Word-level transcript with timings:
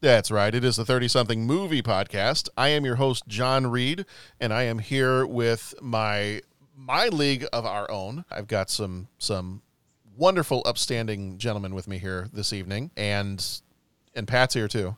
That's 0.00 0.30
right. 0.30 0.54
It 0.54 0.64
is 0.64 0.76
the 0.76 0.84
30 0.84 1.08
something 1.08 1.46
movie 1.46 1.82
podcast. 1.82 2.48
I 2.56 2.68
am 2.68 2.86
your 2.86 2.96
host, 2.96 3.28
John 3.28 3.66
Reed, 3.66 4.06
and 4.40 4.52
I 4.52 4.62
am 4.62 4.78
here 4.78 5.26
with 5.26 5.74
my 5.82 6.40
my 6.74 7.08
league 7.08 7.46
of 7.52 7.66
our 7.66 7.90
own. 7.90 8.24
I've 8.30 8.46
got 8.46 8.70
some 8.70 9.08
some 9.18 9.60
wonderful 10.16 10.62
upstanding 10.64 11.36
gentlemen 11.36 11.74
with 11.74 11.86
me 11.86 11.98
here 11.98 12.28
this 12.32 12.54
evening, 12.54 12.90
and 12.96 13.46
and 14.14 14.26
Pat's 14.26 14.54
here 14.54 14.68
too. 14.68 14.96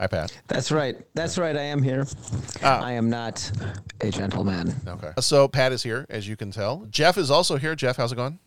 Hi, 0.00 0.08
Pat. 0.08 0.36
That's 0.48 0.72
right. 0.72 0.96
That's 1.14 1.38
right. 1.38 1.56
I 1.56 1.62
am 1.62 1.80
here. 1.80 2.08
Ah. 2.64 2.82
I 2.82 2.92
am 2.92 3.08
not 3.08 3.48
a 4.00 4.10
gentleman. 4.10 4.74
Okay. 4.88 5.12
So 5.20 5.46
Pat 5.46 5.70
is 5.70 5.84
here, 5.84 6.04
as 6.10 6.26
you 6.26 6.36
can 6.36 6.50
tell. 6.50 6.84
Jeff 6.90 7.16
is 7.16 7.30
also 7.30 7.58
here. 7.58 7.76
Jeff, 7.76 7.96
how's 7.96 8.10
it 8.10 8.16
going? 8.16 8.40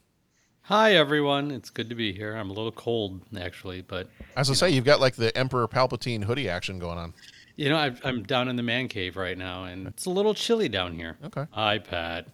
Hi 0.67 0.95
everyone, 0.95 1.51
it's 1.51 1.69
good 1.69 1.87
to 1.87 1.95
be 1.95 2.11
here. 2.11 2.35
I'm 2.35 2.49
a 2.49 2.53
little 2.53 2.73
cold 2.73 3.21
actually, 3.39 3.83
but 3.83 4.09
As 4.35 4.49
I 4.49 4.53
say, 4.53 4.69
you've 4.69 4.83
got 4.83 4.99
like 4.99 5.15
the 5.15 5.35
Emperor 5.37 5.65
Palpatine 5.65 6.21
hoodie 6.21 6.49
action 6.49 6.77
going 6.77 6.97
on. 6.97 7.13
you 7.55 7.69
know 7.69 7.77
I've, 7.77 8.01
I'm 8.03 8.23
down 8.23 8.49
in 8.49 8.57
the 8.57 8.63
man 8.63 8.89
cave 8.89 9.15
right 9.15 9.38
now, 9.38 9.63
and 9.63 9.88
it's 9.88 10.07
a 10.07 10.09
little 10.09 10.33
chilly 10.33 10.67
down 10.67 10.93
here. 10.93 11.15
Okay. 11.23 11.45
Hi 11.51 11.77
Pat. 11.77 12.27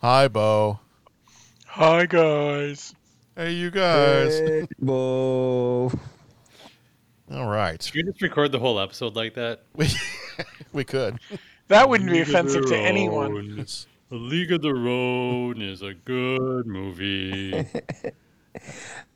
Hi, 0.00 0.28
Bo. 0.28 0.80
Hi, 1.66 2.06
guys. 2.06 2.94
Hey, 3.36 3.52
you 3.52 3.70
guys. 3.70 4.66
Bo. 4.78 5.92
All 7.30 7.46
right. 7.46 7.82
Should 7.82 7.96
we 7.96 8.02
just 8.04 8.22
record 8.22 8.50
the 8.50 8.58
whole 8.58 8.80
episode 8.80 9.14
like 9.14 9.34
that? 9.34 9.64
We 9.76 9.88
we 10.72 10.84
could. 10.84 11.18
That 11.68 11.86
wouldn't 11.86 12.08
be 12.08 12.20
offensive 12.20 12.64
to 12.64 12.76
anyone. 12.78 13.66
A 14.14 14.16
League 14.16 14.52
of 14.52 14.62
the 14.62 14.72
Road 14.72 15.60
is 15.60 15.82
a 15.82 15.92
good 15.92 16.68
movie. 16.68 17.50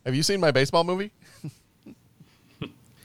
Have 0.05 0.13
you 0.13 0.25
seen 0.25 0.41
my 0.41 0.51
baseball 0.51 0.83
movie? 0.83 1.13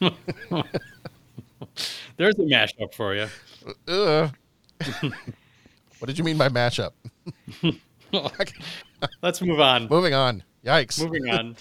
There's 2.16 2.34
a 2.34 2.42
mashup 2.42 2.92
for 2.94 3.14
you. 3.14 3.28
Uh. 3.86 4.28
what 6.00 6.06
did 6.08 6.18
you 6.18 6.24
mean 6.24 6.36
by 6.36 6.48
mashup? 6.48 6.90
Let's 9.22 9.40
move 9.40 9.60
on. 9.60 9.86
Moving 9.86 10.14
on. 10.14 10.42
Yikes. 10.66 11.00
Moving 11.00 11.30
on. 11.30 11.54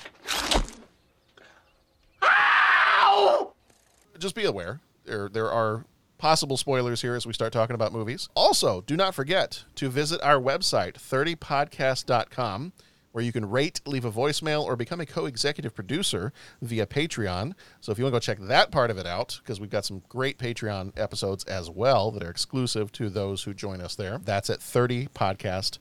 Just 4.17 4.33
be 4.33 4.45
aware. 4.45 4.79
There 5.05 5.29
there 5.29 5.51
are 5.51 5.85
possible 6.23 6.55
spoilers 6.55 7.01
here 7.01 7.15
as 7.15 7.25
we 7.25 7.33
start 7.33 7.51
talking 7.51 7.73
about 7.73 7.91
movies. 7.91 8.29
Also, 8.33 8.79
do 8.87 8.95
not 8.95 9.13
forget 9.13 9.65
to 9.75 9.89
visit 9.89 10.21
our 10.23 10.39
website, 10.39 10.93
30podcast.com, 10.93 12.71
where 13.11 13.25
you 13.25 13.33
can 13.33 13.49
rate, 13.49 13.81
leave 13.85 14.05
a 14.05 14.11
voicemail, 14.11 14.63
or 14.63 14.77
become 14.77 15.01
a 15.01 15.05
co 15.05 15.25
executive 15.25 15.75
producer 15.75 16.31
via 16.61 16.85
Patreon. 16.85 17.51
So 17.81 17.91
if 17.91 17.97
you 17.97 18.05
want 18.05 18.13
to 18.13 18.15
go 18.15 18.19
check 18.21 18.39
that 18.47 18.71
part 18.71 18.89
of 18.89 18.97
it 18.97 19.05
out, 19.05 19.37
because 19.43 19.59
we've 19.59 19.69
got 19.69 19.83
some 19.83 20.01
great 20.07 20.37
Patreon 20.37 20.97
episodes 20.97 21.43
as 21.43 21.69
well 21.69 22.09
that 22.11 22.23
are 22.23 22.29
exclusive 22.29 22.93
to 22.93 23.09
those 23.09 23.43
who 23.43 23.53
join 23.53 23.81
us 23.81 23.95
there, 23.95 24.21
that's 24.23 24.49
at 24.49 24.61
30podcast.com. 24.61 25.79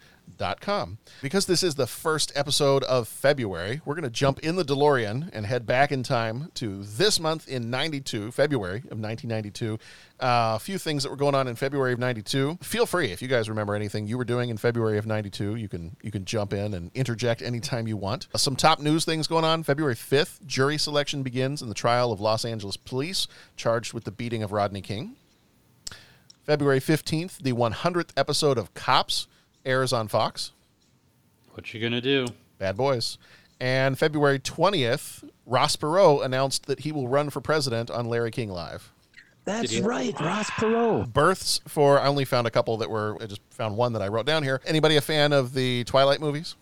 Because 1.21 1.47
this 1.47 1.63
is 1.63 1.77
the 1.77 1.87
first 1.87 2.33
episode 2.35 2.83
of 2.85 3.07
February, 3.07 3.81
we're 3.85 3.95
going 3.95 4.03
to 4.05 4.11
jump 4.11 4.41
in 4.41 4.57
the 4.57 4.65
DeLorean 4.65 5.31
and 5.33 5.47
head 5.47 5.67
back 5.67 5.93
in 5.93 6.03
time 6.03 6.51
to 6.55 6.83
this 6.83 7.21
month 7.21 7.49
in 7.49 7.71
92, 7.71 8.33
February 8.33 8.79
of 8.79 8.99
1992. 8.99 9.79
Uh, 10.21 10.55
a 10.57 10.59
few 10.59 10.79
things 10.79 11.03
that 11.03 11.11
were 11.11 11.17
going 11.17 11.35
on 11.35 11.47
in 11.47 11.55
February 11.55 11.93
of 11.93 11.99
92. 11.99 12.59
Feel 12.63 12.87
free 12.87 13.13
if 13.13 13.23
you 13.23 13.29
guys 13.29 13.49
remember 13.49 13.75
anything 13.75 14.07
you 14.07 14.19
were 14.19 14.25
doing 14.25 14.51
in 14.51 14.57
February 14.57 14.99
of 14.99 15.07
92, 15.07 15.57
you 15.57 15.69
can 15.69 15.97
you 16.03 16.11
can 16.11 16.25
jump 16.25 16.53
in 16.53 16.75
and 16.75 16.91
interject 16.95 17.43
anytime 17.43 17.87
you 17.87 17.97
want. 17.97 18.29
Uh, 18.35 18.39
some 18.39 18.57
top 18.57 18.81
news 18.81 19.05
things 19.05 19.27
going 19.27 19.45
on. 19.45 19.63
February 19.63 19.95
5th, 19.95 20.45
jury 20.47 20.79
selection 20.79 21.23
begins 21.23 21.63
in 21.63 21.69
the 21.69 21.75
trial 21.75 22.13
of 22.13 22.21
Los 22.21 22.45
Angeles 22.45 22.77
police 22.77 23.27
charged 23.57 23.93
with 23.93 24.05
the 24.05 24.13
beating 24.13 24.43
of 24.43 24.53
Rodney 24.53 24.81
King. 24.81 25.17
February 26.45 26.81
15th, 26.81 27.39
the 27.39 27.53
100th 27.53 28.11
episode 28.17 28.59
of 28.59 28.75
Cops 28.75 29.29
airs 29.65 29.93
on 29.93 30.09
Fox. 30.09 30.53
What 31.53 31.73
you 31.73 31.81
gonna 31.81 32.01
do? 32.01 32.27
Bad 32.59 32.77
Boys. 32.77 33.19
And 33.61 33.97
February 33.97 34.39
20th, 34.41 35.29
Ross 35.47 35.77
Perot 35.77 36.25
announced 36.25 36.67
that 36.67 36.81
he 36.81 36.91
will 36.91 37.07
run 37.07 37.31
for 37.31 37.41
president 37.41 37.91
on 37.91 38.07
Larry 38.07 38.31
King 38.31 38.51
Live. 38.51 38.91
That's 39.45 39.79
right. 39.81 40.19
Ross 40.21 40.51
Perot. 40.51 41.13
Births 41.13 41.61
for, 41.67 42.01
I 42.01 42.07
only 42.07 42.25
found 42.25 42.47
a 42.47 42.51
couple 42.51 42.77
that 42.79 42.91
were, 42.91 43.17
I 43.21 43.27
just 43.27 43.41
found 43.51 43.77
one 43.77 43.93
that 43.93 44.03
I 44.03 44.09
wrote 44.09 44.27
down 44.27 44.43
here. 44.43 44.61
Anybody 44.67 44.97
a 44.97 45.01
fan 45.01 45.33
of 45.33 45.55
the 45.55 45.85
Twilight 45.85 46.21
movies? 46.21 46.57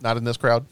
Not 0.00 0.16
in 0.16 0.24
this 0.24 0.36
crowd? 0.36 0.66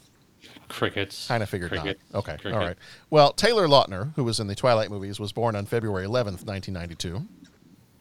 Crickets. 0.68 1.28
Kind 1.28 1.42
of 1.42 1.48
figured 1.48 1.70
Cricket. 1.70 1.98
not. 2.12 2.18
Okay, 2.20 2.32
Cricket. 2.32 2.52
all 2.54 2.66
right. 2.66 2.76
Well, 3.10 3.32
Taylor 3.32 3.66
Lautner, 3.66 4.14
who 4.16 4.24
was 4.24 4.40
in 4.40 4.46
the 4.46 4.54
Twilight 4.54 4.90
movies, 4.90 5.20
was 5.20 5.32
born 5.32 5.54
on 5.54 5.66
February 5.66 6.06
11th, 6.06 6.44
1992. 6.44 7.26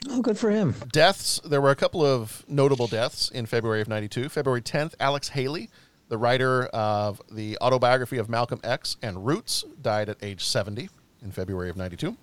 Oh, 0.10 0.22
good 0.22 0.38
for 0.38 0.50
him. 0.50 0.76
Deaths, 0.92 1.40
there 1.46 1.62
were 1.62 1.72
a 1.72 1.76
couple 1.76 2.04
of 2.06 2.44
notable 2.48 2.88
deaths 2.88 3.30
in 3.30 3.46
February 3.46 3.82
of 3.82 3.88
92. 3.88 4.30
February 4.30 4.62
10th, 4.62 4.94
Alex 5.00 5.30
Haley, 5.30 5.70
the 6.10 6.18
writer 6.18 6.66
of 6.68 7.22
the 7.32 7.58
autobiography 7.62 8.18
of 8.18 8.28
Malcolm 8.30 8.60
X 8.64 8.98
and 9.02 9.26
Roots, 9.26 9.64
died 9.82 10.10
at 10.10 10.18
age 10.22 10.44
70 10.44 10.90
in 11.22 11.32
February 11.32 11.70
of 11.70 11.78
92. 11.78 12.18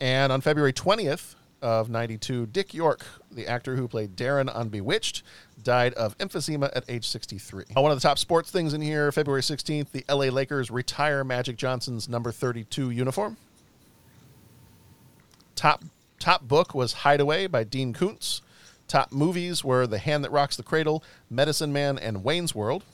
And 0.00 0.32
on 0.32 0.40
February 0.40 0.72
20th 0.72 1.36
of 1.62 1.90
92, 1.90 2.46
Dick 2.46 2.74
York, 2.74 3.04
the 3.30 3.46
actor 3.46 3.76
who 3.76 3.86
played 3.86 4.16
Darrin 4.16 4.48
on 4.48 4.68
Bewitched, 4.68 5.22
died 5.62 5.92
of 5.94 6.16
emphysema 6.18 6.70
at 6.74 6.84
age 6.88 7.06
63. 7.06 7.64
Uh, 7.76 7.80
One 7.82 7.92
of 7.92 7.98
the 8.00 8.06
top 8.06 8.18
sports 8.18 8.50
things 8.50 8.74
in 8.74 8.80
here, 8.80 9.12
February 9.12 9.42
16th, 9.42 9.92
the 9.92 10.04
LA 10.08 10.26
Lakers 10.26 10.70
retire 10.70 11.22
Magic 11.22 11.56
Johnson's 11.56 12.08
number 12.08 12.32
32 12.32 12.90
uniform. 12.90 13.36
Top 15.54 15.84
top 16.20 16.46
book 16.46 16.74
was 16.74 16.92
Hideaway 16.92 17.48
by 17.48 17.64
Dean 17.64 17.92
Koontz. 17.92 18.42
Top 18.86 19.10
movies 19.10 19.64
were 19.64 19.86
The 19.86 19.98
Hand 19.98 20.22
That 20.22 20.30
Rocks 20.30 20.56
the 20.56 20.62
Cradle, 20.62 21.02
Medicine 21.28 21.72
Man, 21.72 21.98
and 21.98 22.22
Wayne's 22.22 22.54
World. 22.54 22.84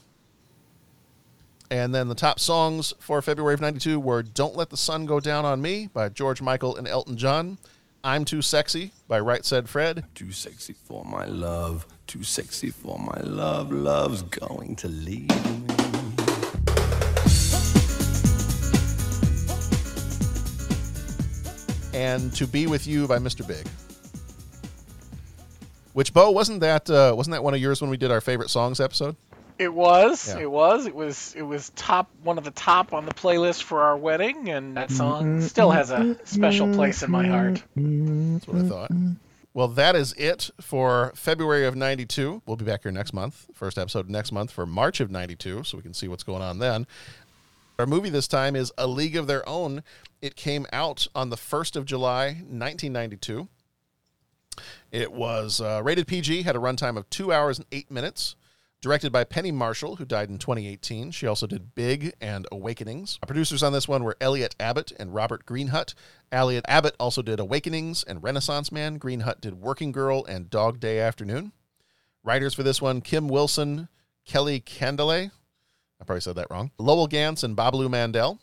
And 1.69 1.93
then 1.93 2.07
the 2.07 2.15
top 2.15 2.39
songs 2.39 2.93
for 2.99 3.21
February 3.21 3.53
of 3.53 3.61
92 3.61 3.99
were 3.99 4.23
Don't 4.23 4.55
Let 4.55 4.69
the 4.69 4.77
Sun 4.77 5.05
Go 5.05 5.19
Down 5.19 5.43
on 5.43 5.61
Me 5.61 5.89
by 5.93 6.09
George 6.09 6.41
Michael 6.41 6.77
and 6.77 6.87
Elton 6.87 7.17
John, 7.17 7.57
I'm 8.03 8.23
Too 8.23 8.41
Sexy 8.41 8.93
by 9.07 9.19
Right 9.19 9.43
Said 9.43 9.67
Fred, 9.67 10.05
Too 10.15 10.31
sexy 10.31 10.73
for 10.73 11.03
my 11.03 11.25
love. 11.25 11.85
Too 12.05 12.23
sexy 12.23 12.69
for 12.69 12.97
my 12.97 13.19
love. 13.21 13.71
Love's 13.71 14.21
going 14.21 14.77
to 14.77 14.87
leave 14.87 15.27
me. 15.67 15.86
And 21.97 22.31
To 22.35 22.45
Be 22.45 22.67
With 22.67 22.85
You 22.85 23.07
by 23.07 23.17
Mr. 23.17 23.45
Big. 23.45 23.67
Which 25.93 26.13
Bo 26.13 26.29
wasn't 26.29 26.61
that 26.61 26.87
uh, 26.89 27.13
wasn't 27.17 27.33
that 27.33 27.43
one 27.43 27.55
of 27.55 27.59
yours 27.59 27.81
when 27.81 27.89
we 27.89 27.97
did 27.97 28.11
our 28.11 28.21
favorite 28.21 28.51
songs 28.51 28.79
episode? 28.79 29.15
It 29.57 29.73
was. 29.73 30.27
Yeah. 30.27 30.43
It 30.43 30.51
was. 30.51 30.85
It 30.85 30.93
was. 30.93 31.33
It 31.35 31.41
was 31.41 31.71
top. 31.71 32.11
One 32.21 32.37
of 32.37 32.43
the 32.43 32.51
top 32.51 32.93
on 32.93 33.05
the 33.05 33.13
playlist 33.15 33.63
for 33.63 33.81
our 33.81 33.97
wedding, 33.97 34.49
and 34.49 34.77
that 34.77 34.91
song 34.91 35.41
still 35.41 35.71
has 35.71 35.89
a 35.89 36.15
special 36.23 36.71
place 36.71 37.01
in 37.01 37.09
my 37.09 37.25
heart. 37.25 37.63
That's 37.75 38.47
what 38.47 38.63
I 38.63 38.69
thought. 38.69 38.91
Well, 39.55 39.69
that 39.69 39.95
is 39.95 40.13
it 40.13 40.51
for 40.61 41.11
February 41.15 41.65
of 41.65 41.75
92. 41.75 42.43
We'll 42.45 42.57
be 42.57 42.65
back 42.65 42.83
here 42.83 42.91
next 42.91 43.11
month, 43.11 43.47
first 43.55 43.79
episode 43.79 44.07
next 44.07 44.31
month 44.31 44.51
for 44.51 44.67
March 44.67 44.99
of 44.99 45.09
92, 45.09 45.63
so 45.63 45.77
we 45.77 45.81
can 45.81 45.95
see 45.95 46.07
what's 46.07 46.21
going 46.21 46.43
on 46.43 46.59
then. 46.59 46.85
Our 47.79 47.87
movie 47.87 48.09
this 48.09 48.27
time 48.27 48.55
is 48.55 48.71
A 48.77 48.85
League 48.85 49.15
of 49.15 49.25
Their 49.25 49.47
Own. 49.47 49.83
It 50.21 50.35
came 50.35 50.65
out 50.73 51.07
on 51.13 51.29
the 51.29 51.35
1st 51.35 51.75
of 51.75 51.85
July, 51.85 52.27
1992. 52.27 53.47
It 54.91 55.11
was 55.11 55.61
uh, 55.61 55.81
rated 55.83 56.07
PG, 56.07 56.43
had 56.43 56.55
a 56.55 56.59
runtime 56.59 56.97
of 56.97 57.09
two 57.09 57.31
hours 57.31 57.59
and 57.59 57.67
eight 57.71 57.91
minutes. 57.91 58.35
Directed 58.79 59.11
by 59.11 59.23
Penny 59.23 59.51
Marshall, 59.51 59.95
who 59.95 60.05
died 60.05 60.29
in 60.29 60.37
2018. 60.37 61.09
She 61.09 61.25
also 61.25 61.47
did 61.47 61.73
Big 61.73 62.13
and 62.21 62.45
Awakenings. 62.51 63.17
Our 63.23 63.25
Producers 63.25 63.63
on 63.63 63.73
this 63.73 63.87
one 63.87 64.03
were 64.03 64.15
Elliot 64.21 64.55
Abbott 64.59 64.91
and 64.99 65.15
Robert 65.15 65.47
Greenhut. 65.47 65.95
Elliot 66.31 66.63
Abbott 66.67 66.95
also 66.99 67.23
did 67.23 67.39
Awakenings 67.39 68.03
and 68.03 68.21
Renaissance 68.21 68.71
Man. 68.71 68.99
Greenhut 68.99 69.41
did 69.41 69.55
Working 69.55 69.91
Girl 69.91 70.23
and 70.25 70.51
Dog 70.51 70.79
Day 70.79 70.99
Afternoon. 70.99 71.53
Writers 72.23 72.53
for 72.53 72.61
this 72.61 72.79
one 72.79 73.01
Kim 73.01 73.27
Wilson, 73.27 73.87
Kelly 74.25 74.61
Candele. 74.61 75.31
I 75.99 76.03
probably 76.05 76.21
said 76.21 76.35
that 76.35 76.51
wrong. 76.51 76.69
Lowell 76.77 77.07
Ganz 77.07 77.43
and 77.43 77.57
Babaloo 77.57 77.89
Mandel. 77.89 78.39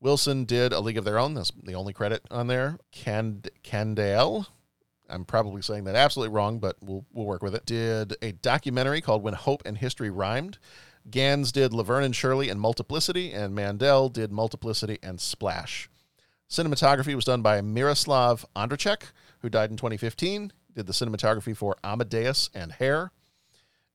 Wilson 0.00 0.44
did 0.44 0.72
A 0.72 0.80
League 0.80 0.96
of 0.96 1.04
Their 1.04 1.18
Own. 1.18 1.34
That's 1.34 1.52
the 1.62 1.74
only 1.74 1.92
credit 1.92 2.22
on 2.30 2.46
there. 2.46 2.78
Cand- 2.90 3.50
Candale. 3.62 4.46
I'm 5.08 5.24
probably 5.24 5.60
saying 5.60 5.84
that 5.84 5.96
absolutely 5.96 6.34
wrong, 6.34 6.58
but 6.58 6.76
we'll 6.80 7.04
we'll 7.12 7.26
work 7.26 7.42
with 7.42 7.54
it. 7.54 7.66
Did 7.66 8.16
a 8.22 8.32
documentary 8.32 9.00
called 9.00 9.22
When 9.22 9.34
Hope 9.34 9.62
and 9.66 9.76
History 9.76 10.08
Rhymed. 10.10 10.58
Ganz 11.10 11.50
did 11.50 11.72
Laverne 11.72 12.04
and 12.04 12.14
Shirley 12.14 12.48
and 12.48 12.60
Multiplicity, 12.60 13.32
and 13.32 13.54
Mandel 13.54 14.08
did 14.08 14.30
Multiplicity 14.30 14.98
and 15.02 15.20
Splash. 15.20 15.88
Cinematography 16.48 17.14
was 17.14 17.24
done 17.24 17.42
by 17.42 17.60
Miroslav 17.60 18.44
Ondrachek, 18.54 19.02
who 19.40 19.48
died 19.48 19.70
in 19.70 19.76
2015. 19.76 20.52
Did 20.74 20.86
the 20.86 20.92
cinematography 20.92 21.56
for 21.56 21.76
Amadeus 21.82 22.50
and 22.54 22.72
Hair. 22.72 23.12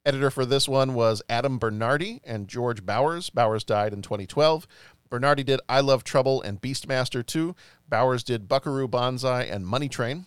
Editor 0.06 0.30
for 0.30 0.46
this 0.46 0.68
one 0.68 0.94
was 0.94 1.24
Adam 1.30 1.58
Bernardi 1.58 2.22
and 2.24 2.48
George 2.48 2.86
Bowers. 2.86 3.30
Bowers 3.32 3.64
died 3.64 3.92
in 3.92 4.04
2012. 4.04 4.68
Bernardi 5.10 5.44
did 5.44 5.62
I 5.70 5.82
Love 5.82 6.04
Trouble 6.04 6.42
and 6.42 6.62
Beastmaster 6.62 7.26
2. 7.26 7.56
Bowers 7.88 8.24
did 8.24 8.48
Buckaroo 8.48 8.88
Banzai 8.88 9.44
and 9.44 9.66
Money 9.66 9.90
Train. 9.90 10.26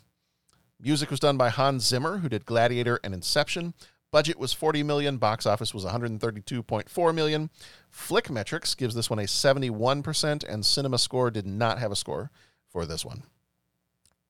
Music 0.81 1.11
was 1.11 1.21
done 1.21 1.37
by 1.37 1.49
Hans 1.49 1.85
Zimmer, 1.85 2.19
who 2.19 2.29
did 2.29 2.47
Gladiator 2.47 3.01
and 3.03 3.13
Inception. 3.13 3.75
Budget 4.11 4.39
was 4.39 4.53
40 4.53 4.83
million, 4.85 5.19
box 5.19 5.45
office 5.45 5.75
was 5.75 5.85
132.4 5.85 7.15
million. 7.15 7.51
Flickmetrix 7.93 8.77
gives 8.77 8.95
this 8.95 9.11
one 9.11 9.19
a 9.19 9.23
71%, 9.23 10.45
and 10.49 10.65
Cinema 10.65 10.99
Score 10.99 11.31
did 11.31 11.47
not 11.47 11.79
have 11.79 11.93
a 11.93 11.97
score 11.97 12.31
for 12.71 12.87
this 12.87 13.05
one. 13.05 13.25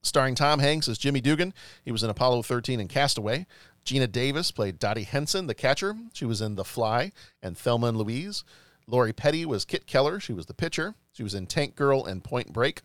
Starring 0.03 0.35
Tom 0.35 0.61
Hanks 0.61 0.89
as 0.89 0.99
Jimmy 0.99 1.21
Dugan, 1.21 1.53
he 1.85 1.93
was 1.93 2.03
in 2.03 2.11
Apollo 2.11 2.43
13 2.43 2.81
and 2.81 2.89
Castaway. 2.89 3.47
Geena 3.85 4.11
Davis 4.11 4.51
played 4.51 4.79
Dottie 4.79 5.05
Henson, 5.05 5.47
the 5.47 5.55
catcher. 5.55 5.97
She 6.13 6.25
was 6.25 6.41
in 6.41 6.55
The 6.55 6.65
Fly 6.65 7.13
and 7.43 7.57
Thelma 7.57 7.89
and 7.89 7.99
Louise. 7.99 8.45
Lori 8.89 9.13
Petty 9.13 9.45
was 9.45 9.67
Kit 9.67 9.87
Keller. 9.87 10.19
She 10.19 10.33
was 10.33 10.47
the 10.47 10.55
pitcher. 10.55 10.95
She 11.13 11.23
was 11.23 11.35
in 11.35 11.47
Tank 11.47 11.77
Girl 11.77 12.05
and 12.07 12.25
Point 12.25 12.53
Break. 12.53 12.81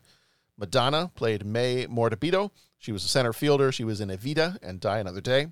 Madonna 0.58 1.10
played 1.14 1.46
Mae 1.46 1.86
Mordabito. 1.86 2.50
She 2.78 2.92
was 2.92 3.04
a 3.04 3.08
center 3.08 3.32
fielder. 3.32 3.72
She 3.72 3.84
was 3.84 4.00
in 4.00 4.10
Evita 4.10 4.58
and 4.62 4.78
Die 4.78 4.98
Another 4.98 5.22
Day. 5.22 5.48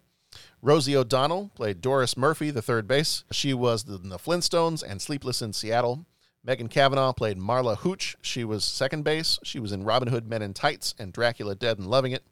Rosie 0.60 0.96
O'Donnell 0.96 1.50
played 1.54 1.80
Doris 1.80 2.16
Murphy, 2.16 2.50
the 2.50 2.62
third 2.62 2.86
base. 2.86 3.24
She 3.32 3.54
was 3.54 3.88
in 3.88 4.10
the 4.10 4.18
Flintstones 4.18 4.82
and 4.86 5.00
Sleepless 5.00 5.40
in 5.40 5.52
Seattle. 5.52 6.04
Megan 6.44 6.68
Cavanagh 6.68 7.12
played 7.12 7.38
Marla 7.38 7.78
Hooch. 7.78 8.16
She 8.20 8.44
was 8.44 8.64
second 8.64 9.04
base. 9.04 9.38
She 9.42 9.58
was 9.58 9.72
in 9.72 9.84
Robin 9.84 10.08
Hood 10.08 10.28
Men 10.28 10.42
in 10.42 10.52
Tights 10.52 10.94
and 10.98 11.12
Dracula 11.12 11.54
Dead 11.54 11.78
and 11.78 11.86
Loving 11.86 12.12
It. 12.12 12.24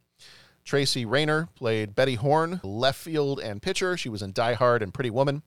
Tracy 0.65 1.07
Reiner 1.07 1.49
played 1.55 1.95
Betty 1.95 2.17
Horn, 2.17 2.61
left 2.63 3.01
field 3.01 3.41
and 3.41 3.63
pitcher. 3.63 3.97
She 3.97 4.09
was 4.09 4.21
in 4.21 4.33
Die 4.33 4.55
Hard 4.55 4.83
and 4.83 4.93
Pretty 4.93 5.11
Woman. 5.11 5.43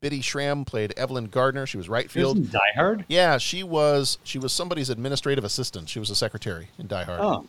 Bitty 0.00 0.20
Schram 0.20 0.64
played 0.66 0.92
Evelyn 0.96 1.26
Gardner. 1.26 1.66
She 1.66 1.76
was 1.76 1.88
right 1.88 2.10
field. 2.10 2.38
Isn't 2.38 2.52
Die 2.52 2.72
Hard? 2.76 3.04
Yeah, 3.08 3.38
she 3.38 3.62
was. 3.62 4.18
She 4.22 4.38
was 4.38 4.52
somebody's 4.52 4.90
administrative 4.90 5.44
assistant. 5.44 5.88
She 5.88 5.98
was 5.98 6.10
a 6.10 6.14
secretary 6.14 6.68
in 6.78 6.86
Die 6.86 7.02
Hard. 7.04 7.20
Oh, 7.20 7.46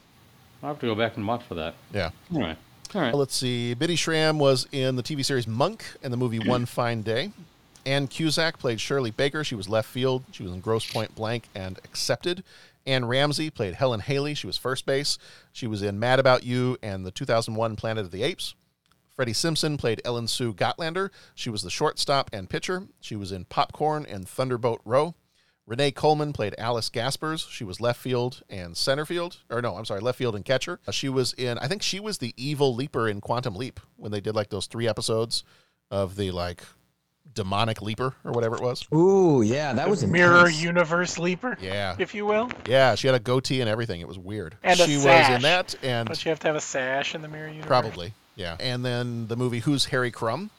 I'll 0.63 0.69
have 0.69 0.79
to 0.79 0.87
go 0.87 0.95
back 0.95 1.15
and 1.17 1.27
watch 1.27 1.43
for 1.43 1.55
that. 1.55 1.75
Yeah. 1.93 2.09
All 2.33 2.41
right. 2.41 2.57
All 2.95 3.01
right. 3.01 3.13
Let's 3.13 3.35
see. 3.35 3.75
Bitty 3.75 3.95
Schram 3.95 4.37
was 4.39 4.67
in 4.71 4.95
the 4.95 5.03
TV 5.03 5.23
series 5.23 5.47
Monk 5.47 5.83
and 6.01 6.11
the 6.11 6.17
movie 6.17 6.39
One 6.39 6.65
Fine 6.65 7.03
Day. 7.03 7.31
Ann 7.85 8.07
Cusack 8.07 8.57
played 8.59 8.81
Shirley 8.81 9.11
Baker. 9.11 9.43
She 9.43 9.55
was 9.55 9.69
left 9.69 9.87
field. 9.87 10.23
She 10.31 10.43
was 10.43 10.51
in 10.51 10.59
Grosse 10.59 10.91
Pointe 10.91 11.13
Blank 11.15 11.45
and 11.55 11.77
Accepted. 11.83 12.43
Anne 12.85 13.05
Ramsay 13.05 13.51
played 13.51 13.75
Helen 13.75 13.99
Haley. 13.99 14.33
She 14.33 14.47
was 14.47 14.57
first 14.57 14.85
base. 14.85 15.17
She 15.53 15.67
was 15.67 15.83
in 15.83 15.99
Mad 15.99 16.19
About 16.19 16.43
You 16.43 16.77
and 16.81 17.05
the 17.05 17.11
2001 17.11 17.75
Planet 17.75 18.05
of 18.05 18.11
the 18.11 18.23
Apes. 18.23 18.55
Freddie 19.19 19.33
Simpson 19.33 19.75
played 19.75 20.01
Ellen 20.05 20.29
Sue 20.29 20.53
Gotlander. 20.53 21.09
She 21.35 21.49
was 21.49 21.61
the 21.61 21.69
shortstop 21.69 22.29
and 22.31 22.49
pitcher. 22.49 22.87
She 23.01 23.17
was 23.17 23.33
in 23.33 23.43
Popcorn 23.43 24.05
and 24.05 24.25
Thunderboat 24.25 24.79
Row. 24.85 25.13
Renee 25.67 25.91
Coleman 25.91 26.31
played 26.31 26.55
Alice 26.57 26.87
Gaspers. 26.87 27.45
She 27.51 27.65
was 27.65 27.81
left 27.81 27.99
field 27.99 28.43
and 28.49 28.77
center 28.77 29.05
field. 29.05 29.39
Or 29.49 29.61
no, 29.61 29.75
I'm 29.75 29.83
sorry, 29.83 29.99
left 29.99 30.17
field 30.17 30.37
and 30.37 30.45
catcher. 30.45 30.79
Uh, 30.87 30.93
She 30.93 31.09
was 31.09 31.33
in, 31.33 31.57
I 31.57 31.67
think 31.67 31.81
she 31.81 31.99
was 31.99 32.19
the 32.19 32.33
evil 32.37 32.73
leaper 32.73 33.09
in 33.09 33.19
Quantum 33.19 33.55
Leap 33.57 33.81
when 33.97 34.13
they 34.13 34.21
did 34.21 34.35
like 34.35 34.51
those 34.51 34.67
three 34.67 34.87
episodes 34.87 35.43
of 35.91 36.15
the 36.15 36.31
like 36.31 36.61
demonic 37.33 37.81
leaper 37.81 38.15
or 38.23 38.31
whatever 38.31 38.55
it 38.55 38.61
was. 38.61 38.87
Ooh, 38.95 39.41
yeah, 39.41 39.73
that 39.73 39.89
was 39.89 40.01
Mirror 40.07 40.45
intense. 40.45 40.63
universe 40.63 41.19
leaper, 41.19 41.57
Yeah. 41.59 41.93
if 41.99 42.15
you 42.15 42.25
will. 42.25 42.49
Yeah, 42.69 42.95
she 42.95 43.07
had 43.07 43.15
a 43.15 43.19
goatee 43.19 43.59
and 43.59 43.69
everything. 43.69 43.99
It 43.99 44.07
was 44.07 44.17
weird. 44.17 44.55
And 44.63 44.79
a 44.79 44.85
she 44.85 44.95
was 44.95 45.03
in 45.29 45.41
that 45.41 45.75
and 45.83 46.07
Don't 46.07 46.23
you 46.23 46.29
have 46.29 46.39
to 46.39 46.47
have 46.47 46.55
a 46.55 46.61
sash 46.61 47.15
in 47.15 47.21
the 47.21 47.27
mirror 47.27 47.47
universe? 47.49 47.67
Probably, 47.67 48.13
yeah. 48.39 48.55
And 48.59 48.83
then 48.85 49.27
the 49.27 49.35
movie 49.35 49.59
Who's 49.59 49.85
Harry 49.85 50.09
Crumb? 50.11 50.49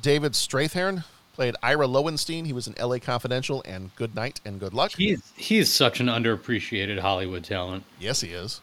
David 0.00 0.32
Strathairn 0.32 1.04
played 1.34 1.54
Ira 1.62 1.86
Lowenstein. 1.86 2.44
He 2.46 2.52
was 2.52 2.66
in 2.66 2.76
L.A. 2.78 2.98
Confidential 2.98 3.62
and 3.66 3.94
Good 3.96 4.14
Night 4.14 4.40
and 4.44 4.58
Good 4.58 4.72
Luck. 4.74 4.92
He's 4.92 5.32
he's 5.36 5.72
such 5.72 6.00
an 6.00 6.06
underappreciated 6.06 6.98
Hollywood 7.00 7.44
talent. 7.44 7.84
yes, 8.00 8.20
he 8.20 8.30
is. 8.30 8.60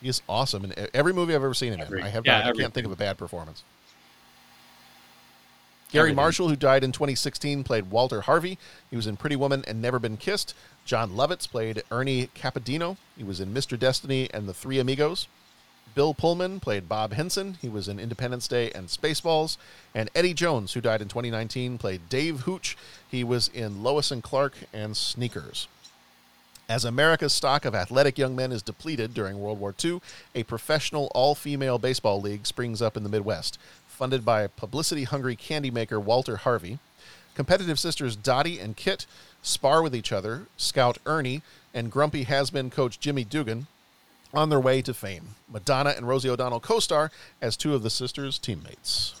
He 0.00 0.08
is 0.08 0.22
awesome 0.28 0.64
in 0.64 0.88
every 0.92 1.12
movie 1.12 1.34
I've 1.34 1.42
ever 1.42 1.54
seen 1.54 1.72
him 1.72 1.80
Every- 1.80 2.00
in. 2.00 2.06
I 2.06 2.08
have 2.10 2.26
yeah, 2.26 2.38
not, 2.42 2.46
I 2.48 2.52
can't 2.52 2.72
think 2.74 2.86
of 2.86 2.92
a 2.92 2.96
bad 2.96 3.16
performance. 3.18 3.62
Garry 5.92 6.06
Everything. 6.10 6.16
Marshall, 6.16 6.48
who 6.48 6.56
died 6.56 6.82
in 6.84 6.92
2016, 6.92 7.62
played 7.64 7.90
Walter 7.90 8.22
Harvey. 8.22 8.58
He 8.90 8.96
was 8.96 9.06
in 9.06 9.16
Pretty 9.16 9.36
Woman 9.36 9.64
and 9.68 9.80
Never 9.80 9.98
Been 9.98 10.16
Kissed. 10.16 10.52
Jon 10.84 11.12
Lovitz 11.12 11.48
played 11.48 11.82
Ernie 11.90 12.28
Capadino. 12.34 12.96
He 13.16 13.22
was 13.24 13.40
in 13.40 13.54
Mr. 13.54 13.78
Destiny 13.78 14.28
and 14.34 14.48
The 14.48 14.54
Three 14.54 14.78
Amigos. 14.80 15.28
Bill 15.94 16.14
Pullman 16.14 16.60
played 16.60 16.88
Bob 16.88 17.12
Henson. 17.12 17.56
He 17.62 17.68
was 17.68 17.88
in 17.88 17.98
Independence 17.98 18.48
Day 18.48 18.70
and 18.72 18.88
Spaceballs. 18.88 19.56
And 19.94 20.10
Eddie 20.14 20.34
Jones, 20.34 20.72
who 20.72 20.80
died 20.80 21.00
in 21.00 21.08
2019, 21.08 21.78
played 21.78 22.08
Dave 22.08 22.40
Hooch. 22.40 22.76
He 23.10 23.24
was 23.24 23.48
in 23.48 23.82
Lois 23.82 24.10
and 24.10 24.22
Clark 24.22 24.54
and 24.72 24.96
Sneakers. 24.96 25.68
As 26.68 26.84
America's 26.84 27.32
stock 27.32 27.64
of 27.64 27.76
athletic 27.76 28.18
young 28.18 28.34
men 28.34 28.50
is 28.50 28.60
depleted 28.60 29.14
during 29.14 29.38
World 29.38 29.60
War 29.60 29.72
II, 29.82 30.00
a 30.34 30.42
professional 30.42 31.12
all 31.14 31.36
female 31.36 31.78
baseball 31.78 32.20
league 32.20 32.44
springs 32.44 32.82
up 32.82 32.96
in 32.96 33.04
the 33.04 33.08
Midwest, 33.08 33.56
funded 33.86 34.24
by 34.24 34.48
publicity 34.48 35.04
hungry 35.04 35.36
candy 35.36 35.70
maker 35.70 36.00
Walter 36.00 36.38
Harvey. 36.38 36.80
Competitive 37.36 37.78
sisters 37.78 38.16
Dottie 38.16 38.58
and 38.58 38.76
Kit 38.76 39.06
spar 39.42 39.80
with 39.80 39.94
each 39.94 40.10
other, 40.10 40.46
scout 40.56 40.98
Ernie, 41.06 41.42
and 41.72 41.92
grumpy 41.92 42.24
has 42.24 42.50
been 42.50 42.68
coach 42.68 42.98
Jimmy 42.98 43.22
Dugan 43.22 43.68
on 44.36 44.50
their 44.50 44.60
way 44.60 44.82
to 44.82 44.92
fame. 44.92 45.28
Madonna 45.48 45.94
and 45.96 46.06
Rosie 46.06 46.28
O'Donnell 46.28 46.60
co 46.60 46.78
star 46.78 47.10
as 47.40 47.56
two 47.56 47.74
of 47.74 47.82
the 47.82 47.90
sisters' 47.90 48.38
teammates. 48.38 49.14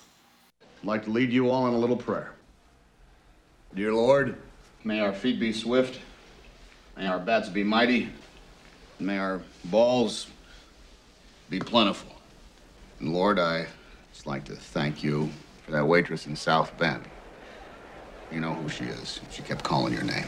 I'd 0.82 0.86
like 0.86 1.04
to 1.04 1.10
lead 1.10 1.32
you 1.32 1.50
all 1.50 1.66
in 1.66 1.74
a 1.74 1.78
little 1.78 1.96
prayer. 1.96 2.32
Dear 3.74 3.92
Lord, 3.92 4.36
may 4.84 5.00
our 5.00 5.12
feet 5.12 5.40
be 5.40 5.52
swift, 5.52 5.98
may 6.96 7.06
our 7.06 7.18
bats 7.18 7.48
be 7.48 7.64
mighty, 7.64 8.10
may 9.00 9.18
our 9.18 9.40
balls 9.64 10.28
be 11.50 11.58
plentiful. 11.58 12.14
And 13.00 13.12
Lord, 13.12 13.38
I 13.38 13.66
just 14.12 14.26
like 14.26 14.44
to 14.44 14.54
thank 14.54 15.02
you 15.02 15.30
for 15.64 15.72
that 15.72 15.86
waitress 15.86 16.26
in 16.26 16.36
South 16.36 16.76
Bend. 16.78 17.04
You 18.30 18.40
know 18.40 18.54
who 18.54 18.68
she 18.68 18.84
is. 18.84 19.20
She 19.30 19.42
kept 19.42 19.62
calling 19.62 19.92
your 19.92 20.02
name. 20.02 20.26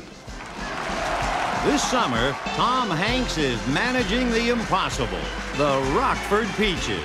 This 1.65 1.83
summer, 1.83 2.33
Tom 2.55 2.89
Hanks 2.89 3.37
is 3.37 3.59
managing 3.69 4.31
the 4.31 4.51
impossible 4.51 5.21
the 5.57 5.81
Rockford 5.93 6.47
Peaches. 6.57 7.03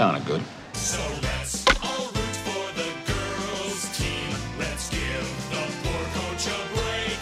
sounded 0.00 0.24
good. 0.24 0.40
So 0.72 0.98
let's 1.20 1.66
all 1.84 2.06
root 2.06 2.36
for 2.46 2.72
the 2.72 2.90
girls' 3.04 3.98
team. 3.98 4.34
Let's 4.58 4.88
give 4.88 5.26
the 5.50 5.60
poor 5.82 6.02
coach 6.16 6.46
a 6.46 6.58
break. 6.72 7.20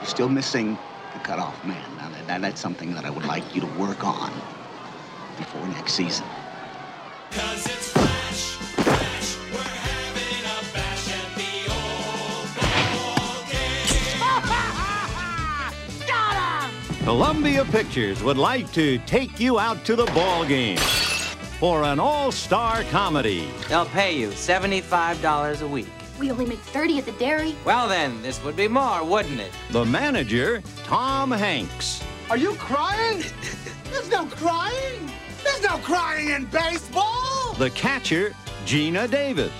You're 0.00 0.06
still 0.06 0.30
missing 0.30 0.78
the 1.12 1.18
cutoff 1.18 1.62
man. 1.66 1.84
Now, 1.98 2.08
that, 2.26 2.40
that's 2.40 2.58
something 2.58 2.94
that 2.94 3.04
I 3.04 3.10
would 3.10 3.26
like 3.26 3.54
you 3.54 3.60
to 3.60 3.66
work 3.78 4.02
on 4.02 4.32
before 5.36 5.68
next 5.68 5.92
season. 5.92 6.24
Columbia 17.04 17.66
Pictures 17.66 18.22
would 18.22 18.38
like 18.38 18.72
to 18.72 18.96
take 19.00 19.38
you 19.38 19.58
out 19.58 19.84
to 19.84 19.94
the 19.94 20.06
ball 20.06 20.42
game 20.42 20.78
for 21.60 21.82
an 21.82 22.00
all-star 22.00 22.82
comedy. 22.84 23.46
They'll 23.68 23.84
pay 23.84 24.18
you 24.18 24.30
$75 24.30 25.60
a 25.60 25.66
week. 25.68 25.86
We 26.18 26.30
only 26.30 26.46
make 26.46 26.60
30 26.60 27.00
at 27.00 27.04
the 27.04 27.12
dairy. 27.12 27.56
Well, 27.66 27.88
then, 27.88 28.22
this 28.22 28.42
would 28.42 28.56
be 28.56 28.68
more, 28.68 29.04
wouldn't 29.04 29.38
it? 29.38 29.52
The 29.70 29.84
manager, 29.84 30.62
Tom 30.84 31.30
Hanks. 31.30 32.02
Are 32.30 32.38
you 32.38 32.54
crying? 32.54 33.22
There's 33.92 34.10
no 34.10 34.24
crying. 34.24 35.10
There's 35.42 35.62
no 35.62 35.76
crying 35.76 36.30
in 36.30 36.46
baseball. 36.46 37.52
The 37.58 37.68
catcher, 37.74 38.34
Geena 38.64 39.10
Davis. 39.10 39.52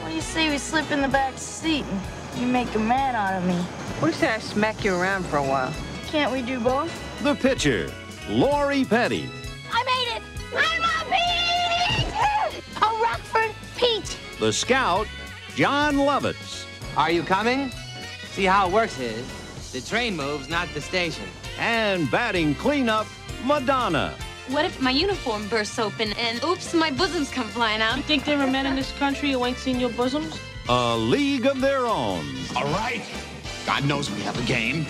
What 0.00 0.10
do 0.10 0.14
you 0.14 0.20
say 0.20 0.48
we 0.48 0.58
slip 0.58 0.88
in 0.92 1.02
the 1.02 1.08
back 1.08 1.36
seat 1.38 1.84
and 1.84 2.40
you 2.40 2.46
make 2.46 2.72
a 2.76 2.78
man 2.78 3.16
out 3.16 3.34
of 3.34 3.44
me? 3.48 3.56
What 3.98 4.10
do 4.10 4.14
you 4.14 4.20
say 4.20 4.28
I 4.28 4.38
smack 4.38 4.84
you 4.84 4.94
around 4.94 5.26
for 5.26 5.38
a 5.38 5.42
while? 5.42 5.74
Can't 6.14 6.30
we 6.30 6.42
do 6.42 6.60
both? 6.60 6.92
The 7.24 7.34
pitcher, 7.34 7.92
Lori 8.28 8.84
Petty. 8.84 9.28
I 9.68 9.82
made 9.82 10.16
it! 10.16 10.22
I'm 10.56 10.80
a 10.84 11.04
peach! 11.10 12.76
A 12.76 13.02
Rockford 13.02 13.50
peach! 13.76 14.16
The 14.38 14.52
scout, 14.52 15.08
Jon 15.56 15.96
Lovitz. 15.96 16.66
Are 16.96 17.10
you 17.10 17.24
coming? 17.24 17.72
See 18.30 18.44
how 18.44 18.68
it 18.68 18.72
works 18.72 19.00
is 19.00 19.26
the 19.72 19.80
train 19.80 20.14
moves, 20.16 20.48
not 20.48 20.68
the 20.72 20.80
station. 20.80 21.24
And 21.58 22.08
batting 22.12 22.54
cleanup, 22.54 23.08
Madonna. 23.44 24.14
What 24.50 24.64
if 24.64 24.80
my 24.80 24.92
uniform 24.92 25.48
bursts 25.48 25.80
open 25.80 26.12
and 26.12 26.44
oops, 26.44 26.72
my 26.74 26.92
bosoms 26.92 27.28
come 27.28 27.48
flying 27.48 27.80
out? 27.80 27.96
You 27.96 28.04
think 28.04 28.24
there 28.24 28.38
are 28.38 28.46
men 28.46 28.66
in 28.66 28.76
this 28.76 28.92
country 28.98 29.32
who 29.32 29.44
ain't 29.44 29.58
seen 29.58 29.80
your 29.80 29.90
bosoms? 29.90 30.38
A 30.68 30.96
league 30.96 31.46
of 31.46 31.60
their 31.60 31.86
own. 31.86 32.24
All 32.54 32.66
right. 32.66 33.02
God 33.66 33.84
knows 33.84 34.12
we 34.12 34.20
have 34.20 34.38
a 34.38 34.46
game. 34.46 34.86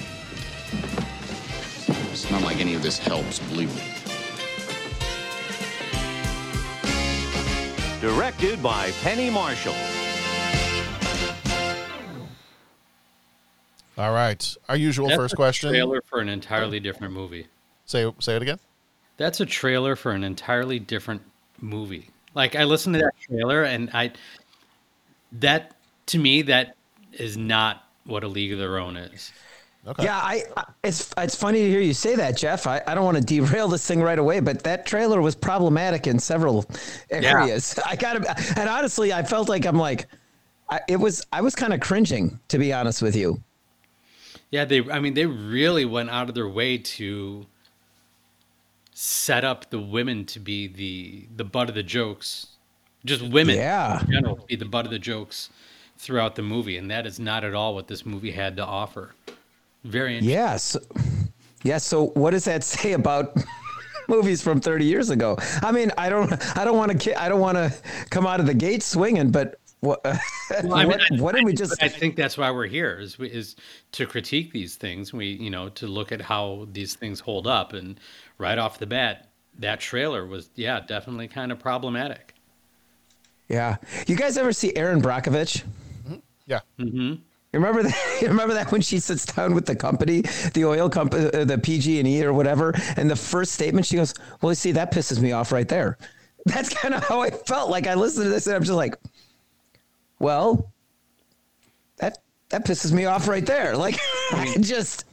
It's 2.25 2.33
not 2.33 2.41
like 2.41 2.59
any 2.59 2.73
of 2.73 2.83
this 2.83 2.97
helps, 2.97 3.39
believe 3.39 3.69
me. 3.77 3.83
Directed 8.01 8.63
by 8.63 8.93
Penny 9.03 9.29
Marshall. 9.29 9.75
All 13.99 14.15
right. 14.15 14.57
Our 14.71 14.77
usual 14.77 15.09
That's 15.09 15.19
first 15.19 15.35
a 15.35 15.37
question. 15.37 15.69
Trailer 15.69 16.01
for 16.01 16.21
an 16.21 16.31
entirely 16.31 16.81
different 16.81 17.13
movie. 17.13 17.47
Say 17.85 18.11
say 18.21 18.37
it 18.37 18.41
again. 18.41 18.59
That's 19.19 19.41
a 19.41 19.47
trailer 19.47 19.95
for 19.95 20.13
an 20.13 20.25
entirely 20.25 20.79
different 20.79 21.21
movie. 21.61 22.09
Like 22.35 22.57
I 22.57 22.65
listened 22.65 22.95
to 22.95 23.01
that 23.01 23.13
trailer 23.21 23.65
and 23.65 23.91
I 23.93 24.13
that 25.33 25.77
to 26.07 26.19
me 26.19 26.41
that 26.41 26.75
is 27.13 27.37
not 27.37 27.87
what 28.05 28.25
a 28.25 28.29
league 28.29 28.55
of 28.55 28.59
their 28.59 28.79
own 28.79 28.97
is. 28.97 29.31
Yeah, 29.99 30.17
I, 30.17 30.45
I 30.57 30.65
it's 30.83 31.13
it's 31.19 31.35
funny 31.35 31.61
to 31.63 31.69
hear 31.69 31.81
you 31.81 31.93
say 31.93 32.17
that, 32.17 32.37
Jeff. 32.37 32.67
I, 32.67 32.83
I 32.87 32.95
don't 32.95 33.05
want 33.05 33.17
to 33.19 33.23
derail 33.23 33.69
this 33.69 33.87
thing 33.87 34.01
right 34.01 34.19
away, 34.19 34.41
but 34.41 34.63
that 34.65 34.87
trailer 34.87 35.21
was 35.21 35.35
problematic 35.35 36.07
in 36.07 36.19
several 36.19 36.65
areas. 37.11 37.79
I 37.87 37.97
got 37.97 38.15
to, 38.23 38.59
and 38.59 38.69
honestly, 38.69 39.13
I 39.13 39.23
felt 39.23 39.49
like 39.49 39.67
I'm 39.67 39.77
like, 39.77 40.07
I, 40.71 40.81
it 40.89 40.97
was 40.97 41.27
I 41.33 41.43
was 41.43 41.55
kind 41.55 41.75
of 41.75 41.81
cringing 41.81 42.41
to 42.49 42.59
be 42.59 42.73
honest 42.73 43.03
with 43.03 43.15
you. 43.15 43.43
Yeah, 44.51 44.65
they 44.65 44.89
I 44.91 45.01
mean 45.01 45.15
they 45.15 45.27
really 45.27 45.85
went 45.85 46.11
out 46.11 46.29
of 46.29 46.35
their 46.35 46.49
way 46.49 46.79
to 46.79 47.47
set 48.93 49.45
up 49.45 49.71
the 49.71 49.79
women 49.81 50.25
to 50.27 50.41
be 50.41 50.67
the 50.67 51.27
the 51.37 51.45
butt 51.45 51.69
of 51.69 51.75
the 51.75 51.83
jokes. 51.83 52.47
Just 53.05 53.23
women 53.23 53.57
Yeah. 53.57 54.01
in 54.01 54.13
general 54.13 54.37
to 54.37 54.47
be 54.47 54.57
the 54.57 54.65
butt 54.65 54.87
of 54.87 54.91
the 54.91 54.99
jokes 54.99 55.51
throughout 55.99 56.37
the 56.37 56.43
movie, 56.43 56.79
and 56.79 56.91
that 56.91 57.07
is 57.07 57.21
not 57.21 57.45
at 57.45 57.55
all 57.55 57.75
what 57.75 57.87
this 57.87 58.07
movie 58.07 58.31
had 58.31 58.57
to 58.57 58.65
offer. 58.65 59.15
Very 59.85 60.17
interesting. 60.19 60.35
Yeah. 60.35 60.57
So, 60.57 60.81
yeah. 61.63 61.79
So 61.79 62.07
what 62.09 62.31
does 62.31 62.45
that 62.45 62.65
say 62.65 62.93
about 62.93 63.37
movies 64.09 64.43
from 64.43 64.61
30 64.61 64.85
years 64.85 65.11
ago? 65.11 65.37
I 65.63 65.73
mean, 65.73 65.93
I 65.99 66.09
don't, 66.09 66.33
I 66.57 66.65
don't 66.65 66.77
want 66.77 67.01
to, 67.01 67.23
I 67.23 67.29
don't 67.29 67.41
want 67.41 67.57
to 67.59 67.73
come 68.11 68.27
out 68.27 68.41
of 68.41 68.47
the 68.47 68.55
gate 68.55 68.83
swinging, 68.83 69.31
but 69.31 69.59
what, 69.81 70.01
Well, 70.63 70.75
I 70.75 70.85
mean, 70.85 70.89
what, 70.89 71.01
I- 71.13 71.17
what 71.17 71.35
did 71.35 71.45
we 71.45 71.53
just? 71.53 71.83
I 71.83 71.89
think 71.89 72.17
that's 72.17 72.39
why 72.39 72.51
we're 72.51 72.67
here 72.67 72.99
is 72.99 73.19
is 73.21 73.55
to 73.93 74.07
critique 74.07 74.53
these 74.53 74.77
things. 74.77 75.13
We 75.13 75.27
you 75.27 75.51
know 75.51 75.69
to 75.71 75.87
look 75.87 76.11
at 76.13 76.21
how 76.23 76.67
these 76.73 76.95
things 76.95 77.21
hold 77.21 77.47
up, 77.47 77.73
and 77.75 78.01
right 78.39 78.57
off 78.59 78.79
the 78.79 78.87
bat, 78.87 79.29
that 79.59 79.81
trailer 79.81 80.27
was 80.27 80.49
yeah 80.55 80.81
definitely 80.81 81.29
kind 81.29 81.53
of 81.53 81.59
problematic. 81.59 82.35
Yeah. 83.49 83.77
You 84.07 84.17
guys 84.17 84.39
ever 84.39 84.53
see 84.55 84.75
Erin 84.75 85.03
Brockovich? 85.03 85.63
Yeah. 86.47 86.61
Mm-hmm. 86.79 87.23
Remember 87.55 87.83
that? 87.83 88.19
Remember 88.23 88.55
that 88.55 88.73
when 88.73 88.81
she 88.81 88.99
sits 88.99 89.25
down 89.25 89.55
with 89.55 89.67
the 89.67 89.77
company, 89.77 90.23
the 90.55 90.65
oil 90.65 90.89
company, 90.89 91.31
uh, 91.33 91.45
the 91.45 91.59
PG 91.59 91.99
and 91.99 92.09
E 92.09 92.25
or 92.25 92.33
whatever, 92.33 92.75
and 92.97 93.11
the 93.11 93.17
first 93.17 93.53
statement 93.53 93.87
she 93.87 93.97
goes, 93.97 94.15
"Well, 94.41 94.53
you 94.53 94.57
see, 94.57 94.73
that 94.73 94.93
pisses 94.93 95.21
me 95.21 95.33
off 95.33 95.53
right 95.53 95.69
there." 95.69 95.99
That's 96.47 96.69
kind 96.69 96.95
of 96.95 97.05
how 97.05 97.23
I 97.23 97.31
felt. 97.31 97.71
Like 97.71 97.87
I 97.87 97.95
listened 97.95 98.25
to 98.25 98.31
this 98.31 98.47
and 98.47 98.57
I'm 98.57 98.63
just 98.63 98.75
like, 98.77 98.97
"Well, 100.19 100.73
that 101.99 102.19
that 102.51 102.67
pisses 102.67 102.93
me 102.93 103.07
off 103.07 103.29
right 103.29 103.47
there." 103.47 103.77
Like 103.79 103.99
I 104.33 104.57
just 104.61 105.05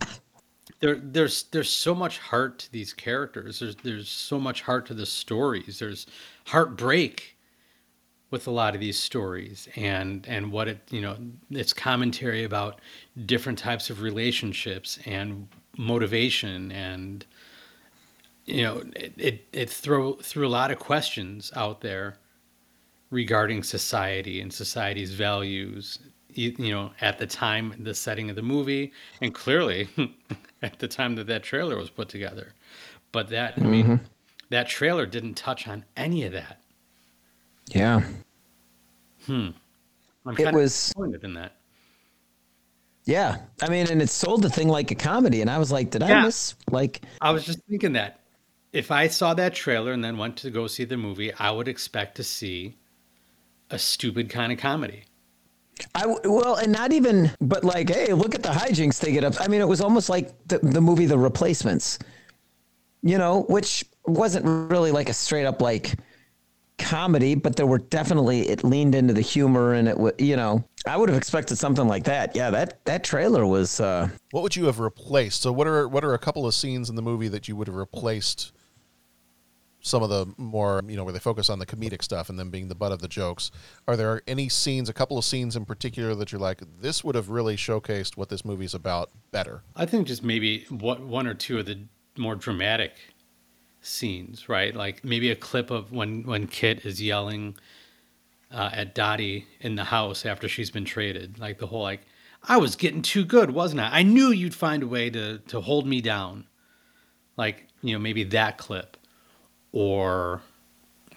There, 0.80 0.96
there's 0.96 1.44
there's 1.44 1.70
so 1.70 1.94
much 1.94 2.18
heart 2.20 2.60
to 2.60 2.72
these 2.72 2.94
characters. 2.94 3.60
There's 3.60 3.76
there's 3.78 4.10
so 4.10 4.40
much 4.40 4.62
heart 4.64 4.86
to 4.88 4.94
the 4.94 5.06
stories. 5.06 5.80
There's 5.80 6.08
heartbreak 6.48 7.38
with 8.32 8.48
a 8.48 8.52
lot 8.52 8.74
of 8.74 8.80
these 8.82 8.98
stories, 8.98 9.68
and 9.76 10.26
and 10.28 10.52
what 10.52 10.68
it 10.68 10.80
you 10.90 11.02
know 11.02 11.18
it's 11.52 11.74
commentary 11.74 12.44
about 12.44 12.82
different 13.26 13.60
types 13.60 13.90
of 13.90 14.02
relationships 14.02 14.98
and 15.06 15.48
motivation 15.78 16.72
and 16.72 17.26
you 18.46 18.64
know 18.64 18.84
it 18.96 19.14
it, 19.18 19.48
it 19.54 19.70
throw 19.70 20.14
threw 20.16 20.48
a 20.48 20.50
lot 20.50 20.72
of 20.72 20.80
questions 20.80 21.52
out 21.56 21.82
there 21.82 22.18
regarding 23.10 23.64
society 23.64 24.42
and 24.42 24.54
society's 24.54 25.14
values 25.14 26.00
you, 26.34 26.56
you 26.58 26.72
know 26.72 26.92
at 27.02 27.18
the 27.20 27.28
time 27.28 27.74
the 27.80 27.94
setting 27.94 28.30
of 28.30 28.36
the 28.36 28.42
movie 28.42 28.92
and 29.22 29.34
clearly 29.34 29.90
at 30.62 30.80
the 30.80 30.88
time 30.88 31.16
that 31.16 31.28
that 31.28 31.44
trailer 31.44 31.78
was 31.78 31.90
put 31.90 32.10
together 32.10 32.54
but 33.12 33.30
that 33.30 33.60
i 33.62 33.68
mean 33.68 33.86
Mhm. 33.86 34.00
that 34.50 34.68
trailer 34.68 35.06
didn't 35.06 35.36
touch 35.36 35.68
on 35.68 35.86
any 35.98 36.24
of 36.24 36.32
that 36.34 36.61
yeah. 37.72 38.02
hmm 39.26 39.50
i'm 40.26 40.38
It 40.38 40.54
was- 40.54 40.72
disappointed 40.74 41.24
in 41.24 41.34
that 41.36 41.54
Yeah, 43.06 43.38
I 43.62 43.70
mean, 43.70 43.88
and 43.90 44.02
it 44.02 44.10
sold 44.10 44.44
the 44.44 44.50
thing 44.50 44.68
like 44.68 44.92
a 44.92 44.96
comedy, 44.96 45.42
and 45.42 45.50
I 45.50 45.58
was 45.58 45.72
like, 45.72 45.90
did 45.90 46.04
I 46.04 46.22
miss 46.22 46.54
like? 46.70 47.02
I 47.20 47.32
was 47.32 47.44
just 47.44 47.60
thinking 47.68 47.94
that 47.94 48.20
if 48.74 48.92
I 48.92 49.08
saw 49.08 49.34
that 49.34 49.54
trailer 49.56 49.92
and 49.92 50.04
then 50.04 50.18
went 50.20 50.38
to 50.38 50.52
go 50.52 50.68
see 50.68 50.86
the 50.86 50.98
movie, 50.98 51.34
I 51.34 51.50
would 51.52 51.68
expect 51.68 52.16
to 52.18 52.24
see 52.24 52.78
a 53.72 53.80
stupid 53.80 54.30
kind 54.30 54.52
of 54.52 54.60
comedy. 54.60 55.04
I 55.96 56.06
well, 56.26 56.56
and 56.56 56.72
not 56.72 56.94
even, 56.94 57.32
but 57.42 57.64
like, 57.64 57.90
hey, 57.90 58.14
look 58.14 58.36
at 58.36 58.44
the 58.44 58.50
hijinks 58.50 59.00
they 59.00 59.12
get 59.12 59.24
up. 59.24 59.34
I 59.42 59.48
mean, 59.48 59.62
it 59.62 59.68
was 59.68 59.82
almost 59.82 60.08
like 60.10 60.30
the 60.48 60.60
the 60.60 60.80
movie 60.82 61.08
The 61.08 61.18
Replacements, 61.18 61.98
you 63.02 63.18
know, 63.18 63.42
which 63.50 63.84
wasn't 64.06 64.46
really 64.72 64.92
like 64.92 65.10
a 65.10 65.14
straight 65.14 65.46
up 65.46 65.60
like 65.60 65.96
comedy, 66.82 67.36
but 67.36 67.56
there 67.56 67.66
were 67.68 67.80
definitely 67.80 68.50
it 68.50 68.64
leaned 68.64 68.96
into 68.96 69.14
the 69.14 69.22
humor, 69.22 69.74
and 69.74 69.88
it 69.88 69.98
was, 69.98 70.14
you 70.18 70.36
know, 70.36 70.64
I 70.86 70.98
would 70.98 71.10
have 71.10 71.18
expected 71.18 71.58
something 71.58 71.88
like 71.88 72.04
that. 72.06 72.36
Yeah, 72.36 72.50
that 72.50 72.84
that 72.86 73.04
trailer 73.04 73.46
was. 73.46 73.80
uh 73.80 74.10
What 74.32 74.44
would 74.44 74.56
you 74.56 74.66
have 74.66 74.80
replaced? 74.80 75.42
So 75.42 75.52
what 75.52 75.68
are 75.68 75.88
what 75.88 76.04
are 76.04 76.14
a 76.14 76.20
couple 76.20 76.46
of 76.46 76.54
scenes 76.54 76.90
in 76.90 76.96
the 76.96 77.02
movie 77.02 77.28
that 77.30 77.48
you 77.48 77.56
would 77.56 77.68
have 77.68 77.76
replaced 77.76 78.52
some 79.84 80.04
of 80.04 80.10
the 80.10 80.28
more, 80.38 80.82
you 80.88 80.96
know, 80.96 81.04
where 81.04 81.14
they 81.14 81.20
focus 81.20 81.50
on 81.50 81.58
the 81.60 81.66
comedic 81.66 82.04
stuff 82.04 82.30
and 82.30 82.38
then 82.38 82.50
being 82.50 82.68
the 82.68 82.76
butt 82.76 82.92
of 82.92 83.02
the 83.02 83.08
jokes? 83.08 83.50
Are 83.88 83.98
there 83.98 84.22
any 84.28 84.48
scenes, 84.48 84.90
a 84.90 84.94
couple 84.94 85.18
of 85.18 85.26
scenes 85.26 85.56
in 85.56 85.66
particular 85.66 86.14
that 86.16 86.32
you're 86.32 86.42
like, 86.42 86.62
this 86.82 87.04
would 87.04 87.16
have 87.16 87.30
really 87.30 87.56
showcased 87.56 88.16
what 88.16 88.30
this 88.30 88.46
movie's 88.46 88.76
about 88.76 89.10
better? 89.32 89.64
I 89.76 89.88
think 89.88 90.08
just 90.08 90.24
maybe 90.24 90.66
what 90.70 91.02
one 91.02 91.26
or 91.26 91.34
two 91.34 91.58
of 91.58 91.66
the 91.66 91.80
more 92.18 92.36
dramatic 92.36 92.94
scenes, 93.82 94.48
right? 94.48 94.76
Like 94.76 95.04
maybe 95.04 95.32
a 95.32 95.36
clip 95.36 95.72
of 95.72 95.92
when 95.92 96.24
when 96.24 96.48
Kit 96.48 96.86
is 96.86 97.02
yelling 97.02 97.56
uh, 98.52 98.70
at 98.74 98.96
Dottie 98.96 99.48
in 99.60 99.76
the 99.76 99.86
house 99.86 100.26
after 100.26 100.48
she's 100.48 100.72
been 100.72 100.86
traded, 100.86 101.40
like 101.40 101.60
the 101.60 101.68
whole 101.68 101.82
like 101.82 102.02
I 102.44 102.58
was 102.58 102.76
getting 102.76 103.02
too 103.02 103.26
good, 103.26 103.52
wasn't 103.52 103.82
I? 103.82 104.00
I 104.00 104.04
knew 104.04 104.30
you'd 104.30 104.56
find 104.56 104.84
a 104.84 104.88
way 104.88 105.10
to 105.10 105.40
to 105.40 105.62
hold 105.62 105.88
me 105.88 106.02
down. 106.02 106.46
Like 107.38 107.68
you 107.82 107.94
know 107.94 108.00
maybe 108.00 108.24
that 108.26 108.58
clip, 108.58 108.98
or 109.72 110.42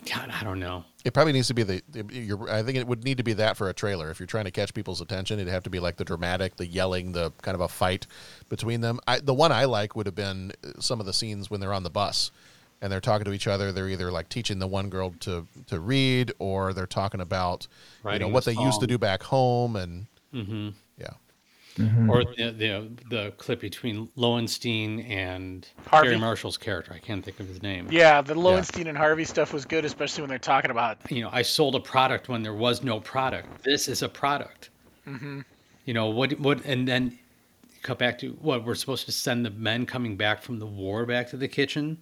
God, 0.07 0.31
I 0.31 0.45
don't 0.45 0.61
know. 0.61 0.85
It 1.05 1.13
probably 1.13 1.33
needs 1.33 1.49
to 1.49 1.55
be 1.55 1.63
the. 1.63 1.83
the 1.91 2.05
your, 2.15 2.51
I 2.51 2.63
think 2.63 2.79
it 2.79 2.87
would 2.87 3.05
need 3.05 3.19
to 3.19 3.25
be 3.25 3.35
that 3.35 3.57
for 3.57 3.69
a 3.69 3.75
trailer. 3.75 4.11
If 4.11 4.21
you're 4.21 4.27
trying 4.27 4.47
to 4.47 4.51
catch 4.51 4.73
people's 4.73 5.01
attention, 5.01 5.39
it'd 5.39 5.53
have 5.53 5.65
to 5.65 5.71
be 5.71 5.81
like 5.81 5.97
the 5.97 6.05
dramatic, 6.05 6.57
the 6.57 6.67
yelling, 6.67 7.13
the 7.13 7.31
kind 7.43 7.55
of 7.55 7.61
a 7.61 7.69
fight 7.69 8.07
between 8.49 8.81
them. 8.81 9.01
I, 9.07 9.21
the 9.21 9.35
one 9.35 9.53
I 9.53 9.67
like 9.67 9.97
would 9.97 10.07
have 10.07 10.15
been 10.15 10.53
uh, 10.65 10.81
some 10.81 11.01
of 11.01 11.07
the 11.07 11.13
scenes 11.13 11.51
when 11.51 11.61
they're 11.61 11.75
on 11.75 11.83
the 11.83 11.91
bus 11.91 12.31
and 12.85 12.93
they're 12.93 13.01
talking 13.01 13.25
to 13.25 13.33
each 13.33 13.47
other. 13.47 13.73
They're 13.73 13.89
either 13.89 14.13
like 14.13 14.29
teaching 14.29 14.59
the 14.59 14.67
one 14.69 14.91
girl 14.91 15.15
to 15.21 15.47
to 15.69 15.81
read, 15.81 16.33
or 16.39 16.75
they're 16.75 16.87
talking 16.87 17.23
about 17.23 17.67
you 18.13 18.19
know 18.19 18.29
what 18.29 18.47
a 18.47 18.51
they 18.53 18.61
used 18.61 18.81
to 18.81 18.87
do 18.87 18.99
back 18.99 19.23
home, 19.23 19.75
and 19.75 20.07
hmm 20.33 20.69
yeah. 20.99 21.15
Or 22.09 22.25
the, 22.37 22.51
the 22.51 22.91
the 23.09 23.33
clip 23.39 23.61
between 23.61 24.11
Lowenstein 24.17 25.01
and 25.01 25.67
Harvey. 25.87 26.09
Garry 26.11 26.21
Marshall's 26.21 26.59
character. 26.59 26.93
I 26.93 26.99
can't 26.99 27.25
think 27.25 27.41
of 27.41 27.49
his 27.49 27.63
name. 27.63 27.89
Yeah, 27.91 28.21
the 28.21 28.35
Lowenstein 28.35 28.87
and 28.87 28.99
Harvey 28.99 29.25
stuff 29.25 29.55
was 29.55 29.65
good, 29.65 29.87
especially 29.87 30.21
when 30.21 30.29
they're 30.29 30.39
talking 30.39 30.71
about. 30.71 30.99
You 31.11 31.23
know, 31.23 31.31
I 31.33 31.41
sold 31.41 31.75
a 31.75 31.81
product 31.81 32.29
when 32.29 32.43
there 32.43 32.55
was 32.55 32.85
no 32.85 33.01
product. 33.01 33.65
This 33.65 33.89
is 33.89 34.03
a 34.03 34.09
product. 34.11 34.69
hmm 35.07 35.41
You 35.87 35.95
know 35.95 36.11
what? 36.11 36.39
What? 36.39 36.65
And 36.67 36.87
then 36.87 37.19
cut 37.83 37.99
back 37.99 38.19
to 38.19 38.33
what 38.41 38.65
we're 38.65 38.75
supposed 38.75 39.07
to 39.07 39.13
send 39.13 39.47
the 39.47 39.51
men 39.51 39.87
coming 39.87 40.17
back 40.17 40.43
from 40.43 40.59
the 40.59 40.67
war 40.67 41.07
back 41.07 41.29
to 41.31 41.37
the 41.39 41.49
kitchen, 41.49 41.99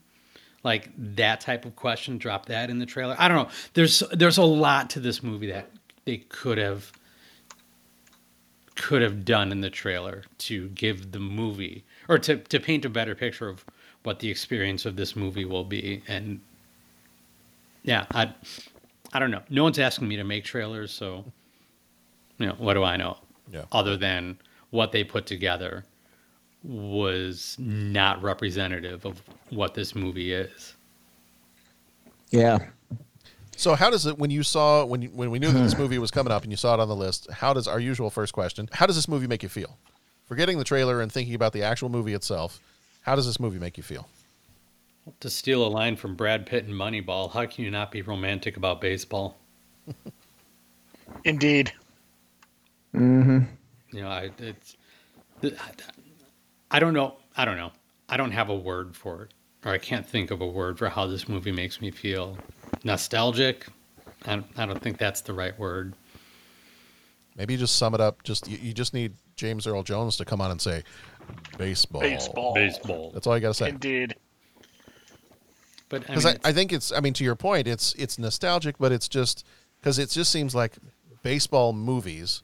like 0.65 0.91
that 0.97 1.41
type 1.41 1.65
of 1.65 1.77
question. 1.77 2.19
Drop 2.19 2.47
that 2.47 2.71
in 2.71 2.79
the 2.79 2.87
trailer. 2.87 3.17
I 3.19 3.29
don't 3.29 3.37
know. 3.37 3.51
There's 3.75 4.03
there's 4.13 4.39
a 4.39 4.45
lot 4.45 4.91
to 4.91 5.01
this 5.01 5.23
movie 5.23 5.51
that 5.51 5.71
they 6.05 6.19
could 6.19 6.59
have 6.59 6.93
could 8.75 9.03
have 9.03 9.25
done 9.25 9.53
in 9.53 9.61
the 9.61 9.71
trailer 9.71 10.23
to 10.39 10.69
give 10.71 11.13
the 11.13 11.19
movie 11.19 11.85
or 12.09 12.19
to 12.19 12.37
to 12.37 12.61
paint 12.61 12.85
a 12.85 12.89
better 12.89 13.15
picture 13.15 13.49
of 13.49 13.65
what 14.03 14.19
the 14.19 14.31
experience 14.31 14.87
of 14.87 14.97
this 14.97 15.15
movie 15.15 15.45
will 15.45 15.65
be. 15.65 16.03
And 16.09 16.41
yeah, 17.83 18.07
I 18.13 18.33
I 19.13 19.19
don't 19.19 19.31
know. 19.31 19.43
No 19.51 19.65
one's 19.65 19.79
asking 19.79 20.09
me 20.09 20.17
to 20.17 20.25
make 20.25 20.45
trailers, 20.45 20.93
so 20.93 21.25
you 22.39 22.47
know 22.47 22.55
what 22.59 22.75
do 22.75 22.85
I 22.85 22.97
know? 22.97 23.19
Yeah. 23.51 23.65
Other 23.73 23.97
than 23.97 24.39
what 24.71 24.93
they 24.93 25.05
put 25.05 25.27
together 25.27 25.85
was 26.63 27.57
not 27.59 28.23
representative 28.23 29.05
of 29.05 29.21
what 29.51 29.75
this 29.75 29.95
movie 29.95 30.33
is. 30.33 30.75
Yeah. 32.31 32.59
So 33.57 33.75
how 33.75 33.91
does 33.91 34.07
it 34.07 34.19
when 34.19 34.31
you 34.31 34.43
saw 34.43 34.85
when 34.85 35.03
you, 35.03 35.09
when 35.11 35.31
we 35.31 35.39
knew 35.39 35.51
that 35.51 35.59
this 35.59 35.77
movie 35.79 35.99
was 35.99 36.11
coming 36.11 36.33
up 36.33 36.43
and 36.43 36.53
you 36.53 36.57
saw 36.57 36.75
it 36.75 36.81
on 36.81 36.89
the 36.89 36.97
list? 36.97 37.31
How 37.31 37.53
does 37.53 37.69
our 37.69 37.81
usual 37.81 38.11
first 38.11 38.33
question? 38.33 38.69
How 38.73 38.87
does 38.87 38.97
this 38.97 39.09
movie 39.09 39.27
make 39.27 39.43
you 39.43 39.49
feel? 39.49 39.77
Forgetting 40.27 40.59
the 40.59 40.65
trailer 40.65 41.01
and 41.01 41.13
thinking 41.13 41.35
about 41.35 41.53
the 41.53 41.63
actual 41.63 41.89
movie 41.89 42.15
itself, 42.15 42.61
how 43.03 43.15
does 43.15 43.27
this 43.27 43.39
movie 43.39 43.59
make 43.59 43.77
you 43.77 43.83
feel? 43.83 44.09
To 45.21 45.29
steal 45.29 45.67
a 45.67 45.69
line 45.69 45.97
from 45.97 46.15
Brad 46.15 46.47
Pitt 46.47 46.65
in 46.65 46.73
Moneyball, 46.73 47.31
how 47.33 47.45
can 47.45 47.65
you 47.65 47.71
not 47.71 47.91
be 47.91 48.03
romantic 48.03 48.57
about 48.57 48.81
baseball? 48.81 49.37
Indeed. 51.25 51.73
Mm-hmm. 52.95 53.41
You 53.93 54.03
know, 54.03 54.09
I 54.09 54.31
it's 54.39 54.77
the- 55.41 55.57
I 56.73 56.81
don't 56.81 56.95
know. 56.95 57.17
I 57.37 57.45
don't 57.45 57.59
know. 57.59 57.71
I 58.09 58.17
don't 58.17 58.33
have 58.33 58.49
a 58.49 58.57
word 58.57 58.97
for 58.97 59.23
it, 59.23 59.35
or 59.65 59.73
I 59.73 59.79
can't 59.79 60.07
think 60.07 60.31
of 60.31 60.41
a 60.41 60.47
word 60.47 60.79
for 60.79 60.89
how 60.89 61.07
this 61.07 61.29
movie 61.29 61.53
makes 61.53 61.81
me 61.81 61.91
feel. 61.91 62.37
Nostalgic. 62.83 63.67
I 64.25 64.37
don't, 64.37 64.47
I 64.57 64.67
don't 64.67 64.81
think 64.83 64.99
that's 64.99 65.21
the 65.21 65.35
right 65.35 65.57
word. 65.59 65.95
Maybe 67.37 67.55
you 67.55 67.59
just 67.59 67.77
sum 67.77 67.95
it 67.95 68.01
up. 68.01 68.23
Just 68.23 68.49
you, 68.49 68.59
you 68.59 68.73
just 68.73 68.95
need 68.95 69.15
James 69.37 69.67
Earl 69.67 69.83
Jones 69.83 70.17
to 70.17 70.25
come 70.25 70.41
on 70.41 70.51
and 70.51 70.61
say 70.61 70.83
baseball. 71.59 72.01
Baseball. 72.01 72.55
Baseball. 72.55 73.11
That's 73.13 73.27
all 73.27 73.37
you 73.37 73.43
got 73.43 73.49
to 73.49 73.55
say. 73.55 73.69
Indeed. 73.71 74.17
But 75.89 76.05
I 76.05 76.07
Because 76.07 76.25
mean, 76.25 76.37
I, 76.45 76.49
I, 76.49 76.53
think 76.53 76.73
it's. 76.73 76.91
I 76.91 77.01
mean, 77.01 77.13
to 77.15 77.25
your 77.25 77.37
point, 77.37 77.67
it's 77.67 77.95
it's 77.95 78.19
nostalgic, 78.19 78.77
but 78.79 78.93
it's 78.93 79.09
just 79.09 79.47
because 79.79 79.99
it 79.99 80.09
just 80.09 80.33
seems 80.33 80.55
like 80.55 80.77
baseball 81.23 81.73
movies, 81.73 82.43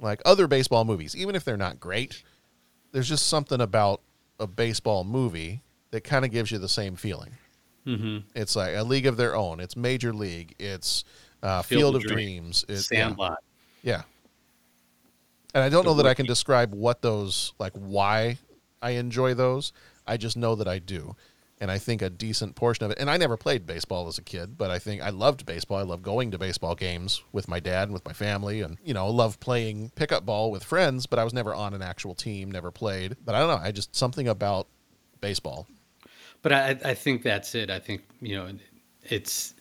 like 0.00 0.20
other 0.24 0.48
baseball 0.48 0.84
movies, 0.84 1.16
even 1.16 1.36
if 1.36 1.44
they're 1.44 1.56
not 1.56 1.78
great, 1.78 2.22
there's 2.98 3.08
just 3.08 3.28
something 3.28 3.60
about 3.60 4.00
a 4.40 4.46
baseball 4.48 5.04
movie 5.04 5.62
that 5.92 6.02
kind 6.02 6.24
of 6.24 6.32
gives 6.32 6.50
you 6.50 6.58
the 6.58 6.68
same 6.68 6.96
feeling. 6.96 7.30
Mhm. 7.86 8.24
It's 8.34 8.56
like 8.56 8.74
a 8.74 8.82
league 8.82 9.06
of 9.06 9.16
their 9.16 9.36
own. 9.36 9.60
It's 9.60 9.76
Major 9.76 10.12
League. 10.12 10.56
It's 10.58 11.04
uh, 11.40 11.62
Field, 11.62 11.94
of 11.94 12.02
Dreams. 12.02 12.64
It- 12.68 12.72
yeah. 12.72 12.78
Sandlot. 12.80 13.38
Yeah. 13.84 14.02
And 15.54 15.62
I 15.62 15.68
don't 15.68 15.84
know 15.84 15.94
that 15.94 16.06
I 16.06 16.14
can 16.14 16.26
describe 16.26 16.74
what 16.74 17.00
those 17.00 17.52
like 17.60 17.72
why 17.74 18.38
I 18.82 18.90
enjoy 18.90 19.32
those. 19.34 19.72
I 20.04 20.16
just 20.16 20.36
know 20.36 20.56
that 20.56 20.66
I 20.66 20.80
do. 20.80 21.14
And 21.60 21.70
I 21.70 21.78
think 21.78 22.02
a 22.02 22.10
decent 22.10 22.54
portion 22.54 22.84
of 22.84 22.92
it 22.92 22.98
and 22.98 23.10
I 23.10 23.16
never 23.16 23.36
played 23.36 23.66
baseball 23.66 24.06
as 24.06 24.16
a 24.16 24.22
kid, 24.22 24.56
but 24.56 24.70
I 24.70 24.78
think 24.78 25.02
I 25.02 25.10
loved 25.10 25.44
baseball. 25.44 25.78
I 25.78 25.82
love 25.82 26.02
going 26.02 26.30
to 26.30 26.38
baseball 26.38 26.76
games 26.76 27.22
with 27.32 27.48
my 27.48 27.58
dad 27.58 27.84
and 27.84 27.92
with 27.92 28.04
my 28.04 28.12
family 28.12 28.60
and 28.60 28.78
you 28.84 28.94
know, 28.94 29.08
love 29.08 29.40
playing 29.40 29.90
pickup 29.96 30.24
ball 30.24 30.50
with 30.50 30.62
friends, 30.62 31.06
but 31.06 31.18
I 31.18 31.24
was 31.24 31.34
never 31.34 31.54
on 31.54 31.74
an 31.74 31.82
actual 31.82 32.14
team, 32.14 32.50
never 32.50 32.70
played. 32.70 33.16
But 33.24 33.34
I 33.34 33.40
don't 33.40 33.48
know, 33.48 33.66
I 33.66 33.72
just 33.72 33.96
something 33.96 34.28
about 34.28 34.68
baseball. 35.20 35.66
But 36.42 36.52
I, 36.52 36.78
I 36.84 36.94
think 36.94 37.22
that's 37.22 37.54
it. 37.54 37.70
I 37.70 37.80
think 37.80 38.02
you 38.20 38.36
know, 38.36 38.50
it's 39.02 39.54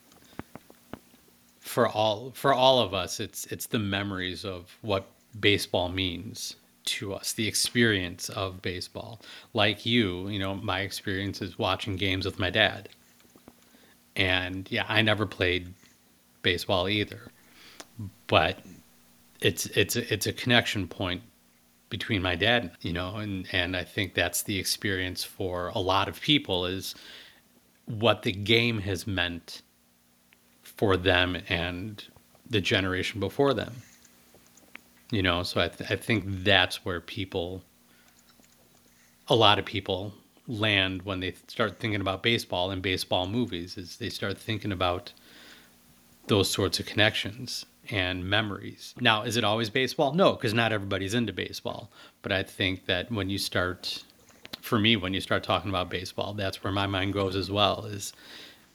for 1.60 1.88
all 1.88 2.32
for 2.32 2.54
all 2.54 2.80
of 2.80 2.94
us. 2.94 3.20
It's 3.20 3.46
it's 3.48 3.66
the 3.66 3.80
memories 3.80 4.46
of 4.46 4.78
what 4.82 5.10
baseball 5.40 5.90
means 5.90 6.56
to 6.88 7.14
us, 7.14 7.34
the 7.34 7.48
experience 7.48 8.30
of 8.30 8.62
baseball. 8.62 9.22
Like 9.54 9.86
you, 9.86 10.28
you 10.30 10.40
know, 10.40 10.56
my 10.56 10.82
experience 10.82 11.42
is 11.42 11.60
watching 11.60 11.96
games 11.96 12.26
with 12.26 12.40
my 12.40 12.50
dad. 12.50 12.90
And 14.16 14.68
yeah, 14.72 14.86
I 14.88 15.02
never 15.02 15.26
played 15.26 15.74
baseball 16.42 16.90
either, 16.90 17.32
but 18.26 18.60
it's 19.42 19.68
it's 19.68 19.96
it's 19.96 20.26
a 20.26 20.34
connection 20.34 20.88
point 20.88 21.22
between 21.90 22.22
my 22.22 22.36
dad, 22.36 22.72
you 22.82 22.94
know, 22.94 23.18
and 23.18 23.48
and 23.52 23.76
I 23.76 23.84
think 23.84 24.14
that's 24.14 24.44
the 24.44 24.58
experience 24.58 25.24
for 25.24 25.68
a 25.70 25.80
lot 25.80 26.08
of 26.08 26.20
people 26.20 26.66
is 26.66 26.96
what 27.86 28.24
the 28.24 28.32
game 28.32 28.80
has 28.80 29.06
meant 29.08 29.62
for 30.64 30.98
them 30.98 31.38
and 31.48 32.04
the 32.50 32.62
generation 32.62 33.20
before 33.20 33.54
them. 33.54 33.74
You 35.12 35.22
know, 35.22 35.44
so 35.44 35.62
I 35.62 35.70
th- 35.70 35.90
I 35.90 35.96
think 35.96 36.24
that's 36.28 36.84
where 36.84 37.00
people 37.00 37.64
a 39.30 39.36
lot 39.36 39.60
of 39.60 39.66
people 39.66 40.14
land 40.48 41.02
when 41.04 41.20
they 41.20 41.34
start 41.48 41.80
thinking 41.80 42.02
about 42.02 42.24
baseball 42.24 42.72
and 42.72 42.82
baseball 42.82 43.28
movies 43.28 43.78
is 43.78 43.98
they 43.98 44.10
start 44.10 44.38
thinking 44.38 44.72
about 44.72 45.14
those 46.28 46.50
sorts 46.50 46.80
of 46.80 46.86
connections 46.86 47.66
and 47.90 48.26
memories. 48.26 48.94
Now, 49.00 49.24
is 49.24 49.38
it 49.38 49.44
always 49.44 49.70
baseball? 49.70 50.14
No, 50.14 50.34
because 50.34 50.54
not 50.54 50.72
everybody's 50.72 51.14
into 51.14 51.34
baseball. 51.34 51.90
But 52.22 52.32
I 52.32 52.44
think 52.44 52.86
that 52.86 53.12
when 53.12 53.30
you 53.30 53.38
start, 53.38 54.04
for 54.62 54.78
me, 54.80 54.96
when 54.96 55.14
you 55.14 55.22
start 55.22 55.44
talking 55.44 55.70
about 55.70 55.90
baseball, 55.90 56.34
that's 56.34 56.64
where 56.64 56.74
my 56.74 56.88
mind 56.88 57.14
goes 57.14 57.36
as 57.36 57.50
well. 57.50 57.86
Is 57.86 58.14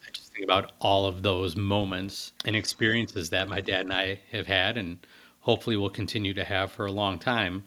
I 0.06 0.10
just 0.12 0.32
think 0.32 0.44
about 0.44 0.72
all 0.80 1.06
of 1.06 1.22
those 1.22 1.56
moments 1.56 2.32
and 2.44 2.56
experiences 2.56 3.30
that 3.30 3.48
my 3.48 3.60
dad 3.60 3.82
and 3.82 3.92
I 3.92 4.20
have 4.30 4.46
had, 4.46 4.78
and 4.78 4.98
hopefully 5.42 5.76
we'll 5.76 5.90
continue 5.90 6.34
to 6.34 6.44
have 6.44 6.72
for 6.72 6.86
a 6.86 6.92
long 6.92 7.18
time. 7.18 7.64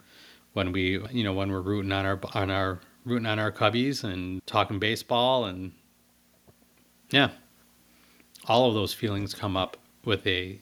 When 0.53 0.71
we, 0.71 0.99
you 1.11 1.23
know, 1.23 1.33
when 1.33 1.51
we're 1.51 1.61
rooting 1.61 1.91
on 1.91 2.05
our 2.05 2.19
on 2.33 2.49
our 2.49 2.79
rooting 3.03 3.27
on 3.27 3.39
our 3.39 3.51
cubbies 3.51 4.03
and 4.03 4.45
talking 4.45 4.79
baseball, 4.79 5.45
and 5.45 5.73
yeah, 7.11 7.29
all 8.47 8.67
of 8.67 8.73
those 8.73 8.93
feelings 8.93 9.33
come 9.33 9.57
up 9.57 9.77
with 10.05 10.25
a 10.25 10.59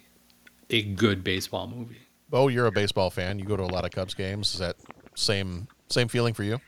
a 0.69 0.81
good 0.81 1.23
baseball 1.23 1.67
movie. 1.67 1.99
Bo, 2.29 2.47
you're 2.47 2.65
a 2.65 2.71
baseball 2.71 3.11
fan. 3.11 3.37
You 3.37 3.45
go 3.45 3.55
to 3.55 3.63
a 3.63 3.65
lot 3.65 3.85
of 3.85 3.91
Cubs 3.91 4.15
games. 4.15 4.53
Is 4.53 4.59
that 4.59 4.75
same 5.15 5.67
same 5.89 6.07
feeling 6.07 6.33
for 6.33 6.43
you? 6.43 6.59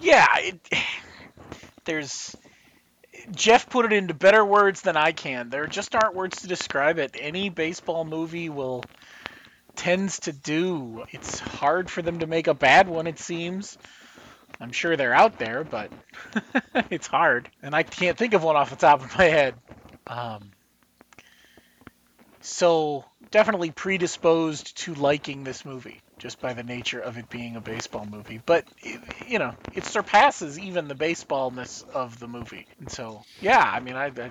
Yeah, 0.00 0.26
it, 0.38 0.60
there's 1.84 2.36
Jeff 3.32 3.68
put 3.68 3.86
it 3.86 3.92
into 3.92 4.14
better 4.14 4.44
words 4.44 4.82
than 4.82 4.96
I 4.96 5.12
can. 5.12 5.50
There 5.50 5.66
just 5.66 5.94
aren't 5.94 6.14
words 6.14 6.42
to 6.42 6.46
describe 6.46 6.98
it. 6.98 7.16
Any 7.18 7.48
baseball 7.48 8.04
movie 8.04 8.48
will 8.48 8.84
tends 9.76 10.20
to 10.20 10.32
do. 10.32 11.04
It's 11.10 11.38
hard 11.38 11.90
for 11.90 12.02
them 12.02 12.20
to 12.20 12.26
make 12.26 12.46
a 12.46 12.54
bad 12.54 12.88
one 12.88 13.06
it 13.06 13.18
seems. 13.18 13.78
I'm 14.60 14.72
sure 14.72 14.96
they're 14.96 15.14
out 15.14 15.38
there, 15.38 15.64
but 15.64 15.90
it's 16.90 17.06
hard. 17.06 17.48
And 17.62 17.74
I 17.74 17.82
can't 17.82 18.16
think 18.16 18.34
of 18.34 18.42
one 18.44 18.56
off 18.56 18.70
the 18.70 18.76
top 18.76 19.02
of 19.02 19.16
my 19.18 19.24
head. 19.24 19.54
Um, 20.06 20.50
so 22.40 23.04
definitely 23.30 23.70
predisposed 23.70 24.76
to 24.78 24.94
liking 24.94 25.44
this 25.44 25.64
movie 25.64 26.00
just 26.18 26.40
by 26.40 26.52
the 26.52 26.62
nature 26.62 27.00
of 27.00 27.18
it 27.18 27.28
being 27.28 27.56
a 27.56 27.60
baseball 27.60 28.06
movie. 28.06 28.40
But 28.44 28.64
it, 28.82 29.00
you 29.28 29.38
know, 29.38 29.54
it 29.74 29.84
surpasses 29.84 30.58
even 30.58 30.88
the 30.88 30.94
baseballness 30.94 31.86
of 31.90 32.18
the 32.20 32.28
movie. 32.28 32.66
And 32.78 32.90
so, 32.90 33.22
yeah, 33.40 33.60
I 33.60 33.80
mean, 33.80 33.96
I, 33.96 34.06
I 34.06 34.30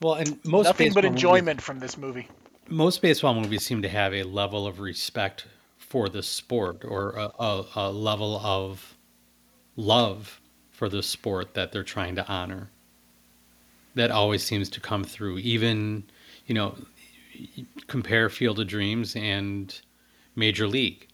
Well, 0.00 0.14
and 0.14 0.38
most 0.44 0.64
nothing 0.66 0.88
but 0.88 1.02
baseball 1.02 1.02
movies- 1.02 1.22
enjoyment 1.22 1.60
from 1.60 1.78
this 1.78 1.96
movie. 1.96 2.28
Most 2.68 3.02
baseball 3.02 3.34
movies 3.34 3.64
seem 3.64 3.82
to 3.82 3.88
have 3.88 4.14
a 4.14 4.22
level 4.22 4.66
of 4.66 4.80
respect 4.80 5.46
for 5.78 6.08
the 6.08 6.22
sport 6.22 6.84
or 6.84 7.10
a, 7.10 7.30
a, 7.42 7.66
a 7.76 7.92
level 7.92 8.40
of 8.42 8.96
love 9.76 10.40
for 10.70 10.88
the 10.88 11.02
sport 11.02 11.54
that 11.54 11.72
they're 11.72 11.82
trying 11.82 12.16
to 12.16 12.26
honor. 12.28 12.70
that 13.94 14.10
always 14.10 14.42
seems 14.42 14.68
to 14.70 14.80
come 14.80 15.04
through. 15.04 15.38
Even, 15.38 16.04
you 16.46 16.54
know, 16.54 16.76
compare 17.86 18.28
Field 18.28 18.58
of 18.60 18.66
Dreams 18.68 19.14
and 19.16 19.80
Major 20.34 20.66
League, 20.66 21.08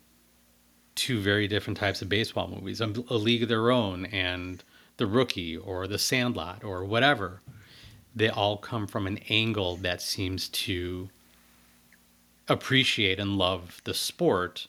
two 0.95 1.21
very 1.21 1.49
different 1.49 1.77
types 1.77 2.03
of 2.03 2.09
baseball 2.09 2.49
movies. 2.49 2.81
A, 2.81 2.93
a 3.09 3.17
League 3.17 3.43
of 3.43 3.49
Their 3.49 3.71
Own 3.71 4.07
and 4.07 4.63
The 4.97 5.07
Rookie 5.07 5.57
or 5.57 5.87
The 5.87 5.99
Sandlot 5.99 6.65
or 6.65 6.85
whatever. 6.85 7.41
They 8.15 8.29
all 8.29 8.57
come 8.57 8.87
from 8.87 9.07
an 9.07 9.19
angle 9.29 9.77
that 9.79 10.03
seems 10.03 10.49
to 10.51 11.09
appreciate 12.49 13.19
and 13.19 13.37
love 13.37 13.81
the 13.85 13.95
sport, 13.95 14.67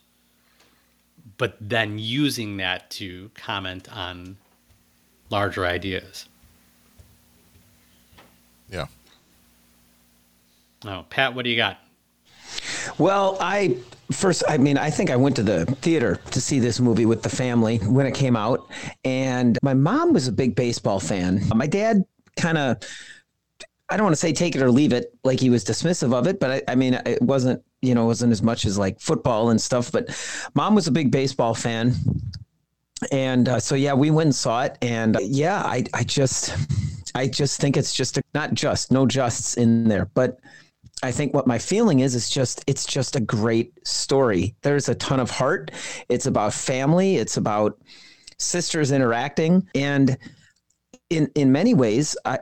but 1.37 1.57
then 1.59 1.99
using 1.99 2.57
that 2.57 2.89
to 2.91 3.31
comment 3.35 3.91
on 3.95 4.37
larger 5.29 5.65
ideas. 5.65 6.27
Yeah. 8.69 8.87
Oh, 10.85 11.05
Pat, 11.09 11.33
what 11.33 11.43
do 11.43 11.49
you 11.49 11.57
got? 11.57 11.79
Well, 12.97 13.37
I 13.39 13.77
first, 14.11 14.43
I 14.47 14.57
mean, 14.57 14.77
I 14.77 14.89
think 14.89 15.09
I 15.09 15.15
went 15.15 15.35
to 15.37 15.43
the 15.43 15.65
theater 15.65 16.19
to 16.31 16.41
see 16.41 16.59
this 16.59 16.79
movie 16.79 17.05
with 17.05 17.21
the 17.21 17.29
family 17.29 17.77
when 17.79 18.05
it 18.05 18.13
came 18.13 18.35
out. 18.35 18.67
And 19.03 19.57
my 19.61 19.73
mom 19.73 20.13
was 20.13 20.27
a 20.27 20.31
big 20.31 20.55
baseball 20.55 20.99
fan. 20.99 21.41
My 21.53 21.67
dad 21.67 22.05
kind 22.37 22.57
of, 22.57 22.77
I 23.89 23.97
don't 23.97 24.05
want 24.05 24.13
to 24.13 24.19
say 24.19 24.33
take 24.33 24.55
it 24.55 24.61
or 24.61 24.71
leave 24.71 24.93
it, 24.93 25.13
like 25.23 25.39
he 25.39 25.49
was 25.49 25.63
dismissive 25.65 26.13
of 26.13 26.27
it, 26.27 26.39
but 26.39 26.51
I, 26.51 26.71
I 26.71 26.75
mean, 26.75 26.93
it 26.93 27.21
wasn't, 27.21 27.63
you 27.81 27.95
know, 27.95 28.05
wasn't 28.05 28.31
as 28.31 28.43
much 28.43 28.65
as 28.65 28.77
like 28.77 28.99
football 28.99 29.49
and 29.49 29.59
stuff. 29.59 29.91
But 29.91 30.09
mom 30.53 30.75
was 30.75 30.87
a 30.87 30.91
big 30.91 31.11
baseball 31.11 31.55
fan. 31.55 31.95
And 33.11 33.47
uh, 33.47 33.59
so, 33.59 33.75
yeah, 33.75 33.93
we 33.93 34.11
went 34.11 34.27
and 34.27 34.35
saw 34.35 34.63
it. 34.63 34.77
And 34.81 35.15
uh, 35.15 35.19
yeah, 35.23 35.63
I, 35.63 35.85
I 35.93 36.03
just, 36.03 36.55
I 37.15 37.27
just 37.27 37.59
think 37.59 37.77
it's 37.77 37.93
just 37.93 38.17
a, 38.17 38.23
not 38.33 38.53
just, 38.53 38.91
no 38.91 39.05
justs 39.05 39.55
in 39.55 39.87
there, 39.87 40.05
but 40.13 40.39
I 41.01 41.11
think 41.11 41.33
what 41.33 41.47
my 41.47 41.57
feeling 41.57 42.01
is 42.01 42.13
is 42.13 42.29
just 42.29 42.63
it's 42.67 42.85
just 42.85 43.15
a 43.15 43.21
great 43.21 43.71
story. 43.87 44.55
There's 44.61 44.89
a 44.89 44.95
ton 44.95 45.19
of 45.19 45.31
heart. 45.31 45.71
It's 46.09 46.25
about 46.25 46.53
family. 46.53 47.15
It's 47.15 47.37
about 47.37 47.79
sisters 48.37 48.91
interacting, 48.91 49.67
and 49.73 50.17
in 51.09 51.31
in 51.35 51.53
many 51.53 51.73
ways, 51.73 52.17
I 52.25 52.39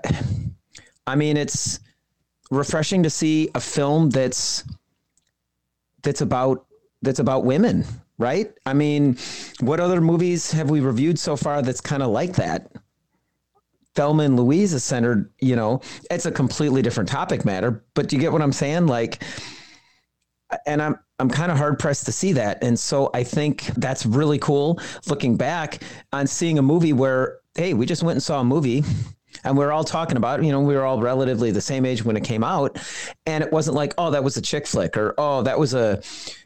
I 1.08 1.16
mean 1.16 1.38
it's 1.38 1.80
refreshing 2.52 3.04
to 3.04 3.10
see 3.10 3.50
a 3.56 3.60
film 3.60 4.10
that's 4.10 4.64
that's 6.04 6.22
about 6.22 6.66
that's 7.02 7.20
about 7.20 7.46
women, 7.46 7.86
right? 8.18 8.52
I 8.66 8.74
mean, 8.74 9.18
what 9.60 9.80
other 9.80 10.02
movies 10.02 10.52
have 10.52 10.70
we 10.70 10.80
reviewed 10.80 11.20
so 11.20 11.36
far 11.36 11.62
that's 11.62 11.82
kind 11.82 12.02
of 12.02 12.10
like 12.10 12.36
that? 12.36 12.72
Thelma 13.96 14.24
and 14.24 14.38
Louise 14.38 14.74
is 14.74 14.84
centered, 14.84 15.32
you 15.40 15.56
know, 15.56 15.82
it's 16.12 16.26
a 16.26 16.32
completely 16.32 16.82
different 16.82 17.10
topic 17.10 17.46
matter, 17.46 17.84
but 17.94 18.14
you 18.14 18.20
get 18.20 18.32
what 18.32 18.42
I'm 18.42 18.52
saying? 18.52 18.86
Like, 18.88 19.24
and 20.66 20.82
I'm, 20.82 21.00
I'm 21.20 21.30
kind 21.30 21.52
of 21.52 21.58
hard 21.58 21.80
pressed 21.80 22.06
to 22.06 22.12
see 22.12 22.34
that. 22.34 22.64
And 22.64 22.80
so 22.80 23.10
I 23.14 23.24
think 23.24 23.66
that's 23.78 24.06
really 24.06 24.38
cool 24.38 24.80
looking 25.08 25.36
back 25.36 25.82
on 26.14 26.28
seeing 26.28 26.60
a 26.60 26.62
movie 26.62 26.94
where, 26.94 27.40
hey, 27.56 27.74
we 27.74 27.88
just 27.88 28.04
went 28.04 28.18
and 28.18 28.24
saw 28.24 28.40
a 28.40 28.44
movie 28.44 28.84
and 29.48 29.58
we 29.58 29.64
are 29.64 29.72
all 29.72 29.86
talking 29.86 30.18
about, 30.18 30.44
you 30.44 30.52
know, 30.52 30.60
we 30.60 30.76
were 30.76 30.84
all 30.84 31.02
relatively 31.02 31.52
the 31.52 31.62
same 31.62 31.86
age 31.86 32.04
when 32.04 32.18
it 32.18 32.24
came 32.24 32.44
out. 32.44 32.78
And 33.26 33.44
it 33.44 33.52
wasn't 33.52 33.76
like, 33.76 33.94
oh, 33.98 34.12
that 34.12 34.24
was 34.24 34.36
a 34.36 34.42
chick 34.42 34.68
flick 34.68 34.98
or, 34.98 35.14
oh, 35.18 35.42
that 35.44 35.58
was 35.58 35.74
a, 35.74 36.02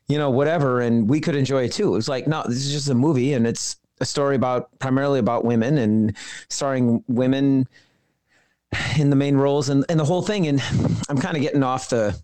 you 0.08 0.20
know, 0.20 0.30
whatever. 0.30 0.82
And 0.82 1.10
we 1.10 1.20
could 1.20 1.36
enjoy 1.36 1.64
it 1.64 1.72
too. 1.72 1.88
It 1.88 1.98
was 1.98 2.08
like, 2.08 2.28
no, 2.28 2.44
this 2.48 2.58
is 2.58 2.72
just 2.72 2.90
a 2.90 2.94
movie 2.94 3.34
and 3.34 3.48
it's 3.48 3.78
a 4.00 4.06
story 4.06 4.36
about 4.36 4.78
primarily 4.78 5.20
about 5.20 5.44
women 5.44 5.80
and 5.80 6.16
starring 6.50 7.04
women 7.08 7.68
in 9.00 9.10
the 9.10 9.16
main 9.16 9.36
roles 9.36 9.70
and, 9.70 9.84
and 9.90 10.00
the 10.00 10.06
whole 10.06 10.22
thing. 10.22 10.48
And 10.48 10.62
I'm 11.10 11.18
kind 11.18 11.36
of 11.36 11.42
getting 11.42 11.64
off 11.64 11.90
the, 11.90 12.16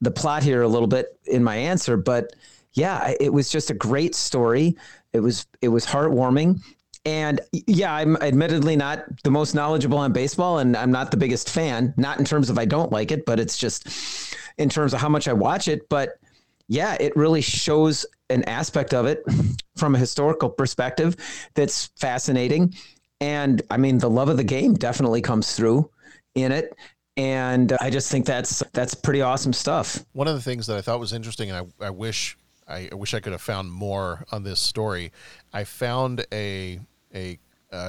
the 0.00 0.10
plot 0.10 0.42
here 0.42 0.62
a 0.62 0.68
little 0.68 0.88
bit 0.88 1.16
in 1.26 1.44
my 1.44 1.56
answer, 1.56 1.96
but 1.96 2.32
yeah, 2.72 3.14
it 3.20 3.32
was 3.32 3.50
just 3.50 3.70
a 3.70 3.74
great 3.74 4.16
story. 4.16 4.76
It 5.12 5.20
was, 5.20 5.46
it 5.62 5.68
was 5.68 5.86
heartwarming. 5.86 6.60
And 7.04 7.40
yeah, 7.52 7.94
I'm 7.94 8.16
admittedly 8.16 8.76
not 8.76 9.04
the 9.22 9.30
most 9.30 9.54
knowledgeable 9.54 9.98
on 9.98 10.12
baseball 10.12 10.58
and 10.58 10.76
I'm 10.76 10.90
not 10.90 11.10
the 11.10 11.16
biggest 11.16 11.50
fan, 11.50 11.92
not 11.96 12.18
in 12.18 12.24
terms 12.24 12.48
of 12.48 12.58
I 12.58 12.64
don't 12.64 12.90
like 12.90 13.12
it, 13.12 13.26
but 13.26 13.38
it's 13.38 13.58
just 13.58 14.34
in 14.56 14.68
terms 14.68 14.94
of 14.94 15.00
how 15.00 15.08
much 15.08 15.28
I 15.28 15.34
watch 15.34 15.68
it. 15.68 15.88
But 15.88 16.18
yeah, 16.66 16.96
it 16.98 17.14
really 17.14 17.42
shows 17.42 18.06
an 18.30 18.42
aspect 18.44 18.94
of 18.94 19.04
it 19.04 19.22
from 19.76 19.94
a 19.94 19.98
historical 19.98 20.48
perspective 20.48 21.16
that's 21.54 21.90
fascinating. 21.96 22.74
And 23.20 23.60
I 23.70 23.76
mean, 23.76 23.98
the 23.98 24.10
love 24.10 24.30
of 24.30 24.38
the 24.38 24.44
game 24.44 24.74
definitely 24.74 25.20
comes 25.20 25.54
through 25.54 25.90
in 26.34 26.52
it. 26.52 26.74
And 27.16 27.72
I 27.80 27.90
just 27.90 28.10
think 28.10 28.26
that's 28.26 28.62
that's 28.72 28.94
pretty 28.94 29.20
awesome 29.20 29.52
stuff. 29.52 30.04
One 30.14 30.26
of 30.26 30.34
the 30.34 30.42
things 30.42 30.66
that 30.66 30.76
I 30.76 30.80
thought 30.80 30.98
was 30.98 31.12
interesting, 31.12 31.50
and 31.50 31.70
I, 31.80 31.86
I 31.86 31.90
wish 31.90 32.36
I, 32.66 32.88
I 32.90 32.94
wish 32.94 33.14
I 33.14 33.20
could 33.20 33.32
have 33.32 33.40
found 33.40 33.70
more 33.70 34.24
on 34.32 34.42
this 34.42 34.58
story. 34.58 35.12
I 35.52 35.62
found 35.62 36.26
a 36.32 36.80
a 37.14 37.38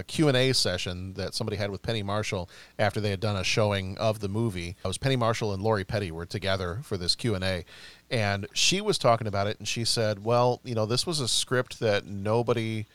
Q&A 0.07 0.53
session 0.53 1.13
that 1.13 1.33
somebody 1.33 1.57
had 1.57 1.69
with 1.69 1.81
Penny 1.81 2.01
Marshall 2.01 2.49
after 2.79 2.99
they 2.99 3.11
had 3.11 3.19
done 3.19 3.35
a 3.35 3.43
showing 3.43 3.97
of 3.97 4.19
the 4.19 4.27
movie. 4.27 4.75
It 4.83 4.87
was 4.87 4.97
Penny 4.97 5.15
Marshall 5.15 5.53
and 5.53 5.61
Lori 5.61 5.83
Petty 5.83 6.11
were 6.11 6.25
together 6.25 6.79
for 6.83 6.97
this 6.97 7.15
Q&A 7.15 7.65
and 8.09 8.47
she 8.53 8.81
was 8.81 8.97
talking 8.97 9.27
about 9.27 9.47
it 9.47 9.59
and 9.59 9.67
she 9.67 9.85
said, 9.85 10.23
"Well, 10.23 10.61
you 10.63 10.75
know, 10.75 10.85
this 10.85 11.05
was 11.05 11.19
a 11.19 11.27
script 11.27 11.79
that 11.79 12.05
nobody 12.05 12.85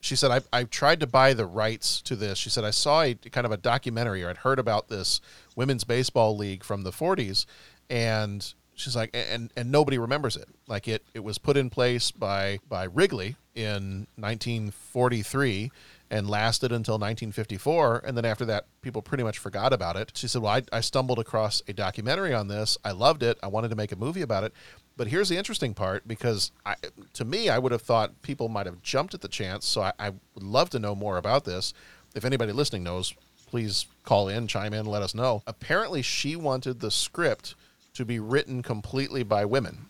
she 0.00 0.16
said 0.16 0.30
I 0.30 0.40
I 0.52 0.64
tried 0.64 1.00
to 1.00 1.06
buy 1.06 1.32
the 1.34 1.46
rights 1.46 2.00
to 2.02 2.16
this. 2.16 2.38
She 2.38 2.50
said 2.50 2.64
I 2.64 2.70
saw 2.70 3.02
a 3.02 3.14
kind 3.14 3.46
of 3.46 3.52
a 3.52 3.56
documentary 3.56 4.22
or 4.22 4.30
I'd 4.30 4.38
heard 4.38 4.58
about 4.58 4.88
this 4.88 5.20
women's 5.54 5.84
baseball 5.84 6.36
league 6.36 6.64
from 6.64 6.82
the 6.82 6.92
40s 6.92 7.46
and 7.88 8.54
she's 8.74 8.96
like 8.96 9.10
and 9.14 9.52
and 9.56 9.70
nobody 9.70 9.98
remembers 9.98 10.36
it. 10.36 10.48
Like 10.66 10.86
it 10.86 11.02
it 11.14 11.24
was 11.24 11.38
put 11.38 11.56
in 11.56 11.70
place 11.70 12.10
by 12.10 12.58
by 12.68 12.84
Wrigley 12.84 13.36
in 13.56 14.06
1943 14.16 15.72
and 16.10 16.30
lasted 16.30 16.70
until 16.70 16.94
1954. 16.94 18.02
And 18.04 18.16
then 18.16 18.24
after 18.24 18.44
that, 18.44 18.66
people 18.82 19.02
pretty 19.02 19.24
much 19.24 19.38
forgot 19.38 19.72
about 19.72 19.96
it. 19.96 20.12
She 20.14 20.28
said, 20.28 20.42
Well, 20.42 20.52
I, 20.52 20.62
I, 20.72 20.80
stumbled 20.80 21.18
across 21.18 21.62
a 21.66 21.72
documentary 21.72 22.32
on 22.32 22.46
this. 22.46 22.78
I 22.84 22.92
loved 22.92 23.24
it. 23.24 23.38
I 23.42 23.48
wanted 23.48 23.70
to 23.70 23.76
make 23.76 23.90
a 23.90 23.96
movie 23.96 24.22
about 24.22 24.44
it. 24.44 24.52
But 24.96 25.08
here's 25.08 25.28
the 25.28 25.36
interesting 25.36 25.74
part 25.74 26.06
because 26.06 26.52
I, 26.64 26.76
to 27.14 27.24
me, 27.24 27.48
I 27.48 27.58
would 27.58 27.72
have 27.72 27.82
thought 27.82 28.22
people 28.22 28.48
might 28.48 28.66
have 28.66 28.82
jumped 28.82 29.14
at 29.14 29.20
the 29.20 29.28
chance. 29.28 29.66
So 29.66 29.82
I, 29.82 29.92
I 29.98 30.10
would 30.10 30.44
love 30.44 30.70
to 30.70 30.78
know 30.78 30.94
more 30.94 31.16
about 31.16 31.44
this. 31.44 31.74
If 32.14 32.24
anybody 32.24 32.52
listening 32.52 32.84
knows, 32.84 33.12
please 33.46 33.86
call 34.04 34.28
in, 34.28 34.46
chime 34.46 34.72
in, 34.72 34.86
let 34.86 35.02
us 35.02 35.14
know. 35.14 35.42
Apparently, 35.46 36.02
she 36.02 36.36
wanted 36.36 36.80
the 36.80 36.90
script 36.90 37.54
to 37.94 38.04
be 38.04 38.18
written 38.18 38.62
completely 38.62 39.22
by 39.22 39.44
women. 39.44 39.86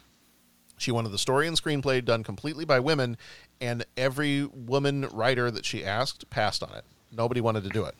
She 0.79 0.91
wanted 0.91 1.11
the 1.11 1.19
story 1.19 1.47
and 1.47 1.61
screenplay 1.61 2.05
done 2.05 2.23
completely 2.23 2.65
by 2.65 2.81
women, 2.81 3.17
and 3.61 3.85
every 3.97 4.45
woman 4.45 5.09
writer 5.13 5.51
that 5.51 5.65
she 5.65 5.85
asked 5.85 6.29
passed 6.31 6.63
on 6.63 6.75
it. 6.75 6.85
Nobody 7.11 7.41
wanted 7.41 7.65
to 7.65 7.71
do 7.71 7.85
it. 7.85 7.95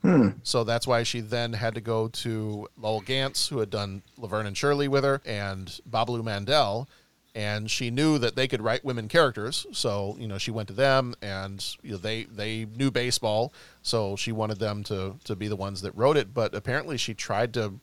Hmm. 0.00 0.28
So 0.42 0.64
that's 0.64 0.86
why 0.86 1.02
she 1.02 1.20
then 1.20 1.52
had 1.52 1.74
to 1.74 1.82
go 1.82 2.08
to 2.08 2.66
Lowell 2.78 3.02
Ganz, 3.02 3.48
who 3.48 3.58
had 3.58 3.68
done 3.68 4.02
Laverne 4.16 4.46
and 4.46 4.56
Shirley 4.56 4.88
with 4.88 5.04
her, 5.04 5.20
and 5.26 5.78
Babaloo 5.88 6.24
Mandel. 6.24 6.88
And 7.34 7.70
she 7.70 7.90
knew 7.90 8.18
that 8.18 8.34
they 8.34 8.48
could 8.48 8.60
write 8.60 8.84
women 8.84 9.06
characters, 9.06 9.64
so 9.70 10.16
you 10.18 10.26
know 10.26 10.38
she 10.38 10.50
went 10.50 10.66
to 10.68 10.74
them, 10.74 11.14
and 11.22 11.64
you 11.80 11.92
know, 11.92 11.96
they 11.96 12.24
they 12.24 12.64
knew 12.64 12.90
baseball, 12.90 13.52
so 13.82 14.16
she 14.16 14.32
wanted 14.32 14.58
them 14.58 14.82
to 14.84 15.14
to 15.24 15.36
be 15.36 15.46
the 15.46 15.54
ones 15.54 15.82
that 15.82 15.94
wrote 15.94 16.16
it. 16.16 16.34
But 16.34 16.56
apparently, 16.56 16.96
she 16.96 17.14
tried 17.14 17.54
to 17.54 17.74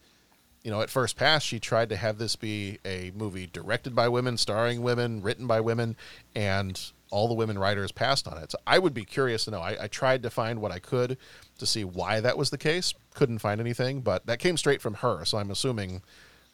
you 0.63 0.71
know, 0.71 0.81
at 0.81 0.89
first 0.89 1.15
pass, 1.15 1.43
she 1.43 1.59
tried 1.59 1.89
to 1.89 1.95
have 1.95 2.17
this 2.17 2.35
be 2.35 2.79
a 2.85 3.11
movie 3.15 3.47
directed 3.47 3.95
by 3.95 4.09
women, 4.09 4.37
starring 4.37 4.81
women, 4.81 5.21
written 5.21 5.47
by 5.47 5.61
women, 5.61 5.95
and 6.35 6.91
all 7.09 7.27
the 7.29 7.33
women 7.33 7.57
writers 7.57 7.91
passed 7.91 8.27
on 8.27 8.37
it. 8.37 8.51
So 8.51 8.57
I 8.67 8.79
would 8.79 8.93
be 8.93 9.05
curious 9.05 9.45
to 9.45 9.51
know. 9.51 9.61
I, 9.61 9.83
I 9.83 9.87
tried 9.87 10.23
to 10.23 10.29
find 10.29 10.59
what 10.59 10.71
I 10.73 10.79
could 10.79 11.17
to 11.57 11.65
see 11.65 11.85
why 11.85 12.19
that 12.19 12.37
was 12.37 12.49
the 12.49 12.57
case. 12.57 12.93
Couldn't 13.13 13.39
find 13.39 13.61
anything, 13.61 14.01
but 14.01 14.25
that 14.25 14.39
came 14.39 14.57
straight 14.57 14.81
from 14.81 14.95
her. 14.95 15.23
So 15.23 15.37
I'm 15.37 15.51
assuming 15.51 16.01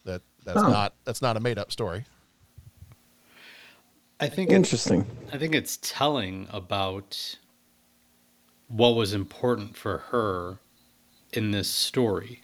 that 0.04 0.22
that's 0.44 0.62
Oh. 0.62 0.68
not 0.70 0.94
that's 1.04 1.20
not 1.22 1.36
a 1.36 1.40
made 1.40 1.58
up 1.58 1.72
story. 1.72 2.04
I 4.20 4.28
think 4.28 4.50
Interesting. 4.50 5.06
It's, 5.24 5.34
I 5.34 5.38
think 5.38 5.54
it's 5.56 5.76
telling 5.82 6.46
about 6.52 7.36
what 8.68 8.94
was 8.94 9.12
important 9.12 9.76
for 9.76 9.98
her 9.98 10.58
in 11.32 11.50
this 11.50 11.68
story, 11.68 12.42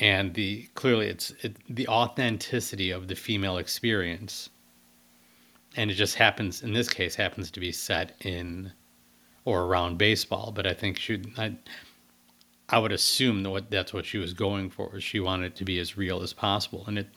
and 0.00 0.32
the 0.34 0.62
clearly 0.74 1.06
it's 1.06 1.30
it, 1.42 1.56
the 1.68 1.86
authenticity 1.86 2.90
of 2.90 3.06
the 3.06 3.14
female 3.14 3.58
experience, 3.58 4.48
and 5.76 5.90
it 5.90 5.94
just 5.94 6.16
happens 6.16 6.62
in 6.62 6.72
this 6.72 6.88
case 6.88 7.14
happens 7.14 7.50
to 7.50 7.60
be 7.60 7.70
set 7.70 8.16
in 8.24 8.72
or 9.44 9.62
around 9.64 9.98
baseball. 9.98 10.52
But 10.52 10.66
I 10.66 10.72
think 10.72 10.98
she, 10.98 11.22
I, 11.36 11.54
I 12.68 12.78
would 12.78 12.92
assume 12.92 13.42
that 13.42 13.50
what 13.50 13.70
that's 13.70 13.92
what 13.92 14.06
she 14.06 14.18
was 14.18 14.32
going 14.32 14.70
for. 14.70 14.98
She 15.00 15.20
wanted 15.20 15.46
it 15.46 15.56
to 15.56 15.64
be 15.64 15.78
as 15.78 15.96
real 15.98 16.22
as 16.22 16.32
possible, 16.32 16.84
and 16.86 16.98
it 16.98 17.08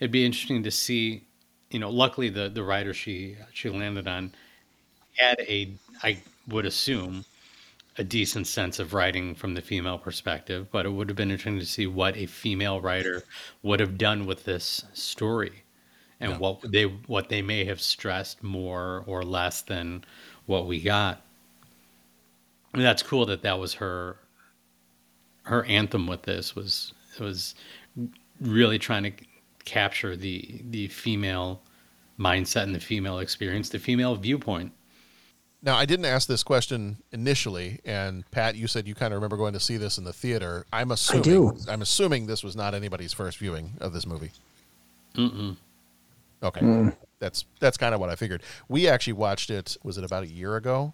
it'd 0.00 0.10
be 0.10 0.26
interesting 0.26 0.62
to 0.64 0.70
see. 0.70 1.22
You 1.70 1.78
know, 1.80 1.90
luckily 1.90 2.28
the 2.28 2.48
the 2.48 2.64
writer 2.64 2.92
she 2.92 3.36
she 3.52 3.70
landed 3.70 4.08
on 4.08 4.32
had 5.16 5.38
a 5.40 5.72
I 6.02 6.18
would 6.48 6.66
assume 6.66 7.24
a 7.96 8.04
decent 8.04 8.46
sense 8.46 8.78
of 8.78 8.92
writing 8.94 9.34
from 9.34 9.54
the 9.54 9.62
female 9.62 9.98
perspective, 9.98 10.68
but 10.70 10.86
it 10.86 10.90
would 10.90 11.08
have 11.08 11.16
been 11.16 11.30
interesting 11.30 11.58
to 11.60 11.66
see 11.66 11.86
what 11.86 12.16
a 12.16 12.26
female 12.26 12.80
writer 12.80 13.24
would 13.62 13.80
have 13.80 13.98
done 13.98 14.26
with 14.26 14.44
this 14.44 14.84
story 14.92 15.62
and 16.20 16.32
Yeah. 16.32 16.38
what 16.38 16.60
they 16.72 16.84
what 16.84 17.28
they 17.28 17.42
may 17.42 17.64
have 17.64 17.80
stressed 17.80 18.42
more 18.42 19.04
or 19.06 19.22
less 19.24 19.62
than 19.62 20.04
what 20.46 20.66
we 20.66 20.80
got. 20.80 21.22
And 22.72 22.82
that's 22.82 23.02
cool 23.02 23.26
that 23.26 23.42
that 23.42 23.58
was 23.58 23.74
her 23.74 24.18
her 25.44 25.64
anthem 25.66 26.06
with 26.06 26.22
this 26.22 26.54
was 26.56 26.92
it 27.18 27.22
was 27.22 27.54
really 28.40 28.78
trying 28.78 29.02
to 29.04 29.12
capture 29.64 30.16
the 30.16 30.60
the 30.70 30.88
female 30.88 31.62
mindset 32.18 32.62
and 32.64 32.74
the 32.74 32.80
female 32.80 33.18
experience, 33.18 33.68
the 33.70 33.78
female 33.78 34.16
viewpoint. 34.16 34.72
Now, 35.64 35.76
I 35.76 35.86
didn't 35.86 36.04
ask 36.04 36.28
this 36.28 36.42
question 36.42 36.98
initially, 37.10 37.80
and 37.86 38.30
Pat, 38.30 38.54
you 38.54 38.66
said 38.66 38.86
you 38.86 38.94
kind 38.94 39.14
of 39.14 39.16
remember 39.16 39.38
going 39.38 39.54
to 39.54 39.60
see 39.60 39.78
this 39.78 39.96
in 39.96 40.04
the 40.04 40.12
theater. 40.12 40.66
I'm 40.70 40.90
assuming 40.90 41.22
do. 41.22 41.56
I'm 41.68 41.80
assuming 41.80 42.26
this 42.26 42.44
was 42.44 42.54
not 42.54 42.74
anybody's 42.74 43.14
first 43.14 43.38
viewing 43.38 43.72
of 43.80 43.94
this 43.94 44.06
movie. 44.06 44.30
Mm-mm. 45.14 45.56
Okay, 46.42 46.60
Mm. 46.60 46.94
that's 47.18 47.46
that's 47.60 47.78
kind 47.78 47.94
of 47.94 48.00
what 48.00 48.10
I 48.10 48.16
figured. 48.16 48.42
We 48.68 48.86
actually 48.88 49.14
watched 49.14 49.48
it. 49.48 49.78
Was 49.82 49.96
it 49.96 50.04
about 50.04 50.24
a 50.24 50.26
year 50.26 50.56
ago? 50.56 50.92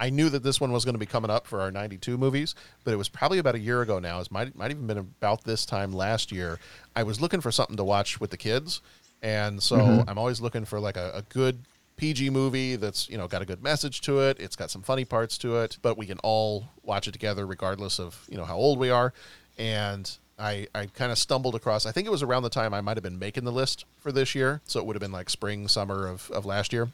I 0.00 0.10
knew 0.10 0.28
that 0.30 0.42
this 0.42 0.60
one 0.60 0.72
was 0.72 0.84
going 0.84 0.94
to 0.94 0.98
be 0.98 1.06
coming 1.06 1.30
up 1.30 1.46
for 1.46 1.60
our 1.60 1.70
'92 1.70 2.18
movies, 2.18 2.56
but 2.82 2.92
it 2.92 2.96
was 2.96 3.08
probably 3.08 3.38
about 3.38 3.54
a 3.54 3.60
year 3.60 3.82
ago 3.82 4.00
now. 4.00 4.18
It 4.18 4.32
might 4.32 4.56
might 4.56 4.72
even 4.72 4.88
been 4.88 4.98
about 4.98 5.44
this 5.44 5.64
time 5.64 5.92
last 5.92 6.32
year. 6.32 6.58
I 6.96 7.04
was 7.04 7.20
looking 7.20 7.40
for 7.40 7.52
something 7.52 7.76
to 7.76 7.84
watch 7.84 8.18
with 8.20 8.30
the 8.30 8.36
kids, 8.36 8.80
and 9.22 9.62
so 9.62 9.76
Mhm. 9.76 10.04
I'm 10.08 10.18
always 10.18 10.40
looking 10.40 10.64
for 10.64 10.80
like 10.80 10.96
a, 10.96 11.12
a 11.14 11.22
good 11.22 11.60
PG 12.02 12.30
movie 12.30 12.74
that's 12.74 13.08
you 13.08 13.16
know 13.16 13.28
got 13.28 13.42
a 13.42 13.44
good 13.44 13.62
message 13.62 14.00
to 14.00 14.18
it. 14.18 14.40
It's 14.40 14.56
got 14.56 14.72
some 14.72 14.82
funny 14.82 15.04
parts 15.04 15.38
to 15.38 15.58
it, 15.58 15.78
but 15.82 15.96
we 15.96 16.04
can 16.04 16.18
all 16.24 16.64
watch 16.82 17.06
it 17.06 17.12
together 17.12 17.46
regardless 17.46 18.00
of 18.00 18.26
you 18.28 18.36
know 18.36 18.44
how 18.44 18.56
old 18.56 18.80
we 18.80 18.90
are. 18.90 19.12
And 19.56 20.10
I 20.36 20.66
I 20.74 20.86
kind 20.86 21.12
of 21.12 21.18
stumbled 21.18 21.54
across. 21.54 21.86
I 21.86 21.92
think 21.92 22.08
it 22.08 22.10
was 22.10 22.24
around 22.24 22.42
the 22.42 22.50
time 22.50 22.74
I 22.74 22.80
might 22.80 22.96
have 22.96 23.04
been 23.04 23.20
making 23.20 23.44
the 23.44 23.52
list 23.52 23.84
for 24.00 24.10
this 24.10 24.34
year, 24.34 24.60
so 24.64 24.80
it 24.80 24.86
would 24.86 24.96
have 24.96 25.00
been 25.00 25.12
like 25.12 25.30
spring 25.30 25.68
summer 25.68 26.08
of 26.08 26.28
of 26.32 26.44
last 26.44 26.72
year. 26.72 26.88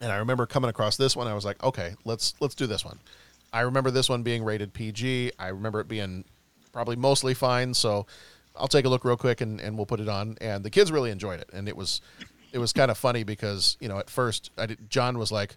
And 0.00 0.10
I 0.10 0.16
remember 0.16 0.46
coming 0.46 0.70
across 0.70 0.96
this 0.96 1.14
one. 1.14 1.26
I 1.26 1.34
was 1.34 1.44
like, 1.44 1.62
okay, 1.62 1.96
let's 2.06 2.32
let's 2.40 2.54
do 2.54 2.66
this 2.66 2.82
one. 2.82 2.98
I 3.52 3.60
remember 3.60 3.90
this 3.90 4.08
one 4.08 4.22
being 4.22 4.42
rated 4.42 4.72
PG. 4.72 5.32
I 5.38 5.48
remember 5.48 5.80
it 5.80 5.88
being 5.88 6.24
probably 6.72 6.96
mostly 6.96 7.34
fine. 7.34 7.74
So 7.74 8.06
I'll 8.56 8.68
take 8.68 8.86
a 8.86 8.88
look 8.88 9.04
real 9.04 9.18
quick 9.18 9.42
and, 9.42 9.60
and 9.60 9.76
we'll 9.76 9.84
put 9.84 10.00
it 10.00 10.08
on. 10.08 10.38
And 10.40 10.64
the 10.64 10.70
kids 10.70 10.90
really 10.90 11.10
enjoyed 11.10 11.40
it. 11.40 11.50
And 11.52 11.68
it 11.68 11.76
was 11.76 12.00
it 12.52 12.58
was 12.58 12.72
kind 12.72 12.90
of 12.90 12.98
funny 12.98 13.22
because 13.24 13.76
you 13.80 13.88
know 13.88 13.98
at 13.98 14.10
first 14.10 14.50
I 14.58 14.66
did, 14.66 14.90
John 14.90 15.18
was 15.18 15.30
like, 15.32 15.56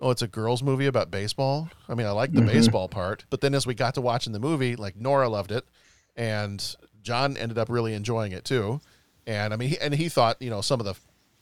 "Oh, 0.00 0.10
it's 0.10 0.22
a 0.22 0.28
girls' 0.28 0.62
movie 0.62 0.86
about 0.86 1.10
baseball." 1.10 1.68
I 1.88 1.94
mean, 1.94 2.06
I 2.06 2.10
like 2.10 2.32
the 2.32 2.40
Mhm. 2.42 2.46
baseball 2.46 2.88
part, 2.88 3.24
but 3.30 3.40
then 3.40 3.54
as 3.54 3.66
we 3.66 3.74
got 3.74 3.94
to 3.94 4.00
watching 4.00 4.32
the 4.32 4.38
movie, 4.38 4.76
like 4.76 4.96
Nora 4.96 5.28
loved 5.28 5.52
it, 5.52 5.64
and 6.16 6.76
John 7.02 7.36
ended 7.36 7.58
up 7.58 7.68
really 7.68 7.94
enjoying 7.94 8.32
it 8.32 8.44
too. 8.44 8.80
And 9.26 9.52
I 9.52 9.56
mean, 9.56 9.70
he, 9.70 9.78
and 9.78 9.94
he 9.94 10.08
thought 10.08 10.40
you 10.40 10.50
know 10.50 10.60
some 10.60 10.80
of 10.80 10.86
the 10.86 10.94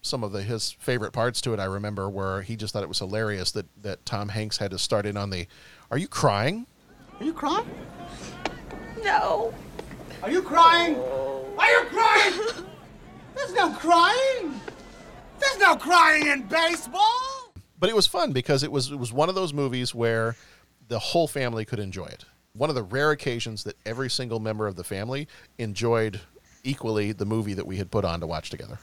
some 0.02 0.24
of 0.24 0.32
the 0.32 0.42
his 0.42 0.72
favorite 0.80 1.12
parts 1.12 1.40
to 1.42 1.52
it. 1.54 1.60
I 1.60 1.64
remember 1.64 2.08
where 2.10 2.42
he 2.42 2.56
just 2.56 2.72
thought 2.72 2.82
it 2.82 2.88
was 2.88 2.98
hilarious 2.98 3.52
that 3.52 3.66
that 3.82 4.04
Tom 4.04 4.30
Hanks 4.30 4.56
had 4.58 4.70
to 4.72 4.78
start 4.78 5.06
in 5.06 5.16
on 5.16 5.30
the, 5.30 5.46
"Are 5.90 5.98
you 5.98 6.08
crying?" 6.08 6.66
Are 7.20 7.24
you 7.24 7.32
crying? 7.32 7.68
No. 9.04 9.54
Are 10.22 10.30
you 10.30 10.42
crying? 10.42 10.96
Are 10.96 11.66
you 11.70 11.84
crying? 11.88 12.40
There's 13.34 13.52
no 13.54 13.70
crying. 13.72 14.60
There's 15.38 15.58
no 15.58 15.76
crying 15.76 16.26
in 16.28 16.42
baseball. 16.42 17.52
but 17.78 17.88
it 17.88 17.96
was 17.96 18.06
fun 18.06 18.32
because 18.32 18.62
it 18.62 18.70
was 18.70 18.90
it 18.92 18.98
was 18.98 19.12
one 19.12 19.28
of 19.28 19.34
those 19.34 19.52
movies 19.52 19.94
where 19.94 20.36
the 20.88 20.98
whole 20.98 21.26
family 21.28 21.64
could 21.64 21.78
enjoy 21.80 22.06
it. 22.06 22.24
One 22.54 22.68
of 22.68 22.76
the 22.76 22.82
rare 22.82 23.10
occasions 23.12 23.64
that 23.64 23.76
every 23.86 24.10
single 24.10 24.38
member 24.38 24.66
of 24.66 24.76
the 24.76 24.84
family 24.84 25.26
enjoyed 25.58 26.20
equally 26.64 27.12
the 27.12 27.24
movie 27.24 27.54
that 27.54 27.66
we 27.66 27.76
had 27.78 27.90
put 27.90 28.04
on 28.04 28.20
to 28.20 28.26
watch 28.26 28.50
together 28.50 28.78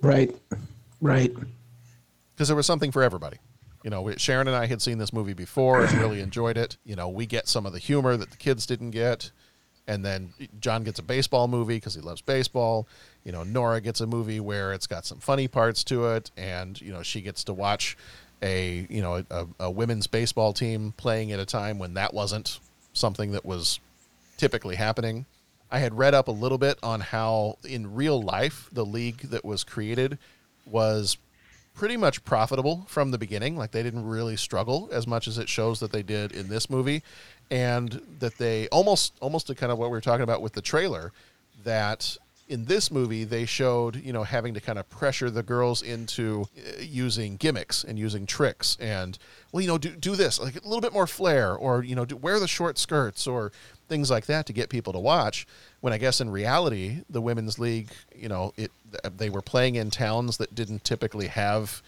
Right. 0.00 0.34
Right. 1.00 1.32
because 2.34 2.48
there 2.48 2.56
was 2.56 2.66
something 2.66 2.90
for 2.90 3.02
everybody. 3.02 3.36
You 3.82 3.90
know, 3.90 4.14
Sharon 4.16 4.46
and 4.46 4.56
I 4.56 4.66
had 4.66 4.80
seen 4.82 4.98
this 4.98 5.12
movie 5.12 5.32
before 5.34 5.84
and 5.84 5.92
really 5.98 6.20
enjoyed 6.20 6.56
it. 6.56 6.76
You 6.84 6.96
know, 6.96 7.08
we 7.08 7.26
get 7.26 7.48
some 7.48 7.66
of 7.66 7.72
the 7.72 7.78
humor 7.78 8.16
that 8.16 8.30
the 8.30 8.36
kids 8.36 8.66
didn't 8.66 8.90
get. 8.90 9.30
And 9.86 10.04
then 10.04 10.32
John 10.60 10.84
gets 10.84 10.98
a 10.98 11.02
baseball 11.02 11.48
movie 11.48 11.76
because 11.76 11.94
he 11.94 12.00
loves 12.02 12.20
baseball. 12.22 12.86
You 13.24 13.32
know, 13.32 13.42
Nora 13.42 13.80
gets 13.80 14.00
a 14.00 14.06
movie 14.06 14.40
where 14.40 14.72
it's 14.72 14.86
got 14.86 15.04
some 15.04 15.18
funny 15.18 15.48
parts 15.48 15.84
to 15.84 16.06
it, 16.08 16.30
and 16.36 16.80
you 16.80 16.92
know 16.92 17.02
she 17.02 17.20
gets 17.20 17.44
to 17.44 17.54
watch 17.54 17.96
a 18.42 18.86
you 18.88 19.02
know 19.02 19.24
a, 19.30 19.46
a 19.58 19.70
women's 19.70 20.06
baseball 20.06 20.52
team 20.52 20.94
playing 20.96 21.32
at 21.32 21.38
a 21.40 21.46
time 21.46 21.78
when 21.78 21.94
that 21.94 22.14
wasn't 22.14 22.60
something 22.92 23.32
that 23.32 23.44
was 23.44 23.78
typically 24.36 24.76
happening. 24.76 25.26
I 25.70 25.78
had 25.78 25.96
read 25.96 26.14
up 26.14 26.28
a 26.28 26.32
little 26.32 26.58
bit 26.58 26.78
on 26.82 27.00
how 27.00 27.58
in 27.64 27.94
real 27.94 28.20
life 28.20 28.68
the 28.72 28.84
league 28.84 29.20
that 29.30 29.44
was 29.44 29.62
created 29.62 30.18
was 30.66 31.16
pretty 31.74 31.96
much 31.96 32.24
profitable 32.24 32.84
from 32.88 33.10
the 33.10 33.18
beginning. 33.18 33.56
Like 33.56 33.70
they 33.70 33.82
didn't 33.82 34.04
really 34.04 34.36
struggle 34.36 34.88
as 34.92 35.06
much 35.06 35.28
as 35.28 35.38
it 35.38 35.48
shows 35.48 35.80
that 35.80 35.92
they 35.92 36.02
did 36.02 36.32
in 36.32 36.48
this 36.48 36.68
movie, 36.68 37.02
and 37.50 38.00
that 38.18 38.38
they 38.38 38.68
almost 38.68 39.14
almost 39.20 39.46
to 39.48 39.54
kind 39.54 39.70
of 39.70 39.78
what 39.78 39.90
we 39.90 39.92
were 39.92 40.00
talking 40.00 40.22
about 40.24 40.42
with 40.42 40.54
the 40.54 40.62
trailer, 40.62 41.12
that 41.64 42.16
in 42.50 42.64
this 42.64 42.90
movie 42.90 43.22
they 43.22 43.46
showed 43.46 43.94
you 43.96 44.12
know 44.12 44.24
having 44.24 44.52
to 44.52 44.60
kind 44.60 44.78
of 44.78 44.90
pressure 44.90 45.30
the 45.30 45.42
girls 45.42 45.82
into 45.82 46.44
uh, 46.58 46.80
using 46.80 47.36
gimmicks 47.36 47.84
and 47.84 47.96
using 47.96 48.26
tricks 48.26 48.76
and 48.80 49.18
well 49.52 49.60
you 49.60 49.68
know 49.68 49.78
do 49.78 49.90
do 49.90 50.16
this 50.16 50.40
like 50.40 50.56
a 50.56 50.64
little 50.64 50.80
bit 50.80 50.92
more 50.92 51.06
flair 51.06 51.54
or 51.54 51.84
you 51.84 51.94
know 51.94 52.04
do, 52.04 52.16
wear 52.16 52.40
the 52.40 52.48
short 52.48 52.76
skirts 52.76 53.26
or 53.26 53.52
things 53.88 54.10
like 54.10 54.26
that 54.26 54.46
to 54.46 54.52
get 54.52 54.68
people 54.68 54.92
to 54.92 54.98
watch. 54.98 55.46
When 55.80 55.92
i 55.92 55.98
guess 55.98 56.20
in 56.20 56.28
reality 56.28 57.02
the 57.08 57.20
women's 57.20 57.58
league 57.58 57.88
you 58.14 58.28
know 58.28 58.52
it 58.56 58.72
they 59.16 59.30
were 59.30 59.42
playing 59.42 59.76
in 59.76 59.90
towns 59.90 60.36
that 60.38 60.54
didn't 60.54 60.82
typically 60.82 61.28
have 61.28 61.80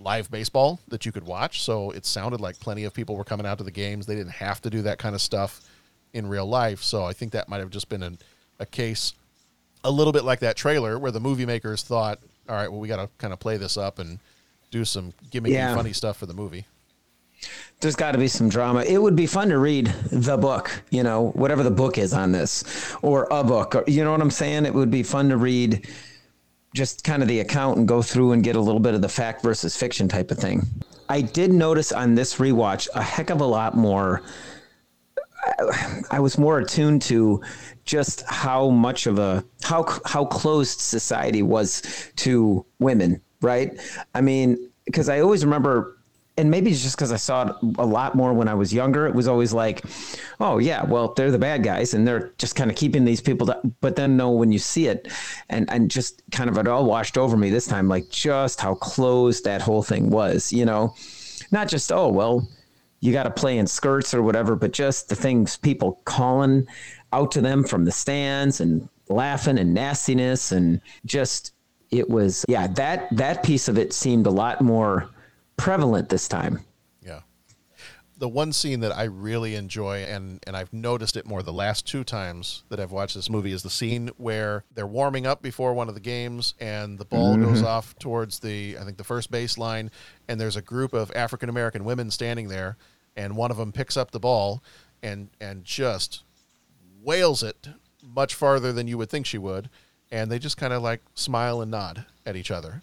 live 0.00 0.30
baseball 0.30 0.78
that 0.88 1.04
you 1.04 1.12
could 1.12 1.24
watch. 1.24 1.62
So 1.62 1.90
it 1.90 2.06
sounded 2.06 2.40
like 2.40 2.58
plenty 2.60 2.84
of 2.84 2.94
people 2.94 3.16
were 3.16 3.24
coming 3.24 3.44
out 3.44 3.58
to 3.58 3.64
the 3.64 3.72
games. 3.72 4.06
They 4.06 4.14
didn't 4.14 4.32
have 4.34 4.62
to 4.62 4.70
do 4.70 4.82
that 4.82 4.98
kind 4.98 5.14
of 5.14 5.20
stuff 5.20 5.60
in 6.14 6.28
real 6.28 6.46
life. 6.46 6.82
So 6.82 7.04
i 7.04 7.12
think 7.12 7.32
that 7.32 7.48
might 7.48 7.58
have 7.58 7.70
just 7.70 7.90
been 7.90 8.02
an, 8.02 8.18
a 8.58 8.64
case 8.64 9.12
a 9.84 9.90
little 9.90 10.12
bit 10.12 10.24
like 10.24 10.40
that 10.40 10.56
trailer 10.56 10.98
where 10.98 11.10
the 11.12 11.20
movie 11.20 11.46
makers 11.46 11.82
thought 11.82 12.18
all 12.48 12.56
right 12.56 12.70
well 12.70 12.80
we 12.80 12.88
got 12.88 12.96
to 12.96 13.08
kind 13.18 13.32
of 13.32 13.38
play 13.38 13.56
this 13.56 13.76
up 13.76 13.98
and 13.98 14.18
do 14.70 14.84
some 14.84 15.12
gimmicky 15.30 15.50
Yeah. 15.52 15.74
funny 15.74 15.92
stuff 15.92 16.16
for 16.16 16.26
the 16.26 16.34
movie 16.34 16.64
There's 17.80 17.94
got 17.96 18.12
to 18.12 18.18
be 18.18 18.26
some 18.26 18.48
drama. 18.48 18.82
It 18.82 18.98
would 19.00 19.14
be 19.14 19.26
fun 19.26 19.48
to 19.50 19.58
read 19.58 19.86
the 20.10 20.36
book, 20.36 20.82
you 20.90 21.04
know, 21.04 21.28
whatever 21.30 21.62
the 21.62 21.70
book 21.70 21.96
is 21.96 22.12
on 22.12 22.32
this, 22.32 22.64
or 23.00 23.28
a 23.30 23.44
book, 23.44 23.76
or 23.76 23.84
you 23.86 24.02
know 24.02 24.10
what 24.10 24.20
I'm 24.20 24.32
saying? 24.32 24.66
It 24.66 24.74
would 24.74 24.90
be 24.90 25.04
fun 25.04 25.28
to 25.28 25.36
read 25.36 25.86
just 26.74 27.04
kind 27.04 27.22
of 27.22 27.28
the 27.28 27.38
account 27.38 27.78
and 27.78 27.86
go 27.86 28.02
through 28.02 28.32
and 28.32 28.42
get 28.42 28.56
a 28.56 28.60
little 28.60 28.80
bit 28.80 28.94
of 28.94 29.02
the 29.02 29.08
fact 29.08 29.42
versus 29.44 29.76
fiction 29.76 30.08
type 30.08 30.32
of 30.32 30.38
thing. 30.38 30.66
I 31.08 31.20
did 31.20 31.52
notice 31.52 31.92
on 31.92 32.16
this 32.16 32.34
rewatch 32.38 32.88
a 32.96 33.02
heck 33.02 33.30
of 33.30 33.40
a 33.40 33.46
lot 33.46 33.76
more. 33.76 34.22
I, 36.10 36.20
was 36.20 36.38
more 36.38 36.58
attuned 36.58 37.02
to 37.02 37.42
just 37.84 38.22
how 38.26 38.70
much 38.70 39.06
of 39.06 39.18
a 39.18 39.44
how 39.62 39.86
how 40.04 40.24
closed 40.24 40.80
society 40.80 41.42
was 41.42 41.82
to 42.16 42.64
women, 42.78 43.20
right? 43.40 43.78
I 44.14 44.20
mean, 44.20 44.70
because 44.84 45.08
I 45.08 45.20
always 45.20 45.44
remember 45.44 45.98
and 46.38 46.52
maybe 46.52 46.70
it's 46.70 46.82
just 46.82 46.96
because 46.96 47.10
I 47.10 47.16
saw 47.16 47.48
it 47.48 47.56
a 47.78 47.84
lot 47.84 48.14
more 48.14 48.32
when 48.32 48.46
I 48.46 48.54
was 48.54 48.72
younger. 48.72 49.08
It 49.08 49.14
was 49.14 49.26
always 49.26 49.52
like, 49.52 49.84
oh 50.38 50.58
yeah, 50.58 50.84
well 50.84 51.12
they're 51.14 51.32
the 51.32 51.38
bad 51.38 51.64
guys 51.64 51.94
and 51.94 52.06
they're 52.06 52.32
just 52.38 52.54
kind 52.54 52.70
of 52.70 52.76
keeping 52.76 53.04
these 53.04 53.20
people. 53.20 53.48
Down. 53.48 53.74
But 53.80 53.96
then 53.96 54.16
no, 54.16 54.30
when 54.30 54.52
you 54.52 54.60
see 54.60 54.86
it, 54.86 55.08
and 55.50 55.68
and 55.70 55.90
just 55.90 56.22
kind 56.30 56.48
of 56.48 56.56
it 56.56 56.68
all 56.68 56.84
washed 56.84 57.18
over 57.18 57.36
me 57.36 57.50
this 57.50 57.66
time, 57.66 57.88
like 57.88 58.08
just 58.08 58.60
how 58.60 58.76
closed 58.76 59.44
that 59.44 59.60
whole 59.60 59.82
thing 59.82 60.10
was. 60.10 60.52
You 60.52 60.64
know, 60.64 60.94
not 61.50 61.68
just 61.68 61.90
oh 61.90 62.08
well, 62.08 62.48
you 63.00 63.12
got 63.12 63.24
to 63.24 63.30
play 63.30 63.58
in 63.58 63.66
skirts 63.66 64.12
or 64.12 64.22
whatever, 64.22 64.56
but 64.56 64.72
just 64.72 65.08
the 65.08 65.14
things 65.14 65.56
people 65.56 66.00
calling 66.04 66.66
out 67.12 67.30
to 67.32 67.40
them 67.40 67.64
from 67.64 67.84
the 67.84 67.92
stands 67.92 68.60
and 68.60 68.88
laughing 69.08 69.58
and 69.58 69.72
nastiness 69.72 70.52
and 70.52 70.80
just 71.06 71.52
it 71.90 72.10
was 72.10 72.44
yeah 72.46 72.66
that 72.66 73.08
that 73.10 73.42
piece 73.42 73.66
of 73.68 73.78
it 73.78 73.94
seemed 73.94 74.26
a 74.26 74.30
lot 74.30 74.60
more 74.60 75.08
prevalent 75.56 76.08
this 76.08 76.28
time. 76.28 76.60
The 78.18 78.28
one 78.28 78.52
scene 78.52 78.80
that 78.80 78.90
I 78.96 79.04
really 79.04 79.54
enjoy, 79.54 79.98
and, 80.02 80.40
and 80.44 80.56
I've 80.56 80.72
noticed 80.72 81.16
it 81.16 81.24
more 81.24 81.40
the 81.40 81.52
last 81.52 81.86
two 81.86 82.02
times 82.02 82.64
that 82.68 82.80
I've 82.80 82.90
watched 82.90 83.14
this 83.14 83.30
movie, 83.30 83.52
is 83.52 83.62
the 83.62 83.70
scene 83.70 84.10
where 84.16 84.64
they're 84.74 84.88
warming 84.88 85.24
up 85.24 85.40
before 85.40 85.72
one 85.72 85.88
of 85.88 85.94
the 85.94 86.00
games 86.00 86.54
and 86.58 86.98
the 86.98 87.04
ball 87.04 87.36
goes 87.36 87.62
Mhm. 87.62 87.66
off 87.66 87.96
towards 88.00 88.40
the, 88.40 88.76
I 88.76 88.82
think, 88.84 88.96
the 88.96 89.04
first 89.04 89.30
baseline, 89.30 89.90
and 90.26 90.40
there's 90.40 90.56
a 90.56 90.62
group 90.62 90.92
of 90.92 91.12
African 91.14 91.48
American 91.48 91.84
women 91.84 92.10
standing 92.10 92.48
there, 92.48 92.76
and 93.16 93.36
one 93.36 93.52
of 93.52 93.56
them 93.56 93.70
picks 93.70 93.96
up 93.96 94.10
the 94.10 94.18
ball 94.20 94.64
and, 95.00 95.28
and 95.40 95.64
just 95.64 96.24
wails 97.00 97.44
it 97.44 97.68
much 98.02 98.34
farther 98.34 98.72
than 98.72 98.88
you 98.88 98.98
would 98.98 99.10
think 99.10 99.26
she 99.26 99.38
would, 99.38 99.70
and 100.10 100.28
they 100.28 100.40
just 100.40 100.56
kind 100.56 100.72
of 100.72 100.82
like 100.82 101.02
smile 101.14 101.60
and 101.60 101.70
nod 101.70 102.04
at 102.26 102.34
each 102.34 102.50
other. 102.50 102.82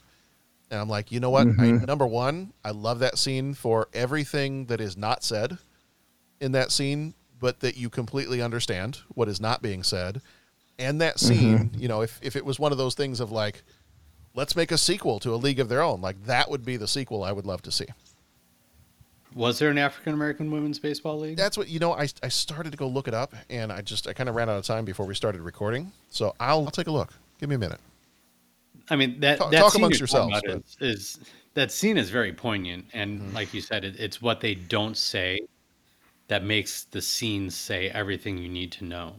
And 0.71 0.79
I'm 0.79 0.89
like, 0.89 1.11
you 1.11 1.19
know 1.19 1.29
what? 1.29 1.47
I, 1.47 1.51
Mhm. 1.51 1.85
number 1.87 2.07
one, 2.07 2.51
I 2.63 2.71
love 2.71 2.99
that 2.99 3.17
scene 3.17 3.53
for 3.53 3.87
everything 3.93 4.65
that 4.65 4.81
is 4.81 4.97
not 4.97 5.23
said 5.23 5.57
in 6.39 6.51
that 6.53 6.71
scene, 6.71 7.13
but 7.39 7.59
that 7.59 7.77
you 7.77 7.89
completely 7.89 8.41
understand 8.41 8.99
what 9.13 9.27
is 9.29 9.39
not 9.39 9.61
being 9.61 9.83
said. 9.83 10.21
And 10.79 10.99
that 11.01 11.19
scene, 11.19 11.71
you 11.77 11.87
know, 11.87 12.01
if, 12.01 12.19
if 12.21 12.35
it 12.35 12.43
was 12.45 12.59
one 12.59 12.71
of 12.71 12.77
those 12.77 12.95
things 12.95 13.19
of 13.19 13.31
like, 13.31 13.63
let's 14.33 14.55
make 14.55 14.71
a 14.71 14.77
sequel 14.77 15.19
to 15.21 15.33
A 15.33 15.37
League 15.37 15.59
of 15.59 15.69
Their 15.69 15.81
Own, 15.81 16.01
like 16.01 16.25
that 16.25 16.49
would 16.49 16.65
be 16.65 16.77
the 16.77 16.87
sequel 16.87 17.23
I 17.23 17.31
would 17.31 17.45
love 17.45 17.61
to 17.63 17.71
see. 17.71 17.85
Was 19.33 19.59
there 19.59 19.69
an 19.69 19.77
African 19.77 20.13
American 20.13 20.49
women's 20.49 20.79
baseball 20.79 21.19
league? 21.19 21.35
That's 21.35 21.57
what 21.57 21.67
you 21.67 21.77
know. 21.77 21.91
I, 21.93 22.07
I 22.23 22.29
started 22.29 22.71
to 22.71 22.77
go 22.77 22.87
look 22.87 23.09
it 23.09 23.13
up, 23.13 23.33
and 23.49 23.69
I 23.69 23.81
just 23.81 24.07
I 24.07 24.13
kind 24.13 24.29
of 24.29 24.35
ran 24.35 24.49
out 24.49 24.57
of 24.57 24.63
time 24.65 24.85
before 24.85 25.05
we 25.05 25.13
started 25.13 25.41
recording. 25.41 25.91
So 26.09 26.33
I'll, 26.39 26.63
I'll 26.63 26.71
take 26.71 26.87
a 26.87 26.91
look. 26.91 27.13
Give 27.39 27.49
me 27.49 27.55
a 27.55 27.59
minute. 27.59 27.81
I 28.89 28.95
mean 28.95 29.19
that 29.21 29.37
Talk- 29.39 29.51
that 29.51 29.59
talk 29.61 29.71
scene 29.73 29.81
amongst 29.81 29.99
yourselves, 29.99 30.37
about 30.45 30.63
Is, 30.63 30.77
is 30.79 31.19
that 31.55 31.71
scene 31.71 31.97
is 31.97 32.09
very 32.09 32.33
poignant, 32.33 32.85
and 32.93 33.19
Mm-hmm. 33.19 33.35
like 33.35 33.53
you 33.53 33.61
said, 33.61 33.83
it, 33.85 33.95
it's 33.99 34.21
what 34.21 34.41
they 34.41 34.55
don't 34.55 34.95
say 34.97 35.39
that 36.27 36.43
makes 36.43 36.83
the 36.85 37.01
scene 37.01 37.49
say 37.49 37.89
everything 37.89 38.37
you 38.37 38.49
need 38.49 38.71
to 38.73 38.83
know. 38.83 39.15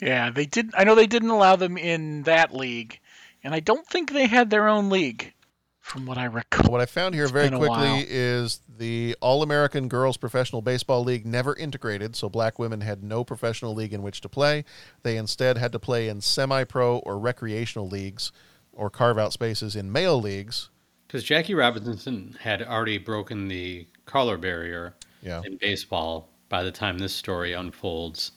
Yeah, 0.00 0.30
they 0.30 0.46
did. 0.46 0.70
I 0.74 0.84
know 0.84 0.94
they 0.94 1.06
didn't 1.06 1.30
allow 1.30 1.56
them 1.56 1.76
in 1.76 2.22
that 2.24 2.54
league, 2.54 3.00
and 3.44 3.54
I 3.54 3.60
don't 3.60 3.86
think 3.86 4.12
they 4.12 4.26
had 4.26 4.48
their 4.50 4.68
own 4.68 4.88
league, 4.90 5.32
from 5.80 6.06
what 6.06 6.18
I 6.18 6.24
recall. 6.26 6.70
What 6.70 6.80
I 6.80 6.86
found 6.86 7.14
here 7.14 7.24
It's 7.24 7.32
very 7.32 7.50
quickly 7.50 8.04
is 8.08 8.60
the 8.78 9.16
All 9.20 9.42
American 9.42 9.88
Girls 9.88 10.16
Professional 10.16 10.62
Baseball 10.62 11.02
League 11.02 11.26
never 11.26 11.54
integrated, 11.56 12.14
so 12.14 12.28
black 12.28 12.58
women 12.58 12.80
had 12.80 13.02
no 13.02 13.24
professional 13.24 13.74
league 13.74 13.92
in 13.92 14.02
which 14.02 14.20
to 14.20 14.28
play. 14.28 14.64
They 15.02 15.16
instead 15.16 15.58
had 15.58 15.72
to 15.72 15.78
play 15.78 16.08
in 16.08 16.20
semi 16.20 16.64
pro 16.64 16.98
or 16.98 17.18
recreational 17.18 17.88
leagues 17.88 18.32
or 18.78 18.88
carve 18.88 19.18
out 19.18 19.32
spaces 19.32 19.76
in 19.76 19.92
male 19.92 20.18
leagues. 20.18 20.70
Because 21.06 21.24
Jackie 21.24 21.54
Robinson 21.54 22.36
had 22.40 22.62
already 22.62 22.96
broken 22.96 23.48
the 23.48 23.86
color 24.06 24.38
barrier 24.38 24.94
Yeah. 25.20 25.42
in 25.44 25.56
baseball 25.56 26.28
by 26.48 26.62
the 26.62 26.70
time 26.70 26.96
this 26.98 27.12
story 27.12 27.52
unfolds. 27.52 28.32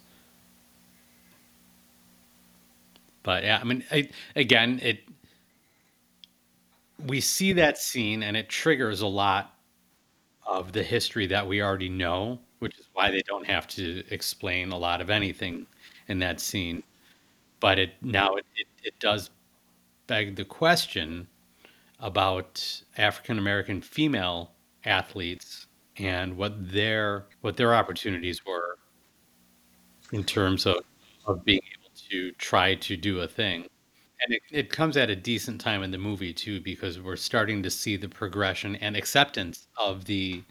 But 3.24 3.44
yeah, 3.44 3.60
I 3.62 3.64
mean, 3.64 3.84
I, 3.92 4.10
again, 4.36 4.80
it 4.82 5.02
we 7.06 7.22
see 7.22 7.54
that 7.54 7.78
scene 7.78 8.24
and 8.24 8.36
it 8.36 8.50
triggers 8.50 9.02
a 9.02 9.08
lot 9.08 9.56
of 10.46 10.72
the 10.72 10.84
history 10.84 11.28
that 11.28 11.48
we 11.48 11.62
already 11.62 11.90
know, 11.90 12.40
which 12.60 12.78
is 12.80 12.88
why 12.94 13.12
they 13.12 13.22
don't 13.28 13.46
have 13.46 13.68
to 13.68 14.04
explain 14.10 14.72
a 14.72 14.78
lot 14.78 15.02
of 15.02 15.10
anything 15.10 15.68
in 16.08 16.20
that 16.20 16.40
scene. 16.40 16.82
But 17.60 17.78
it 17.78 17.94
now 18.02 18.36
it, 18.36 18.46
it, 18.56 18.68
it 18.84 19.00
does 19.00 19.30
beg 20.12 20.36
the 20.36 20.44
question 20.44 21.26
about 21.98 22.84
African 22.98 23.40
American 23.40 23.80
female 23.82 24.52
athletes 24.84 25.68
and 25.96 26.36
what 26.36 26.54
their 26.74 27.28
what 27.40 27.56
their 27.56 27.74
opportunities 27.74 28.46
were 28.46 28.78
in 30.12 30.26
terms 30.26 30.66
of, 30.66 30.84
of 31.26 31.46
being 31.46 31.62
able 31.78 31.92
to 32.10 32.34
try 32.34 32.76
to 32.76 32.98
do 32.98 33.22
a 33.22 33.28
thing. 33.28 33.62
And 34.22 34.34
it, 34.36 34.42
it 34.52 34.70
comes 34.70 34.98
at 34.98 35.10
a 35.10 35.16
decent 35.16 35.62
time 35.62 35.82
in 35.82 35.92
the 35.92 35.98
movie 35.98 36.34
too, 36.34 36.60
because 36.60 37.00
we're 37.00 37.16
starting 37.16 37.64
to 37.64 37.70
see 37.70 37.96
the 37.96 38.10
progression 38.10 38.76
and 38.76 38.98
acceptance 38.98 39.70
of 39.78 40.04
the 40.04 40.44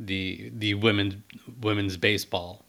the 0.00 0.50
the 0.52 0.74
women 0.74 1.22
women's 1.60 1.96
baseball. 1.96 2.64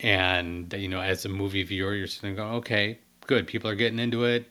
And 0.00 0.70
you 0.74 0.88
know, 0.88 1.00
as 1.00 1.24
a 1.24 1.30
movie 1.30 1.62
viewer, 1.62 1.94
you're 1.94 2.06
sitting 2.06 2.36
going, 2.36 2.52
okay, 2.56 2.98
good, 3.26 3.46
people 3.46 3.70
are 3.70 3.74
getting 3.74 3.98
into 3.98 4.24
it. 4.24 4.44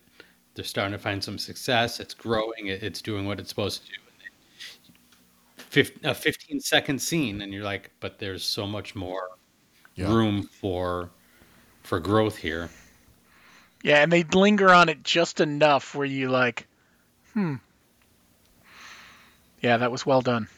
They're 0.60 0.66
starting 0.66 0.92
to 0.92 1.00
find 1.00 1.24
some 1.24 1.38
success. 1.38 2.02
It's 2.02 2.14
growing. 2.14 2.68
It's 2.68 3.02
doing 3.02 3.26
what 3.26 3.40
it's 3.40 3.48
supposed 3.48 3.82
to 3.86 3.88
do. 3.88 3.96
And 5.78 5.88
then 6.02 6.12
a 6.12 6.14
15 6.14 6.60
second 6.60 7.02
scene, 7.02 7.42
and 7.42 7.54
you're 7.54 7.64
like, 7.64 7.92
but 8.02 8.20
there's 8.20 8.44
so 8.44 8.68
much 8.68 8.94
more 8.94 9.30
Yeah. 9.96 10.14
room 10.14 10.44
for 10.44 11.12
for 11.84 12.02
growth 12.02 12.36
here. 12.36 12.70
Yeah, 13.84 14.04
and 14.04 14.12
they 14.12 14.24
linger 14.24 14.70
on 14.74 14.90
it 14.90 15.02
just 15.02 15.40
enough 15.40 15.96
where 15.96 16.06
you 16.06 16.28
like, 16.28 16.68
hmm. 17.34 17.56
Yeah, 19.62 19.78
that 19.78 19.94
was 19.94 20.06
well 20.06 20.20
done. 20.22 20.50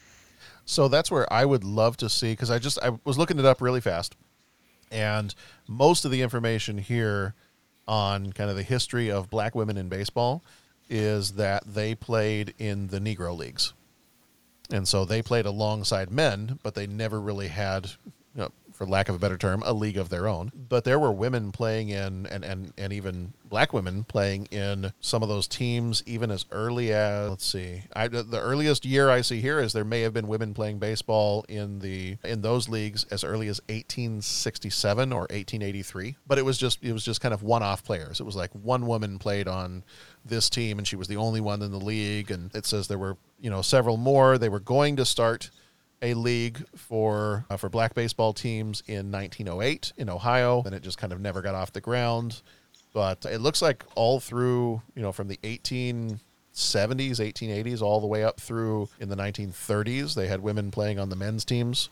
So 0.66 0.88
that's 0.88 1.12
where 1.12 1.32
I 1.32 1.46
would 1.46 1.64
love 1.64 1.96
to 1.98 2.10
see 2.10 2.32
because 2.32 2.50
I 2.50 2.58
just 2.58 2.80
I 2.82 2.98
was 3.04 3.20
looking 3.20 3.38
it 3.38 3.46
up 3.46 3.62
really 3.62 3.82
fast, 3.82 4.16
and 4.92 5.36
most 5.68 6.06
of 6.06 6.12
the 6.12 6.24
information 6.24 6.80
here 6.80 7.36
on 7.88 8.32
kind 8.34 8.50
of 8.50 8.56
the 8.56 8.64
history 8.64 9.10
of 9.10 9.30
black 9.30 9.56
women 9.56 9.78
in 9.78 9.90
baseball 9.90 10.44
is 10.90 11.34
that 11.34 11.64
they 11.66 11.96
played 11.96 12.54
in 12.58 12.88
the 12.88 13.00
Negro 13.00 13.36
leagues, 13.38 13.74
and 14.72 14.88
so 14.88 15.06
they 15.06 15.22
played 15.22 15.46
alongside 15.46 16.12
men, 16.12 16.60
but 16.64 16.76
they 16.76 16.88
never 16.88 17.20
really 17.20 17.48
had, 17.48 17.92
for 18.82 18.88
lack 18.88 19.10
of 19.10 19.16
a 19.16 19.20
better 19.20 19.38
term, 19.38 19.62
a 19.64 19.74
league 19.74 19.98
of 19.98 20.10
their 20.10 20.28
own. 20.28 20.52
But 20.56 20.86
there 20.86 20.98
were 20.98 21.12
women 21.12 21.52
playing 21.52 21.90
in, 21.90 22.26
and 22.26 22.44
and 22.44 22.74
and 22.80 22.92
even 22.92 23.34
black 23.48 23.74
women 23.74 24.04
playing 24.06 24.48
in 24.48 24.92
some 25.00 25.22
of 25.22 25.30
those 25.30 25.48
teams, 25.48 26.02
even 26.08 26.32
as 26.32 26.46
early 26.50 26.92
as 26.92 27.30
let's 27.30 27.46
see, 27.46 27.84
I 27.96 28.08
the 28.08 28.42
earliest 28.42 28.84
year 28.84 29.12
I 29.12 29.22
see 29.22 29.40
here 29.40 29.60
is 29.60 29.74
there 29.74 29.86
may 29.86 30.02
have 30.02 30.14
been 30.14 30.28
women 30.28 30.56
playing 30.56 30.80
baseball 30.80 31.46
in 31.48 31.78
the 31.78 32.18
in 32.24 32.42
those 32.42 32.68
leagues 32.70 33.04
as 33.12 33.24
early 33.24 33.50
as 33.50 33.62
1867 33.70 35.14
or 35.14 35.22
1883. 35.30 36.16
But 36.26 36.40
it 36.40 36.46
was 36.46 36.58
just 36.58 36.84
it 36.84 36.92
was 36.92 37.06
just 37.06 37.22
kind 37.22 37.36
of 37.36 37.44
one 37.44 37.62
off 37.62 37.84
players. 37.84 38.20
It 38.20 38.24
was 38.24 38.36
like 38.36 38.50
one 38.54 38.88
woman 38.88 39.20
played 39.20 39.48
on 39.48 39.84
this 40.26 40.50
team, 40.50 40.80
and 40.80 40.88
she 40.88 40.96
was 40.96 41.08
the 41.08 41.18
only 41.18 41.40
one 41.40 41.62
in 41.62 41.70
the 41.70 41.78
league. 41.78 42.32
And 42.32 42.50
it 42.56 42.66
says 42.66 42.88
there 42.88 42.98
were 42.98 43.18
you 43.40 43.52
know 43.52 43.62
several 43.62 43.98
more. 43.98 44.40
They 44.40 44.50
were 44.50 44.60
going 44.60 44.96
to 44.96 45.06
start 45.06 45.52
a 46.02 46.14
league 46.14 46.64
for 46.76 47.46
uh, 47.50 47.58
for 47.58 47.70
black 47.70 47.94
baseball 47.94 48.34
teams 48.34 48.84
in 48.88 49.12
1908 49.12 49.94
in 49.98 50.10
Ohio, 50.10 50.64
and 50.66 50.74
it 50.74 50.82
just 50.82 50.98
kind 50.98 51.14
of 51.14 51.22
never 51.22 51.42
got 51.42 51.56
off 51.56 51.72
the 51.72 51.82
ground. 51.82 52.42
But 52.94 53.26
it 53.26 53.40
looks 53.40 53.62
like 53.62 53.84
all 53.96 54.20
through 54.20 54.82
you 54.96 55.02
know 55.02 55.12
from 55.12 55.28
the 55.28 55.38
1870s, 55.38 56.20
1880s, 56.54 57.82
all 57.82 58.02
the 58.02 58.08
way 58.08 58.24
up 58.24 58.40
through 58.40 58.90
in 59.00 59.10
the 59.10 59.16
1930s, 59.16 60.16
they 60.16 60.28
had 60.28 60.42
women 60.42 60.72
playing 60.72 61.00
on 61.00 61.10
the 61.10 61.16
men's 61.16 61.46
teams 61.46 61.90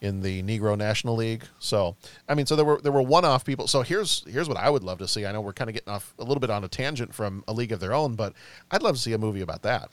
in 0.00 0.20
the 0.20 0.42
Negro 0.42 0.76
National 0.76 1.16
League. 1.16 1.44
So 1.58 1.96
I 2.28 2.34
mean, 2.34 2.46
so 2.46 2.56
there 2.56 2.64
were 2.64 2.80
there 2.80 2.92
were 2.92 3.02
one 3.02 3.24
off 3.24 3.44
people. 3.44 3.66
So 3.66 3.82
here's 3.82 4.24
here's 4.26 4.48
what 4.48 4.58
I 4.58 4.70
would 4.70 4.82
love 4.82 4.98
to 4.98 5.08
see. 5.08 5.26
I 5.26 5.32
know 5.32 5.40
we're 5.40 5.52
kind 5.52 5.70
of 5.70 5.74
getting 5.74 5.92
off 5.92 6.14
a 6.18 6.24
little 6.24 6.40
bit 6.40 6.50
on 6.50 6.64
a 6.64 6.68
tangent 6.68 7.14
from 7.14 7.44
a 7.46 7.52
league 7.52 7.72
of 7.72 7.80
their 7.80 7.92
own, 7.92 8.14
but 8.14 8.32
I'd 8.70 8.82
love 8.82 8.96
to 8.96 9.00
see 9.00 9.12
a 9.12 9.18
movie 9.18 9.40
about 9.40 9.62
that. 9.62 9.90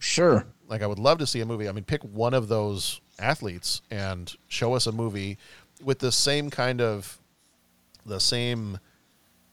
Sure. 0.00 0.46
Like 0.66 0.82
I 0.82 0.86
would 0.86 0.98
love 0.98 1.18
to 1.18 1.26
see 1.26 1.40
a 1.40 1.46
movie. 1.46 1.68
I 1.68 1.72
mean, 1.72 1.84
pick 1.84 2.02
one 2.02 2.34
of 2.34 2.48
those 2.48 3.00
athletes 3.18 3.82
and 3.90 4.34
show 4.48 4.74
us 4.74 4.86
a 4.86 4.92
movie 4.92 5.38
with 5.84 6.00
the 6.00 6.10
same 6.10 6.50
kind 6.50 6.80
of 6.80 7.18
the 8.04 8.18
same 8.18 8.78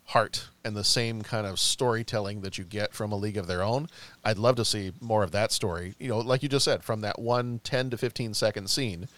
heart 0.06 0.48
and 0.64 0.76
the 0.76 0.86
same 0.86 1.22
kind 1.22 1.46
of 1.46 1.60
storytelling 1.60 2.40
that 2.42 2.58
you 2.58 2.64
get 2.64 2.94
from 2.94 3.12
a 3.12 3.16
league 3.16 3.36
of 3.36 3.46
their 3.46 3.62
own. 3.62 3.88
I'd 4.24 4.38
love 4.38 4.56
to 4.56 4.66
see 4.66 4.94
more 5.02 5.22
of 5.22 5.32
that 5.32 5.52
story. 5.52 5.96
You 6.00 6.08
know, 6.08 6.20
like 6.20 6.42
you 6.42 6.50
just 6.50 6.64
said, 6.64 6.82
from 6.82 7.02
that 7.02 7.20
one 7.20 7.60
10 7.66 7.90
to 7.90 7.98
15 7.98 8.34
second 8.34 8.70
scene. 8.70 9.10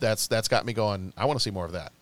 That's 0.00 0.26
that's 0.26 0.48
got 0.48 0.66
me 0.66 0.72
going, 0.72 1.12
I 1.16 1.24
want 1.26 1.38
to 1.38 1.42
see 1.42 1.52
more 1.52 1.64
of 1.64 1.72
that. 1.72 1.92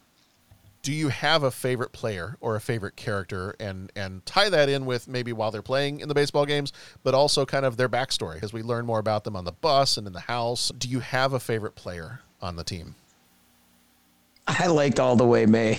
Do 0.83 0.93
you 0.93 1.09
have 1.09 1.43
a 1.43 1.51
favorite 1.51 1.93
player 1.93 2.37
or 2.41 2.57
a 2.57 2.61
favorite 2.61 2.97
character 2.97 3.55
and 3.61 3.93
and 3.95 4.25
tie 4.25 4.49
that 4.49 4.69
in 4.69 4.87
with 4.87 5.09
maybe 5.09 5.33
while 5.33 5.51
they're 5.51 5.63
playing 5.63 6.01
in 6.01 6.09
the 6.09 6.15
baseball 6.15 6.47
games, 6.47 6.73
but 7.03 7.15
also 7.15 7.45
kind 7.45 7.67
of 7.67 7.77
their 7.77 7.89
backstory 7.89 8.43
as 8.43 8.53
we 8.53 8.63
learn 8.63 8.87
more 8.87 8.99
about 8.99 9.25
them 9.25 9.37
on 9.37 9.45
the 9.45 9.53
bus 9.53 9.97
and 9.97 10.07
in 10.07 10.13
the 10.13 10.21
house. 10.21 10.73
Do 10.77 10.89
you 10.89 11.01
have 11.01 11.33
a 11.33 11.41
favorite 11.41 11.75
player 11.75 12.21
on 12.41 12.57
the 12.57 12.65
team? 12.65 12.95
I 14.59 14.67
liked 14.67 14.99
All 14.99 15.17
the 15.17 15.27
Way 15.27 15.47
Mae. 15.47 15.79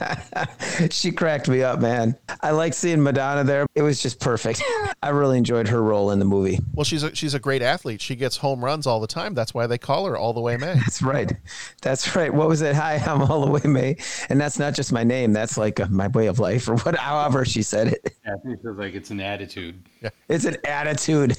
she 0.90 1.10
cracked 1.10 1.48
me 1.48 1.62
up, 1.62 1.80
man. 1.80 2.16
I 2.42 2.50
like 2.50 2.74
seeing 2.74 3.02
Madonna 3.02 3.44
there. 3.44 3.66
It 3.74 3.82
was 3.82 4.02
just 4.02 4.20
perfect. 4.20 4.62
I 5.02 5.08
really 5.08 5.38
enjoyed 5.38 5.68
her 5.68 5.82
role 5.82 6.10
in 6.10 6.18
the 6.18 6.24
movie. 6.24 6.58
Well, 6.74 6.84
she's 6.84 7.02
a, 7.02 7.14
she's 7.14 7.34
a 7.34 7.38
great 7.38 7.62
athlete. 7.62 8.00
She 8.02 8.14
gets 8.14 8.36
home 8.36 8.64
runs 8.64 8.86
all 8.86 9.00
the 9.00 9.06
time. 9.06 9.34
That's 9.34 9.54
why 9.54 9.66
they 9.66 9.78
call 9.78 10.06
her 10.06 10.16
All 10.16 10.32
the 10.32 10.40
Way 10.40 10.56
Mae. 10.56 10.74
That's 10.74 11.00
right. 11.02 11.32
That's 11.80 12.14
right. 12.14 12.32
What 12.32 12.48
was 12.48 12.60
it? 12.62 12.74
Hi, 12.74 12.96
I'm 12.96 13.22
All 13.22 13.44
the 13.44 13.50
Way 13.50 13.62
Mae. 13.64 13.96
And 14.28 14.40
that's 14.40 14.58
not 14.58 14.74
just 14.74 14.92
my 14.92 15.04
name. 15.04 15.32
That's 15.32 15.56
like 15.56 15.80
uh 15.80 15.86
my 15.90 16.08
way 16.08 16.26
of 16.26 16.38
life 16.38 16.68
or 16.68 16.76
what, 16.78 16.96
however 16.96 17.44
she 17.44 17.62
said 17.62 17.88
it. 17.88 18.16
Yeah, 18.24 18.34
I 18.34 18.38
think 18.38 18.58
it 18.58 18.62
feels 18.62 18.78
like 18.78 18.94
it's 18.94 19.10
an 19.10 19.20
attitude. 19.20 19.82
It's 20.28 20.44
an 20.44 20.56
attitude. 20.64 21.36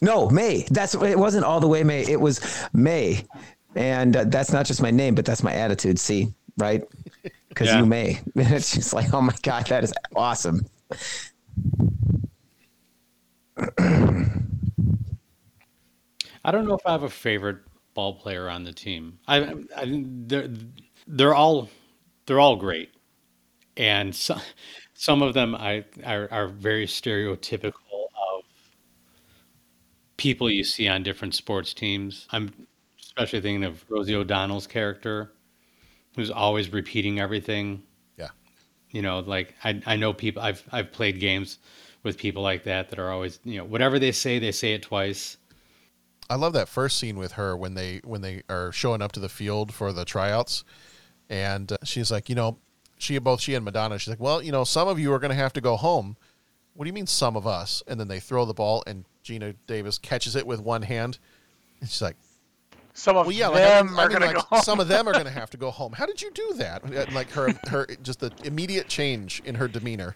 No, 0.00 0.28
Mae. 0.30 0.66
That's 0.70 0.94
it. 0.94 1.18
Wasn't 1.18 1.44
all 1.44 1.60
the 1.60 1.68
way 1.68 1.84
Mae. 1.84 2.04
It 2.04 2.20
was 2.20 2.40
Mae, 2.72 3.24
and 3.76 4.16
uh, 4.16 4.24
that's 4.24 4.52
not 4.52 4.66
just 4.66 4.82
my 4.82 4.90
name, 4.90 5.14
but 5.14 5.24
that's 5.24 5.42
my 5.42 5.52
attitude. 5.54 5.98
See, 5.98 6.28
right? 6.58 6.82
Because 7.48 7.68
Yeah. 7.68 7.78
you 7.78 7.84
may. 7.86 8.20
It's 8.36 8.74
just 8.74 8.94
like, 8.94 9.12
oh 9.12 9.20
my 9.20 9.34
god, 9.42 9.66
that 9.66 9.84
is 9.84 9.92
awesome. 10.16 10.66
I 16.44 16.50
don't 16.50 16.66
know 16.66 16.74
if 16.74 16.86
I 16.86 16.92
have 16.92 17.02
a 17.02 17.10
favorite 17.10 17.58
ball 17.94 18.14
player 18.14 18.48
on 18.48 18.64
the 18.64 18.72
team. 18.72 19.18
I, 19.28 19.54
I 19.76 20.04
they're 20.06 20.48
they're 21.06 21.34
all 21.34 21.68
they're 22.26 22.40
all 22.40 22.56
great, 22.56 22.90
and 23.76 24.14
some 24.14 24.40
some 24.94 25.22
of 25.22 25.34
them 25.34 25.54
I 25.54 25.84
are, 26.04 26.28
are 26.32 26.48
very 26.48 26.86
stereotypical 26.86 27.72
of 28.34 28.44
people 30.16 30.50
you 30.50 30.64
see 30.64 30.88
on 30.88 31.02
different 31.02 31.34
sports 31.34 31.74
teams. 31.74 32.26
I'm 32.30 32.66
especially 33.12 33.40
thinking 33.42 33.64
of 33.64 33.84
Rosie 33.90 34.14
O'Donnell's 34.14 34.66
character, 34.66 35.32
who's 36.16 36.30
always 36.30 36.72
repeating 36.72 37.20
everything. 37.20 37.82
Yeah. 38.16 38.28
You 38.90 39.02
know, 39.02 39.20
like 39.20 39.54
I 39.62 39.82
I 39.86 39.96
know 39.96 40.12
people 40.12 40.42
I've 40.42 40.62
I've 40.72 40.92
played 40.92 41.20
games 41.20 41.58
with 42.02 42.16
people 42.16 42.42
like 42.42 42.64
that 42.64 42.88
that 42.90 42.98
are 42.98 43.10
always 43.10 43.38
you 43.44 43.58
know 43.58 43.64
whatever 43.64 43.98
they 43.98 44.12
say 44.12 44.38
they 44.38 44.52
say 44.52 44.72
it 44.72 44.82
twice. 44.82 45.36
I 46.30 46.36
love 46.36 46.54
that 46.54 46.68
first 46.68 46.98
scene 46.98 47.18
with 47.18 47.32
her 47.32 47.56
when 47.56 47.74
they 47.74 48.00
when 48.04 48.22
they 48.22 48.42
are 48.48 48.72
showing 48.72 49.02
up 49.02 49.12
to 49.12 49.20
the 49.20 49.28
field 49.28 49.74
for 49.74 49.92
the 49.92 50.06
tryouts, 50.06 50.64
and 51.28 51.70
uh, 51.70 51.76
she's 51.84 52.10
like, 52.10 52.30
you 52.30 52.34
know, 52.34 52.56
she 52.96 53.18
both 53.18 53.42
she 53.42 53.54
and 53.54 53.64
Madonna. 53.64 53.98
She's 53.98 54.08
like, 54.08 54.20
well, 54.20 54.42
you 54.42 54.52
know, 54.52 54.64
some 54.64 54.88
of 54.88 54.98
you 54.98 55.12
are 55.12 55.18
going 55.18 55.30
to 55.30 55.36
have 55.36 55.52
to 55.54 55.60
go 55.60 55.76
home. 55.76 56.16
What 56.74 56.84
do 56.84 56.88
you 56.88 56.94
mean, 56.94 57.06
some 57.06 57.36
of 57.36 57.46
us? 57.46 57.82
And 57.86 58.00
then 58.00 58.08
they 58.08 58.18
throw 58.18 58.46
the 58.46 58.54
ball, 58.54 58.82
and 58.86 59.04
Geena 59.22 59.54
Davis 59.66 59.98
catches 59.98 60.34
it 60.34 60.46
with 60.46 60.60
one 60.60 60.80
hand, 60.80 61.18
and 61.80 61.90
she's 61.90 62.00
like, 62.00 62.16
Some 62.94 63.16
of 63.16 63.26
well, 63.26 63.34
yeah, 63.34 63.48
like, 63.48 63.62
I 63.62 63.82
them 63.82 63.86
mean, 63.86 63.98
I 63.98 64.02
are 64.02 64.08
mean, 64.08 64.18
gonna 64.18 64.26
like, 64.32 64.50
go. 64.50 64.60
some 64.60 64.80
of 64.80 64.88
them 64.88 65.08
are 65.08 65.12
going 65.12 65.24
to 65.24 65.30
have 65.30 65.50
to 65.50 65.56
go 65.56 65.70
home. 65.70 65.92
How 65.92 66.04
did 66.06 66.20
you 66.20 66.30
do 66.32 66.52
that? 66.56 66.82
Uh, 66.94 67.06
Like 67.12 67.30
her 67.30 67.52
her 67.68 67.86
just 68.02 68.20
the 68.20 68.30
immediate 68.44 68.88
change 68.88 69.40
in 69.44 69.54
her 69.54 69.66
demeanor. 69.68 70.14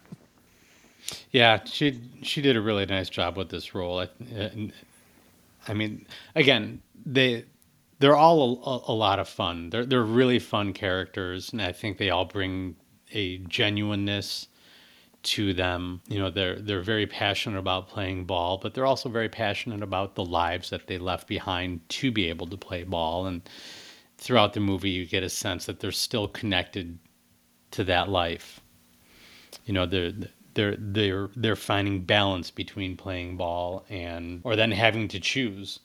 Yeah, 1.31 1.61
she 1.65 2.01
she 2.23 2.43
did 2.43 2.57
a 2.57 2.61
really 2.61 2.85
nice 2.87 3.09
job 3.09 3.37
with 3.37 3.49
this 3.49 3.75
role. 3.75 4.01
I, 4.01 4.09
I 5.69 5.73
mean, 5.75 6.07
again, 6.35 6.83
they 7.05 7.45
they're 7.99 8.17
all 8.17 8.61
a, 8.87 8.93
a 8.93 8.95
lot 8.95 9.19
of 9.19 9.29
fun. 9.29 9.71
They're 9.71 9.87
they're 9.87 10.03
really 10.03 10.39
fun 10.39 10.73
characters, 10.73 11.53
and 11.53 11.63
I 11.63 11.73
think 11.73 11.99
they 11.99 12.11
all 12.11 12.25
bring 12.27 12.77
a 13.13 13.39
genuineness 13.39 14.49
to 15.27 15.53
them. 15.53 16.01
You 16.09 16.19
know, 16.19 16.31
they're 16.31 16.57
they're 16.57 16.83
very 16.83 17.07
passionate 17.07 17.59
about 17.59 17.89
playing 17.89 18.25
ball, 18.25 18.59
but 18.59 18.75
they're 18.75 18.87
also 18.87 19.09
very 19.09 19.29
passionate 19.29 19.83
about 19.83 20.15
the 20.15 20.25
lives 20.25 20.71
that 20.71 20.87
they 20.87 20.99
left 20.99 21.27
behind 21.27 21.89
to 21.91 22.11
be 22.11 22.29
able 22.29 22.47
to 22.47 22.57
play 22.57 22.85
ball. 22.85 23.27
And 23.27 23.43
throughout 24.19 24.53
the 24.55 24.61
movie, 24.61 24.91
you 24.91 25.05
get 25.05 25.23
a 25.23 25.29
sense 25.29 25.67
that 25.67 25.81
they're 25.81 25.93
still 25.93 26.29
connected 26.29 26.99
to 27.73 27.85
that 27.85 28.09
life. 28.09 28.61
You 29.65 29.75
know, 29.75 29.85
they're 29.85 30.13
they're 30.55 30.77
they're 30.79 31.29
they're 31.35 31.57
finding 31.57 32.05
balance 32.05 32.51
between 32.51 32.97
playing 32.97 33.37
ball 33.37 33.85
and 33.89 34.41
or 34.45 34.55
then 34.55 34.71
having 34.71 35.09
to 35.09 35.21
choose 35.21 35.81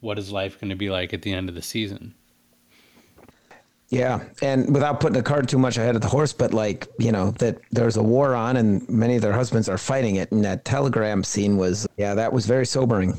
what 0.00 0.18
is 0.18 0.30
life 0.30 0.60
going 0.60 0.70
to 0.70 0.76
be 0.76 0.90
like 0.90 1.14
at 1.14 1.22
the 1.22 1.32
end 1.32 1.48
of 1.48 1.54
the 1.54 1.62
season. 1.62 2.14
Yeah, 3.88 4.24
and 4.42 4.74
without 4.74 4.98
putting 4.98 5.16
the 5.16 5.22
cart 5.22 5.48
too 5.48 5.58
much 5.58 5.76
ahead 5.76 5.94
of 5.94 6.00
the 6.00 6.08
horse, 6.08 6.32
but 6.32 6.52
like 6.52 6.88
you 6.98 7.12
know 7.12 7.30
that 7.32 7.58
there's 7.70 7.96
a 7.96 8.02
war 8.02 8.34
on, 8.34 8.56
and 8.56 8.88
many 8.88 9.16
of 9.16 9.22
their 9.22 9.32
husbands 9.32 9.68
are 9.68 9.78
fighting 9.78 10.16
it. 10.16 10.32
And 10.32 10.44
that 10.44 10.64
telegram 10.64 11.22
scene 11.22 11.56
was, 11.56 11.86
yeah, 11.96 12.14
that 12.14 12.32
was 12.32 12.46
very 12.46 12.66
sobering. 12.66 13.14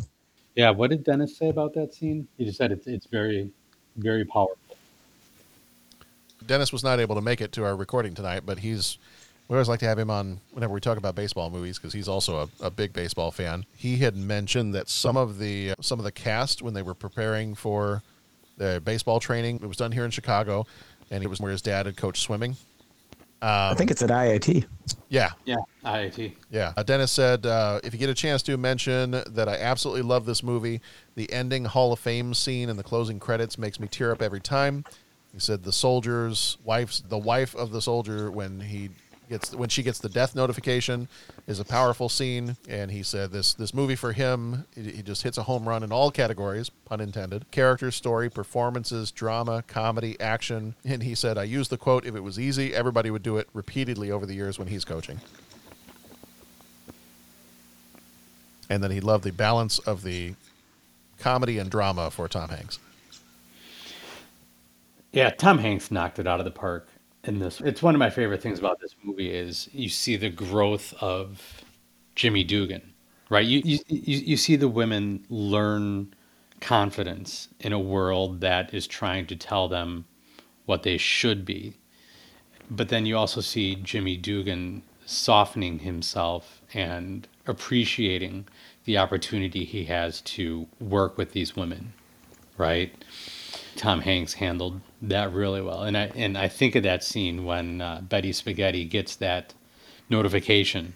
Yeah, 0.56 0.72
what 0.72 0.90
did 0.90 1.06
Dennis 1.06 1.38
say 1.38 1.50
about 1.50 1.74
that 1.76 1.94
scene? 1.94 2.28
He 2.38 2.44
just 2.44 2.58
said 2.58 2.72
it's 2.72 2.86
it's 2.88 3.06
very 3.06 3.50
very 3.96 4.26
powerful. 4.26 4.58
Dennis 6.46 6.74
was 6.74 6.84
not 6.84 7.00
able 7.00 7.16
to 7.16 7.22
make 7.22 7.42
it 7.42 7.52
to 7.54 7.66
our 7.66 7.76
recording 7.76 8.14
tonight, 8.14 8.44
but 8.46 8.60
he's. 8.60 8.98
We 9.48 9.56
always 9.56 9.70
like 9.70 9.80
to 9.80 9.86
have 9.86 9.98
him 9.98 10.10
on 10.10 10.42
whenever 10.52 10.74
we 10.74 10.82
talk 10.82 10.98
about 10.98 11.16
baseball 11.16 11.50
movies 11.50 11.78
because 11.78 11.94
he's 11.94 12.10
also 12.10 12.50
a, 12.60 12.66
a 12.66 12.70
big 12.70 12.92
baseball 12.92 13.32
fan. 13.32 13.66
He 13.78 13.96
had 13.96 14.18
mentioned 14.18 14.74
that 14.74 14.90
some 14.90 15.16
of 15.16 15.40
the 15.40 15.74
some 15.80 16.00
of 16.00 16.04
the 16.04 16.12
cast 16.12 16.62
when 16.62 16.74
they 16.74 16.82
were 16.82 16.94
preparing 16.94 17.56
for 17.56 18.04
the 18.58 18.82
baseball 18.84 19.20
training, 19.20 19.60
it 19.62 19.68
was 19.68 19.78
done 19.78 19.92
here 19.92 20.06
in 20.06 20.12
Chicago, 20.12 20.66
and 21.12 21.24
it 21.24 21.28
was 21.28 21.40
where 21.40 21.52
his 21.52 21.62
dad 21.62 21.86
had 21.86 21.96
coached 21.98 22.22
swimming. 22.22 22.56
I 23.42 23.76
think 23.76 23.92
it's 23.92 24.02
at 24.02 24.10
IIT. 24.10 24.66
Yeah, 25.10 25.30
Yeah, 25.46 25.58
IIT. 25.86 26.34
yeah. 26.50 26.74
Uh, 26.76 26.82
Dennis 26.84 27.12
said, 27.12 27.46
uh, 27.46 27.80
if 27.84 27.94
you 27.94 28.00
get 28.00 28.10
a 28.10 28.14
chance 28.16 28.42
to 28.44 28.58
mention 28.58 29.12
that 29.12 29.48
I 29.48 29.58
absolutely 29.58 30.02
love 30.02 30.26
this 30.26 30.42
movie. 30.42 30.82
The 31.16 31.32
ending 31.32 31.66
Hall 31.66 31.94
of 31.94 32.00
Fame 32.00 32.34
scene 32.34 32.70
and 32.70 32.80
the 32.80 32.84
closing 32.84 33.20
credits 33.20 33.58
makes 33.58 33.80
me 33.80 33.88
tear 33.88 34.12
up 34.12 34.22
every 34.24 34.40
time. 34.42 34.86
He 35.32 35.40
said 35.40 35.64
the 35.64 35.72
soldier's 35.72 36.58
wife's 36.64 37.02
the 37.02 37.18
wife 37.18 37.56
of 37.56 37.72
the 37.72 37.82
soldier 37.82 38.32
when 38.32 38.60
he 38.60 38.90
gets 39.30 39.54
when 39.54 39.70
she 39.70 39.84
gets 39.84 40.00
the 40.00 40.10
death 40.10 40.36
notification 40.36 41.08
is 41.48 41.60
a 41.60 41.66
powerful 41.66 42.10
scene. 42.10 42.58
And 42.68 42.92
he 42.92 43.04
said 43.04 43.32
this 43.32 43.54
this 43.54 43.74
movie 43.74 43.96
for 43.96 44.14
him 44.14 44.66
he 44.76 45.02
just 45.02 45.24
hits 45.24 45.38
a 45.38 45.44
home 45.44 45.68
run 45.68 45.84
in 45.84 45.92
all 45.92 46.12
categories, 46.12 46.70
pun 46.86 47.02
intended. 47.02 47.50
Character, 47.52 47.92
story, 47.92 48.30
performances, 48.30 49.12
drama, 49.12 49.64
comedy, 49.68 50.20
action. 50.20 50.76
And 50.86 51.04
he 51.04 51.16
said, 51.16 51.38
I 51.38 51.44
use 51.44 51.68
the 51.68 51.78
quote, 51.78 52.06
if 52.06 52.16
it 52.16 52.22
was 52.22 52.40
easy, 52.40 52.74
everybody 52.74 53.12
would 53.12 53.24
do 53.24 53.38
it 53.38 53.50
repeatedly 53.54 54.12
over 54.12 54.26
the 54.26 54.34
years 54.34 54.58
when 54.58 54.68
he's 54.68 54.86
coaching. 54.86 55.20
And 58.70 58.84
then 58.84 58.92
he 58.92 59.00
loved 59.00 59.24
the 59.24 59.32
balance 59.32 59.80
of 59.80 60.04
the 60.04 60.34
comedy 61.20 61.58
and 61.58 61.70
drama 61.70 62.12
for 62.12 62.28
Tom 62.28 62.50
Hanks. 62.50 62.80
Yeah, 65.14 65.30
Tom 65.30 65.60
Hanks 65.60 65.90
knocked 65.90 66.20
it 66.20 66.28
out 66.28 66.40
of 66.40 66.46
the 66.46 66.52
park 66.52 66.88
in 67.28 67.40
this. 67.40 67.62
It's 67.62 67.84
one 67.84 67.96
of 67.96 68.00
my 68.00 68.10
favorite 68.10 68.42
things 68.42 68.60
about 68.60 68.80
this 68.80 68.96
movie 69.04 69.32
is 69.32 69.70
you 69.74 69.90
see 69.90 70.16
the 70.18 70.30
growth 70.30 70.94
of 71.02 71.64
Jimmy 72.16 72.44
Dugan, 72.44 72.94
right? 73.30 73.46
You 73.46 73.62
you 73.64 73.80
you, 73.88 74.18
you 74.18 74.38
see 74.38 74.56
the 74.56 74.68
women 74.68 75.26
learn 75.30 76.14
confidence 76.60 77.50
in 77.60 77.74
a 77.74 77.80
world 77.80 78.42
that 78.42 78.74
is 78.74 78.88
trying 78.88 79.28
to 79.28 79.36
tell 79.36 79.68
them 79.68 80.06
what 80.66 80.84
they 80.84 80.98
should 80.98 81.46
be. 81.46 81.76
But 82.70 82.90
then 82.90 83.06
you 83.06 83.18
also 83.18 83.42
see 83.42 83.76
Jimmy 83.76 84.18
Dugan 84.18 84.84
softening 85.06 85.80
himself 85.80 86.62
and 86.74 87.28
appreciating 87.46 88.46
the 88.84 88.98
opportunity 88.98 89.64
he 89.64 89.86
has 89.86 90.22
to 90.22 90.68
work 90.80 91.18
with 91.18 91.32
these 91.32 91.56
women, 91.56 91.94
right? 92.58 92.94
Tom 93.78 94.02
Hanks 94.02 94.34
handled 94.34 94.82
that 95.04 95.32
really 95.32 95.62
well, 95.62 95.84
and 95.84 95.96
I 95.96 96.12
and 96.16 96.38
I 96.38 96.48
think 96.48 96.76
of 96.76 96.84
that 96.84 97.04
scene 97.04 97.46
when 97.46 97.80
uh, 97.80 98.02
Betty 98.02 98.34
Spaghetti 98.34 98.84
gets 98.86 99.16
that 99.18 99.54
notification, 100.10 100.96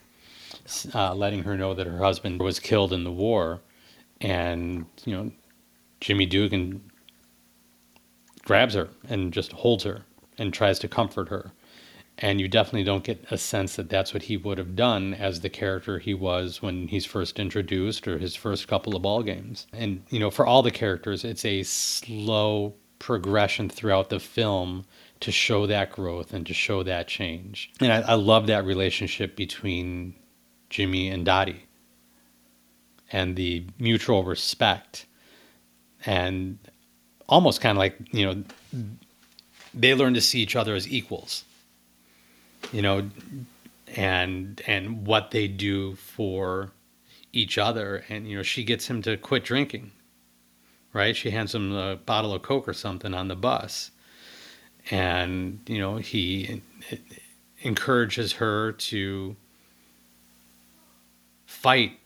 uh, 0.93 1.13
letting 1.13 1.43
her 1.43 1.55
know 1.55 1.73
that 1.75 1.85
her 1.85 1.99
husband 1.99 2.41
was 2.41 2.59
killed 2.59 2.91
in 2.91 3.03
the 3.03 3.11
war, 3.11 3.61
and 4.19 4.87
you 5.05 5.15
know, 5.15 5.31
Jimmy 5.99 6.25
Dugan 6.25 6.81
grabs 8.43 8.73
her 8.73 8.89
and 9.07 9.31
just 9.31 9.51
holds 9.51 9.83
her 9.83 10.01
and 10.39 10.51
tries 10.51 10.79
to 10.79 10.87
comfort 10.87 11.29
her, 11.29 11.51
and 12.21 12.39
you 12.39 12.47
definitely 12.47 12.83
don't 12.83 13.03
get 13.03 13.25
a 13.31 13.37
sense 13.37 13.75
that 13.75 13.89
that's 13.89 14.13
what 14.13 14.23
he 14.23 14.37
would 14.37 14.59
have 14.59 14.75
done 14.75 15.15
as 15.15 15.41
the 15.41 15.49
character 15.49 15.97
he 15.97 16.13
was 16.13 16.61
when 16.61 16.87
he's 16.87 17.05
first 17.05 17.39
introduced 17.39 18.07
or 18.07 18.19
his 18.19 18.35
first 18.35 18.67
couple 18.67 18.95
of 18.95 19.01
ball 19.01 19.23
games. 19.23 19.65
And 19.73 20.03
you 20.09 20.19
know, 20.19 20.29
for 20.29 20.45
all 20.45 20.61
the 20.61 20.71
characters, 20.71 21.25
it's 21.25 21.43
a 21.43 21.63
slow 21.63 22.75
progression 22.99 23.69
throughout 23.69 24.09
the 24.09 24.19
film 24.19 24.85
to 25.21 25.31
show 25.31 25.65
that 25.65 25.91
growth 25.91 26.31
and 26.33 26.45
to 26.45 26.53
show 26.53 26.83
that 26.83 27.07
change. 27.07 27.71
And 27.79 27.91
I, 27.91 28.01
I 28.01 28.13
love 28.13 28.47
that 28.47 28.65
relationship 28.65 29.35
between 29.35 30.13
Jimmy 30.69 31.09
and 31.09 31.25
Dottie 31.25 31.65
and 33.11 33.35
the 33.35 33.65
mutual 33.79 34.23
respect 34.23 35.07
and 36.05 36.59
almost 37.27 37.61
kind 37.61 37.77
of 37.77 37.79
like, 37.79 37.97
you 38.11 38.25
know, 38.25 38.43
they 39.73 39.95
learn 39.95 40.13
to 40.13 40.21
see 40.21 40.39
each 40.39 40.55
other 40.55 40.75
as 40.75 40.87
equals 40.87 41.45
you 42.71 42.81
know 42.81 43.09
and 43.95 44.61
and 44.65 45.05
what 45.05 45.31
they 45.31 45.47
do 45.47 45.95
for 45.95 46.71
each 47.33 47.57
other. 47.57 48.03
And 48.09 48.27
you 48.27 48.37
know 48.37 48.43
she 48.43 48.63
gets 48.63 48.87
him 48.87 49.01
to 49.03 49.17
quit 49.17 49.43
drinking 49.43 49.91
right? 50.93 51.15
She 51.15 51.31
hands 51.31 51.55
him 51.55 51.73
a 51.73 51.95
bottle 51.95 52.33
of 52.33 52.41
coke 52.41 52.67
or 52.67 52.73
something 52.73 53.13
on 53.13 53.27
the 53.27 53.35
bus. 53.35 53.91
And 54.89 55.59
you 55.67 55.79
know 55.79 55.97
he 55.97 56.61
encourages 57.61 58.33
her 58.33 58.71
to 58.71 59.35
fight 61.45 61.99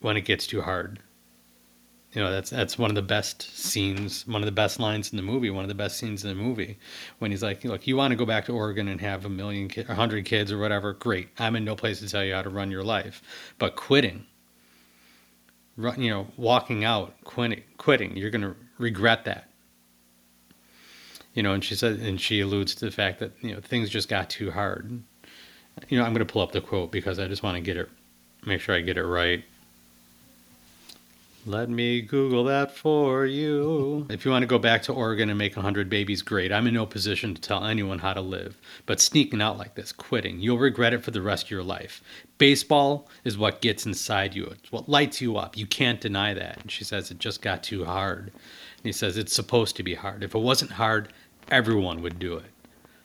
when 0.00 0.16
it 0.16 0.22
gets 0.22 0.46
too 0.46 0.62
hard 0.62 0.98
you 2.12 2.22
know 2.22 2.30
that's 2.30 2.50
that's 2.50 2.78
one 2.78 2.90
of 2.90 2.94
the 2.94 3.02
best 3.02 3.42
scenes 3.56 4.26
one 4.26 4.42
of 4.42 4.46
the 4.46 4.52
best 4.52 4.78
lines 4.78 5.10
in 5.12 5.16
the 5.16 5.22
movie 5.22 5.48
one 5.50 5.64
of 5.64 5.68
the 5.68 5.74
best 5.74 5.96
scenes 5.96 6.24
in 6.24 6.28
the 6.28 6.42
movie. 6.42 6.78
When 7.18 7.30
he's 7.30 7.42
like 7.42 7.64
look 7.64 7.86
you 7.86 7.96
want 7.96 8.12
to 8.12 8.16
go 8.16 8.26
back 8.26 8.44
to 8.46 8.52
oregon 8.52 8.88
and 8.88 9.00
have 9.00 9.24
a 9.24 9.30
million 9.30 9.68
ki- 9.68 9.86
a 9.88 9.94
hundred 9.94 10.24
kids 10.24 10.52
or 10.52 10.58
whatever 10.58 10.92
great. 10.92 11.28
I'm 11.38 11.56
in 11.56 11.64
no 11.64 11.74
place 11.74 12.00
to 12.00 12.08
tell 12.08 12.24
you 12.24 12.34
how 12.34 12.42
to 12.42 12.50
run 12.50 12.70
your 12.70 12.84
life. 12.84 13.22
But 13.58 13.76
quitting 13.76 14.26
run, 15.76 16.00
you 16.00 16.10
know 16.10 16.26
walking 16.36 16.84
out 16.84 17.14
quitting 17.24 17.62
quitting 17.78 18.16
you're 18.16 18.30
going 18.30 18.42
to 18.42 18.56
regret 18.78 19.24
that. 19.24 19.48
You 21.32 21.42
know 21.42 21.54
and 21.54 21.64
she 21.64 21.74
said 21.74 21.98
and 22.00 22.20
she 22.20 22.40
alludes 22.40 22.74
to 22.76 22.84
the 22.84 22.90
fact 22.90 23.20
that 23.20 23.32
you 23.40 23.54
know 23.54 23.60
things 23.60 23.88
just 23.88 24.08
got 24.08 24.28
too 24.28 24.50
hard. 24.50 25.02
You 25.88 25.98
know 25.98 26.04
i'm 26.04 26.12
going 26.12 26.26
to 26.26 26.30
pull 26.30 26.42
up 26.42 26.52
the 26.52 26.60
quote 26.60 26.92
because 26.92 27.18
i 27.18 27.26
just 27.26 27.42
want 27.42 27.56
to 27.56 27.62
get 27.62 27.78
it 27.78 27.88
make 28.44 28.60
sure 28.60 28.74
i 28.74 28.82
get 28.82 28.98
it 28.98 29.04
right 29.06 29.42
Let 31.44 31.68
me 31.68 32.02
Google 32.02 32.44
that 32.44 32.70
for 32.70 33.26
you. 33.26 34.06
If 34.08 34.24
you 34.24 34.30
want 34.30 34.44
to 34.44 34.46
go 34.46 34.60
back 34.60 34.82
to 34.82 34.92
Oregon 34.92 35.28
and 35.28 35.36
make 35.36 35.56
100 35.56 35.90
babies, 35.90 36.22
great. 36.22 36.52
I'm 36.52 36.68
in 36.68 36.74
no 36.74 36.86
position 36.86 37.34
to 37.34 37.40
tell 37.40 37.64
anyone 37.64 37.98
how 37.98 38.12
to 38.12 38.20
live. 38.20 38.56
But 38.86 39.00
sneaking 39.00 39.42
out 39.42 39.58
like 39.58 39.74
this, 39.74 39.90
quitting, 39.90 40.38
you'll 40.38 40.58
regret 40.58 40.94
it 40.94 41.02
for 41.02 41.10
the 41.10 41.20
rest 41.20 41.46
of 41.46 41.50
your 41.50 41.64
life. 41.64 42.00
Baseball 42.38 43.08
is 43.24 43.36
what 43.36 43.60
gets 43.60 43.84
inside 43.84 44.36
you, 44.36 44.44
it's 44.44 44.70
what 44.70 44.88
lights 44.88 45.20
you 45.20 45.36
up. 45.36 45.56
You 45.56 45.66
can't 45.66 46.00
deny 46.00 46.32
that. 46.32 46.60
And 46.62 46.70
she 46.70 46.84
says, 46.84 47.10
It 47.10 47.18
just 47.18 47.42
got 47.42 47.64
too 47.64 47.84
hard. 47.84 48.28
And 48.28 48.84
he 48.84 48.92
says, 48.92 49.16
It's 49.16 49.34
supposed 49.34 49.74
to 49.76 49.82
be 49.82 49.94
hard. 49.94 50.22
If 50.22 50.36
it 50.36 50.38
wasn't 50.38 50.70
hard, 50.70 51.12
everyone 51.50 52.02
would 52.02 52.20
do 52.20 52.36
it. 52.36 52.50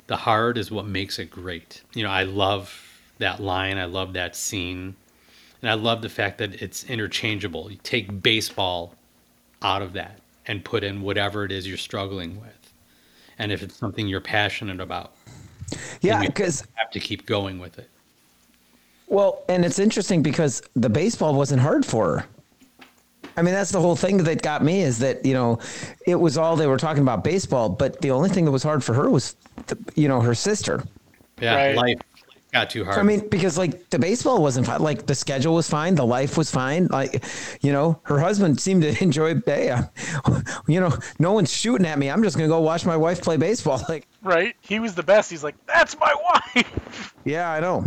The 0.05 0.17
hard 0.17 0.59
is 0.59 0.69
what 0.69 0.85
makes 0.85 1.17
it 1.17 1.31
great. 1.31 1.81
You 1.95 2.03
know, 2.03 2.11
I 2.11 2.23
love 2.23 2.83
that 3.17 3.39
line, 3.39 3.79
I 3.79 3.85
love 3.85 4.13
that 4.13 4.35
scene. 4.35 4.95
And 5.61 5.69
I 5.71 5.73
love 5.73 6.01
the 6.01 6.09
fact 6.09 6.37
that 6.37 6.61
it's 6.61 6.83
interchangeable. 6.85 7.71
You 7.71 7.79
take 7.83 8.21
baseball 8.21 8.93
out 9.61 9.81
of 9.81 9.93
that 9.93 10.19
and 10.45 10.63
put 10.63 10.83
in 10.83 11.01
whatever 11.01 11.43
it 11.43 11.51
is 11.51 11.67
you're 11.67 11.77
struggling 11.77 12.39
with. 12.39 12.73
And 13.39 13.51
if 13.51 13.63
it's 13.63 13.75
something 13.75 14.07
you're 14.07 14.21
passionate 14.21 14.79
about, 14.79 15.13
Yeah, 16.01 16.21
you 16.21 16.27
because 16.27 16.63
have 16.75 16.91
to 16.91 16.99
keep 16.99 17.25
going 17.25 17.59
with 17.59 17.77
it. 17.79 17.89
Well, 19.07 19.43
and 19.49 19.63
it's 19.65 19.79
interesting 19.79 20.21
because 20.21 20.61
the 20.75 20.89
baseball 20.89 21.33
wasn't 21.33 21.61
hard 21.61 21.85
for 21.85 22.19
her. 22.19 22.25
I 23.35 23.41
mean, 23.43 23.53
that's 23.53 23.71
the 23.71 23.79
whole 23.79 23.95
thing 23.95 24.17
that 24.17 24.41
got 24.41 24.63
me 24.63 24.81
is 24.81 24.97
that, 24.99 25.23
you 25.25 25.33
know, 25.33 25.59
it 26.07 26.15
was 26.15 26.37
all 26.37 26.55
they 26.55 26.65
were 26.67 26.77
talking 26.77 27.03
about 27.03 27.23
baseball, 27.23 27.69
but 27.69 28.01
the 28.01 28.09
only 28.11 28.29
thing 28.29 28.45
that 28.45 28.51
was 28.51 28.63
hard 28.63 28.83
for 28.83 28.93
her 28.95 29.09
was, 29.09 29.35
the, 29.67 29.77
you 29.95 30.07
know, 30.07 30.19
her 30.21 30.33
sister. 30.33 30.83
Yeah, 31.39 31.55
Right. 31.55 31.75
life 31.75 31.99
got 32.51 32.69
too 32.69 32.83
hard. 32.83 32.95
So, 32.95 33.01
I 33.01 33.03
mean, 33.03 33.27
because 33.29 33.57
like 33.57 33.89
the 33.89 33.99
baseball 33.99 34.41
wasn't 34.41 34.67
fine, 34.67 34.81
like 34.81 35.05
the 35.05 35.15
schedule 35.15 35.55
was 35.55 35.69
fine, 35.69 35.95
the 35.95 36.05
life 36.05 36.37
was 36.37 36.49
fine. 36.49 36.87
Like, 36.87 37.23
you 37.61 37.71
know, 37.71 37.99
her 38.03 38.19
husband 38.19 38.59
seemed 38.59 38.83
to 38.83 38.95
enjoy, 39.03 39.35
hey, 39.45 39.69
uh, 39.69 39.83
you 40.67 40.79
know, 40.79 40.97
no 41.19 41.33
one's 41.33 41.51
shooting 41.51 41.85
at 41.85 41.99
me. 41.99 42.09
I'm 42.09 42.23
just 42.23 42.37
going 42.37 42.49
to 42.49 42.53
go 42.53 42.59
watch 42.61 42.85
my 42.85 42.97
wife 42.97 43.21
play 43.21 43.37
baseball. 43.37 43.81
Like, 43.89 44.07
Right? 44.21 44.55
He 44.59 44.79
was 44.79 44.95
the 44.95 45.03
best. 45.03 45.31
He's 45.31 45.43
like, 45.43 45.55
that's 45.65 45.97
my 45.97 46.13
wife. 46.55 47.13
Yeah, 47.23 47.49
I 47.49 47.59
know. 47.61 47.85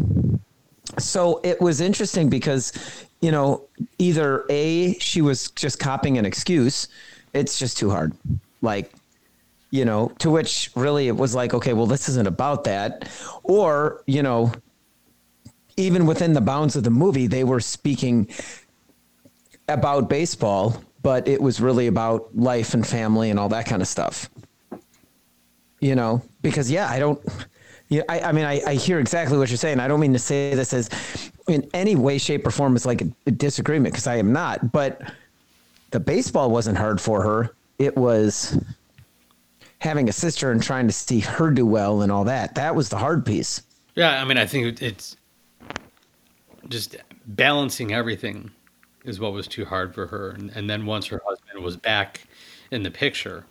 So 0.99 1.41
it 1.45 1.61
was 1.61 1.81
interesting 1.81 2.31
because, 2.31 2.73
you 3.21 3.31
know, 3.31 3.65
either 3.99 4.47
A, 4.49 4.99
she 4.99 5.21
was 5.21 5.51
just 5.51 5.79
copying 5.79 6.17
an 6.17 6.25
excuse, 6.25 6.89
it's 7.35 7.59
just 7.59 7.77
too 7.77 7.91
hard. 7.91 8.13
Like, 8.63 8.93
you 9.71 9.85
know, 9.85 10.13
to 10.19 10.31
which 10.31 10.71
really 10.75 11.09
it 11.09 11.17
was 11.17 11.35
like, 11.35 11.55
okay, 11.55 11.73
well, 11.73 11.87
this 11.87 12.09
isn't 12.09 12.27
about 12.27 12.65
that. 12.65 13.09
Or, 13.43 14.03
you 14.07 14.23
know, 14.23 14.53
even 15.77 16.07
within 16.07 16.33
the 16.33 16.41
bounds 16.41 16.77
of 16.77 16.85
the 16.85 16.91
movie, 16.91 17.27
they 17.27 17.45
were 17.45 17.61
speaking 17.61 18.29
about 19.69 20.09
baseball, 20.09 20.83
but 21.03 21.29
it 21.29 21.41
was 21.41 21.61
really 21.61 21.87
about 21.87 22.37
life 22.37 22.75
and 22.75 22.87
family 22.87 23.31
and 23.31 23.39
all 23.39 23.49
that 23.51 23.67
kind 23.67 23.81
of 23.81 23.89
stuff. 23.89 24.29
You 25.81 25.95
know 25.95 26.23
because 26.43 26.71
yeah 26.71 26.89
i 26.89 26.99
don't 26.99 27.21
yeah 27.89 28.03
i, 28.09 28.21
I 28.21 28.33
mean 28.33 28.45
I, 28.45 28.61
I 28.67 28.75
hear 28.75 28.99
exactly 28.99 29.39
what 29.39 29.49
you're 29.49 29.57
saying. 29.57 29.81
I 29.81 29.89
don't 29.89 30.01
mean 30.01 30.13
to 30.13 30.19
say 30.19 30.55
this 30.55 30.73
as 30.73 30.91
in 31.49 31.69
any 31.73 31.97
way 31.97 32.19
shape 32.19 32.47
or 32.47 32.51
form 32.51 32.77
is 32.77 32.87
like 32.87 33.03
a, 33.03 33.11
a 33.27 33.31
disagreement 33.31 33.95
because 33.95 34.07
i 34.07 34.17
am 34.17 34.33
not 34.33 34.73
but 34.73 35.01
the 35.91 36.01
baseball 36.01 36.51
wasn't 36.51 36.79
hard 36.79 37.01
for 37.01 37.23
her. 37.23 37.51
It 37.79 37.97
was 37.97 38.57
having 39.81 40.09
a 40.09 40.13
sister 40.13 40.51
and 40.51 40.63
trying 40.63 40.87
to 40.87 40.93
see 40.93 41.21
her 41.21 41.51
do 41.51 41.65
well 41.67 42.03
and 42.03 42.13
all 42.13 42.25
that 42.25 42.55
that 42.55 42.75
was 42.75 42.89
the 42.89 42.99
hard 42.99 43.25
piece 43.25 43.63
Yeah, 43.95 44.21
I 44.21 44.25
mean, 44.25 44.39
I 44.39 44.47
think 44.47 44.81
it's 44.81 45.17
just 46.69 46.97
balancing 47.27 47.93
everything 47.93 48.51
is 49.05 49.19
what 49.19 49.33
was 49.33 49.47
too 49.47 49.65
hard 49.65 49.95
for 49.95 50.07
her. 50.07 50.31
And, 50.31 50.51
and 50.55 50.71
then 50.71 50.87
once 50.87 51.07
her 51.07 51.21
husband 51.27 51.65
was 51.65 51.77
back 51.77 52.27
in 52.71 52.83
the 52.83 52.91
picture, 52.91 53.45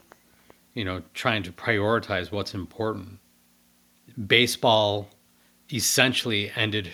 you 0.73 0.85
know, 0.85 1.01
trying 1.13 1.43
to 1.43 1.51
prioritize 1.51 2.31
what's 2.31 2.53
important. 2.53 3.19
Baseball 4.27 5.09
essentially 5.71 6.51
ended, 6.55 6.89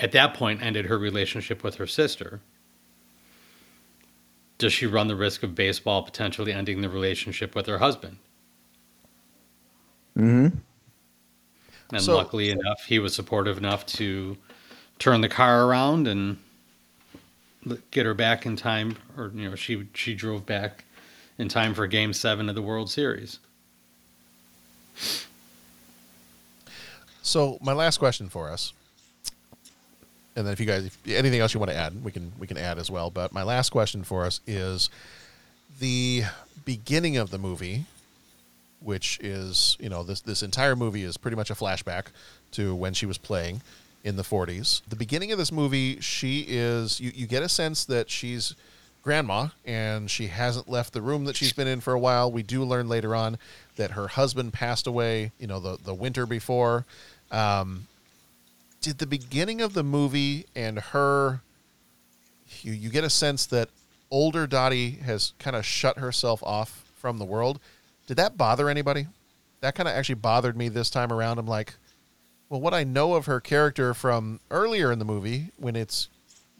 at 0.00 0.12
that 0.12 0.34
point, 0.34 0.62
ended 0.62 0.86
her 0.86 0.98
relationship 0.98 1.64
with 1.64 1.76
her 1.76 1.86
sister. 1.86 2.40
Does 4.60 4.74
she 4.74 4.86
run 4.86 5.08
the 5.08 5.16
risk 5.16 5.42
of 5.42 5.54
baseball 5.54 6.02
potentially 6.02 6.52
ending 6.52 6.82
the 6.82 6.90
relationship 6.90 7.54
with 7.54 7.64
her 7.66 7.78
husband? 7.78 8.18
mm-hmm 10.16 10.58
And 11.92 12.02
So- 12.02 12.16
luckily 12.16 12.50
enough, 12.50 12.84
he 12.86 12.98
was 12.98 13.14
supportive 13.14 13.56
enough 13.56 13.86
to 13.96 14.36
turn 14.98 15.22
the 15.22 15.30
car 15.30 15.64
around 15.64 16.06
and 16.06 16.36
get 17.90 18.04
her 18.04 18.12
back 18.12 18.44
in 18.44 18.54
time. 18.56 18.96
Or 19.16 19.32
you 19.34 19.48
know, 19.48 19.56
she 19.56 19.88
she 19.94 20.14
drove 20.14 20.44
back 20.44 20.84
in 21.38 21.48
time 21.48 21.72
for 21.74 21.86
Game 21.86 22.12
Seven 22.12 22.50
of 22.50 22.54
the 22.54 22.60
World 22.62 22.90
Series. 22.90 23.38
So 27.22 27.58
my 27.62 27.72
last 27.72 27.96
question 27.98 28.28
for 28.28 28.50
us, 28.50 28.72
and 30.36 30.46
then 30.46 30.52
if 30.52 30.60
you 30.60 30.66
guys, 30.66 30.84
if 30.84 30.98
anything 31.08 31.40
else 31.40 31.54
you 31.54 31.60
want 31.60 31.70
to 31.70 31.76
add, 31.76 32.04
we 32.04 32.12
can 32.12 32.32
we 32.38 32.46
can 32.46 32.56
add 32.56 32.78
as 32.78 32.90
well. 32.90 33.10
But 33.10 33.32
my 33.32 33.42
last 33.42 33.70
question 33.70 34.04
for 34.04 34.24
us 34.24 34.40
is 34.46 34.90
the 35.78 36.22
beginning 36.64 37.16
of 37.16 37.30
the 37.30 37.38
movie, 37.38 37.86
which 38.80 39.18
is 39.20 39.76
you 39.80 39.88
know 39.88 40.02
this 40.02 40.20
this 40.20 40.42
entire 40.42 40.76
movie 40.76 41.02
is 41.02 41.16
pretty 41.16 41.36
much 41.36 41.50
a 41.50 41.54
flashback 41.54 42.06
to 42.52 42.74
when 42.74 42.94
she 42.94 43.06
was 43.06 43.18
playing 43.18 43.62
in 44.02 44.16
the 44.16 44.22
40s. 44.22 44.82
The 44.88 44.96
beginning 44.96 45.30
of 45.30 45.38
this 45.38 45.52
movie, 45.52 46.00
she 46.00 46.46
is 46.48 47.00
you, 47.00 47.12
you 47.14 47.26
get 47.26 47.42
a 47.42 47.48
sense 47.48 47.84
that 47.86 48.08
she's 48.10 48.54
grandma 49.02 49.48
and 49.64 50.10
she 50.10 50.26
hasn't 50.26 50.68
left 50.68 50.92
the 50.92 51.02
room 51.02 51.24
that 51.24 51.36
she's 51.36 51.52
been 51.52 51.68
in 51.68 51.80
for 51.80 51.92
a 51.92 51.98
while. 51.98 52.30
We 52.30 52.42
do 52.42 52.64
learn 52.64 52.88
later 52.88 53.14
on 53.14 53.38
that 53.76 53.92
her 53.92 54.08
husband 54.08 54.52
passed 54.52 54.86
away, 54.86 55.32
you 55.38 55.46
know, 55.46 55.60
the 55.60 55.76
the 55.82 55.94
winter 55.94 56.26
before. 56.26 56.84
Um, 57.30 57.86
did 58.80 58.98
the 58.98 59.06
beginning 59.06 59.60
of 59.60 59.74
the 59.74 59.82
movie 59.82 60.46
and 60.54 60.78
her 60.78 61.42
you, 62.62 62.72
you 62.72 62.90
get 62.90 63.04
a 63.04 63.10
sense 63.10 63.46
that 63.46 63.68
older 64.10 64.46
Dottie 64.46 64.90
has 64.90 65.32
kind 65.38 65.56
of 65.56 65.64
shut 65.64 65.98
herself 65.98 66.42
off 66.42 66.90
from 66.96 67.18
the 67.18 67.24
world. 67.24 67.60
Did 68.06 68.16
that 68.16 68.36
bother 68.36 68.68
anybody? 68.68 69.06
That 69.60 69.74
kind 69.74 69.88
of 69.88 69.94
actually 69.94 70.16
bothered 70.16 70.56
me 70.56 70.68
this 70.68 70.90
time 70.90 71.12
around. 71.12 71.38
I'm 71.38 71.46
like, 71.46 71.74
well, 72.48 72.60
what 72.60 72.74
I 72.74 72.84
know 72.84 73.14
of 73.14 73.26
her 73.26 73.40
character 73.40 73.94
from 73.94 74.40
earlier 74.50 74.90
in 74.90 74.98
the 74.98 75.04
movie 75.04 75.50
when 75.56 75.76
it's 75.76 76.08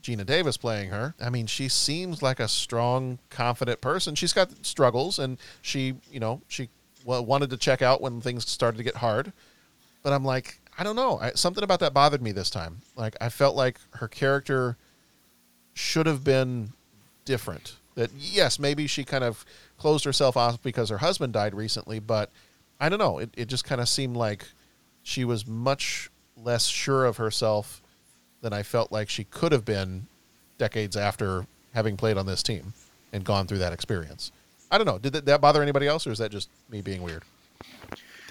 Geena 0.02 0.24
Davis 0.24 0.56
playing 0.56 0.90
her, 0.90 1.14
I 1.20 1.30
mean, 1.30 1.46
she 1.46 1.68
seems 1.68 2.22
like 2.22 2.40
a 2.40 2.48
strong, 2.48 3.18
confident 3.28 3.80
person. 3.80 4.14
She's 4.14 4.32
got 4.32 4.64
struggles, 4.64 5.18
and 5.18 5.38
she, 5.60 5.94
you 6.10 6.20
know, 6.20 6.40
she 6.48 6.68
wanted 7.04 7.50
to 7.50 7.56
check 7.56 7.82
out 7.82 8.00
when 8.00 8.20
things 8.20 8.48
started 8.48 8.78
to 8.78 8.84
get 8.84 8.96
hard. 8.96 9.32
But 10.02 10.12
I'm 10.12 10.24
like, 10.24 10.60
I 10.80 10.82
don't 10.82 10.96
know. 10.96 11.18
I, 11.20 11.32
something 11.32 11.62
about 11.62 11.80
that 11.80 11.92
bothered 11.92 12.22
me 12.22 12.32
this 12.32 12.48
time. 12.48 12.80
Like, 12.96 13.14
I 13.20 13.28
felt 13.28 13.54
like 13.54 13.78
her 13.96 14.08
character 14.08 14.78
should 15.74 16.06
have 16.06 16.24
been 16.24 16.70
different. 17.26 17.76
That 17.96 18.10
yes, 18.18 18.58
maybe 18.58 18.86
she 18.86 19.04
kind 19.04 19.22
of 19.22 19.44
closed 19.76 20.06
herself 20.06 20.38
off 20.38 20.62
because 20.62 20.88
her 20.88 20.98
husband 20.98 21.34
died 21.34 21.54
recently, 21.54 21.98
but 21.98 22.30
I 22.80 22.88
don't 22.88 22.98
know. 22.98 23.18
It 23.18 23.28
it 23.36 23.48
just 23.48 23.64
kind 23.64 23.80
of 23.80 23.90
seemed 23.90 24.16
like 24.16 24.46
she 25.02 25.22
was 25.22 25.46
much 25.46 26.10
less 26.42 26.64
sure 26.64 27.04
of 27.04 27.18
herself 27.18 27.82
than 28.40 28.54
I 28.54 28.62
felt 28.62 28.90
like 28.90 29.10
she 29.10 29.24
could 29.24 29.52
have 29.52 29.66
been 29.66 30.06
decades 30.56 30.96
after 30.96 31.44
having 31.74 31.98
played 31.98 32.16
on 32.16 32.24
this 32.24 32.42
team 32.42 32.72
and 33.12 33.22
gone 33.22 33.46
through 33.46 33.58
that 33.58 33.74
experience. 33.74 34.32
I 34.70 34.78
don't 34.78 34.86
know. 34.86 34.98
Did 34.98 35.12
that, 35.12 35.26
that 35.26 35.40
bother 35.42 35.60
anybody 35.60 35.88
else, 35.88 36.06
or 36.06 36.12
is 36.12 36.18
that 36.18 36.30
just 36.30 36.48
me 36.70 36.80
being 36.80 37.02
weird? 37.02 37.24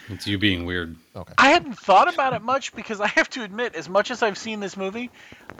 It's 0.09 0.25
you 0.25 0.37
being 0.37 0.65
weird. 0.65 0.95
Okay. 1.15 1.33
I 1.37 1.49
hadn't 1.49 1.77
thought 1.77 2.11
about 2.11 2.33
it 2.33 2.41
much 2.41 2.73
because 2.73 2.99
I 2.99 3.07
have 3.07 3.29
to 3.31 3.43
admit, 3.43 3.75
as 3.75 3.87
much 3.87 4.09
as 4.11 4.23
I've 4.23 4.37
seen 4.37 4.59
this 4.59 4.75
movie, 4.75 5.11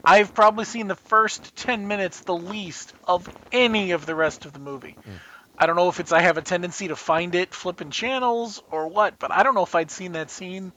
I've 0.04 0.34
probably 0.34 0.64
seen 0.64 0.88
the 0.88 0.96
first 0.96 1.54
10 1.56 1.86
minutes 1.86 2.20
the 2.20 2.34
least 2.34 2.92
of 3.06 3.28
any 3.52 3.92
of 3.92 4.06
the 4.06 4.14
rest 4.14 4.44
of 4.44 4.52
the 4.52 4.58
movie. 4.58 4.96
Hmm. 5.04 5.16
I 5.56 5.66
don't 5.66 5.76
know 5.76 5.88
if 5.88 6.00
it's 6.00 6.10
I 6.10 6.20
have 6.20 6.38
a 6.38 6.42
tendency 6.42 6.88
to 6.88 6.96
find 6.96 7.34
it 7.34 7.54
flipping 7.54 7.90
channels 7.90 8.62
or 8.70 8.88
what, 8.88 9.18
but 9.18 9.30
I 9.30 9.42
don't 9.42 9.54
know 9.54 9.62
if 9.62 9.74
I'd 9.74 9.90
seen 9.90 10.12
that 10.12 10.30
scene 10.30 10.72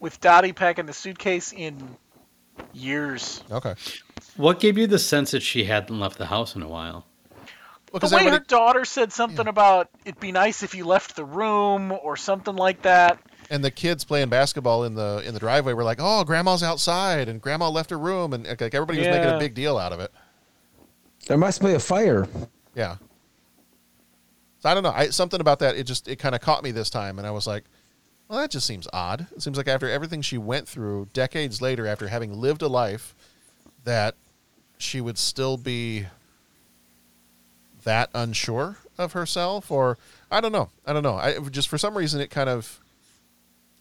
with 0.00 0.20
Dottie 0.20 0.52
packing 0.52 0.86
the 0.86 0.92
suitcase 0.92 1.52
in 1.52 1.96
years. 2.72 3.42
Okay. 3.50 3.74
What 4.36 4.60
gave 4.60 4.78
you 4.78 4.86
the 4.86 4.98
sense 4.98 5.30
that 5.32 5.42
she 5.42 5.64
hadn't 5.64 6.00
left 6.00 6.18
the 6.18 6.26
house 6.26 6.56
in 6.56 6.62
a 6.62 6.68
while? 6.68 7.06
The 8.00 8.16
way 8.16 8.28
her 8.28 8.40
daughter 8.40 8.84
said 8.84 9.12
something 9.12 9.46
about 9.46 9.88
it'd 10.04 10.20
be 10.20 10.32
nice 10.32 10.62
if 10.62 10.74
you 10.74 10.84
left 10.84 11.16
the 11.16 11.24
room 11.24 11.92
or 11.92 12.16
something 12.16 12.56
like 12.56 12.82
that. 12.82 13.18
And 13.50 13.62
the 13.62 13.70
kids 13.70 14.04
playing 14.04 14.30
basketball 14.30 14.84
in 14.84 14.94
the 14.94 15.22
in 15.24 15.34
the 15.34 15.40
driveway 15.40 15.74
were 15.74 15.84
like, 15.84 15.98
"Oh, 16.00 16.24
grandma's 16.24 16.62
outside, 16.62 17.28
and 17.28 17.40
grandma 17.40 17.68
left 17.68 17.90
her 17.90 17.98
room," 17.98 18.32
and 18.32 18.46
like 18.46 18.74
everybody 18.74 18.98
was 18.98 19.08
making 19.08 19.30
a 19.30 19.38
big 19.38 19.54
deal 19.54 19.78
out 19.78 19.92
of 19.92 20.00
it. 20.00 20.12
there 21.26 21.38
must 21.38 21.62
be 21.62 21.72
a 21.72 21.78
fire 21.78 22.26
Yeah. 22.74 22.96
So 24.58 24.70
I 24.70 24.74
don't 24.74 24.82
know. 24.82 24.92
I, 24.94 25.10
something 25.10 25.40
about 25.40 25.58
that 25.60 25.76
it 25.76 25.84
just 25.84 26.08
it 26.08 26.16
kind 26.18 26.34
of 26.34 26.40
caught 26.40 26.64
me 26.64 26.70
this 26.70 26.90
time, 26.90 27.18
and 27.18 27.26
I 27.26 27.30
was 27.30 27.46
like, 27.46 27.64
"Well, 28.28 28.40
that 28.40 28.50
just 28.50 28.66
seems 28.66 28.88
odd." 28.92 29.26
It 29.36 29.42
seems 29.42 29.56
like 29.56 29.68
after 29.68 29.88
everything 29.88 30.22
she 30.22 30.38
went 30.38 30.66
through, 30.66 31.08
decades 31.12 31.60
later, 31.62 31.86
after 31.86 32.08
having 32.08 32.32
lived 32.40 32.62
a 32.62 32.68
life, 32.68 33.14
that 33.84 34.16
she 34.78 35.00
would 35.00 35.18
still 35.18 35.56
be 35.56 36.06
that 37.84 38.10
unsure 38.14 38.78
of 38.98 39.12
herself, 39.12 39.70
or 39.70 39.98
I 40.30 40.40
don't 40.40 40.52
know. 40.52 40.70
I 40.86 40.92
don't 40.92 41.02
know. 41.02 41.16
I 41.16 41.38
just 41.50 41.68
for 41.68 41.78
some 41.78 41.96
reason 41.96 42.20
it 42.20 42.30
kind 42.30 42.48
of 42.48 42.80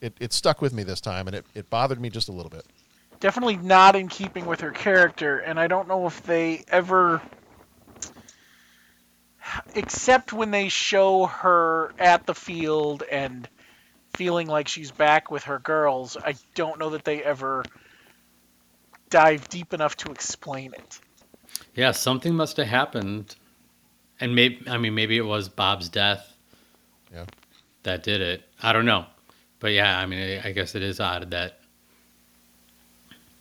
it, 0.01 0.13
it 0.19 0.33
stuck 0.33 0.61
with 0.61 0.73
me 0.73 0.83
this 0.83 1.01
time, 1.01 1.27
and 1.27 1.35
it, 1.35 1.45
it 1.55 1.69
bothered 1.69 1.99
me 1.99 2.09
just 2.09 2.29
a 2.29 2.31
little 2.31 2.49
bit. 2.49 2.65
Definitely 3.19 3.57
not 3.57 3.95
in 3.95 4.09
keeping 4.09 4.45
with 4.45 4.61
her 4.61 4.71
character, 4.71 5.39
and 5.39 5.59
I 5.59 5.67
don't 5.67 5.87
know 5.87 6.07
if 6.07 6.23
they 6.23 6.63
ever 6.67 7.21
except 9.75 10.33
when 10.33 10.51
they 10.51 10.69
show 10.69 11.25
her 11.25 11.93
at 11.99 12.25
the 12.25 12.33
field 12.33 13.03
and 13.09 13.47
feeling 14.15 14.47
like 14.47 14.67
she's 14.67 14.91
back 14.91 15.31
with 15.31 15.43
her 15.43 15.59
girls, 15.59 16.17
I 16.17 16.35
don't 16.55 16.79
know 16.79 16.91
that 16.91 17.03
they 17.03 17.23
ever 17.23 17.63
dive 19.09 19.49
deep 19.49 19.73
enough 19.73 19.95
to 19.97 20.11
explain 20.11 20.73
it. 20.73 20.99
Yeah, 21.75 21.91
something 21.91 22.35
must 22.35 22.57
have 22.57 22.67
happened, 22.67 23.35
and 24.23 24.33
maybe 24.33 24.63
I 24.67 24.77
mean 24.77 24.95
maybe 24.95 25.17
it 25.17 25.25
was 25.25 25.49
Bob's 25.49 25.89
death. 25.89 26.33
Yeah. 27.13 27.25
That 27.83 28.03
did 28.03 28.21
it. 28.21 28.43
I 28.61 28.71
don't 28.71 28.85
know, 28.85 29.05
but 29.59 29.73
yeah, 29.73 29.99
I 29.99 30.05
mean 30.05 30.41
I 30.43 30.51
guess 30.53 30.73
it 30.75 30.81
is 30.81 30.99
odd 30.99 31.29
that 31.31 31.59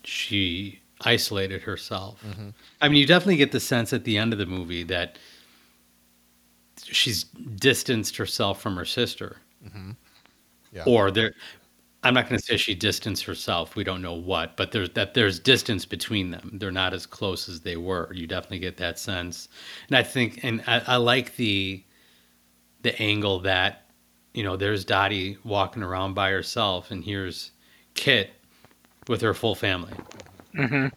she 0.04 0.80
isolated 1.02 1.62
herself. 1.62 2.20
Mhm. 2.24 2.52
I 2.80 2.88
mean, 2.88 2.98
you 2.98 3.06
definitely 3.06 3.36
get 3.36 3.52
the 3.52 3.60
sense 3.60 3.92
at 3.92 4.04
the 4.04 4.18
end 4.18 4.32
of 4.32 4.38
the 4.38 4.46
movie 4.46 4.82
that 4.84 5.18
she's 6.84 7.24
distanced 7.24 8.16
herself 8.16 8.60
from 8.60 8.76
her 8.76 8.84
sister. 8.84 9.36
Mhm. 9.64 9.96
Yeah. 10.72 10.84
Or 10.86 11.10
there, 11.10 11.34
I'm 12.04 12.14
not 12.14 12.28
going 12.28 12.38
to 12.38 12.44
say 12.44 12.56
she 12.56 12.74
distanced 12.74 13.24
herself. 13.24 13.76
We 13.76 13.84
don't 13.84 14.02
know 14.02 14.14
what, 14.14 14.56
but 14.56 14.72
there's 14.72 14.90
that 14.90 15.14
there's 15.14 15.38
distance 15.38 15.84
between 15.84 16.30
them. 16.30 16.50
They're 16.54 16.72
not 16.72 16.94
as 16.94 17.06
close 17.06 17.48
as 17.48 17.60
they 17.60 17.76
were. 17.76 18.12
You 18.12 18.26
definitely 18.26 18.58
get 18.58 18.76
that 18.78 18.98
sense, 18.98 19.48
and 19.88 19.96
I 19.96 20.02
think, 20.02 20.42
and 20.42 20.62
I, 20.66 20.82
I 20.86 20.96
like 20.96 21.36
the 21.36 21.82
the 22.82 23.00
angle 23.00 23.40
that 23.40 23.86
you 24.34 24.42
know 24.42 24.56
there's 24.56 24.84
Dottie 24.84 25.38
walking 25.44 25.82
around 25.82 26.14
by 26.14 26.30
herself, 26.30 26.90
and 26.90 27.04
here's 27.04 27.52
Kit 27.94 28.30
with 29.08 29.20
her 29.20 29.34
full 29.34 29.54
family. 29.54 29.92
Mm-hmm. 30.56 30.88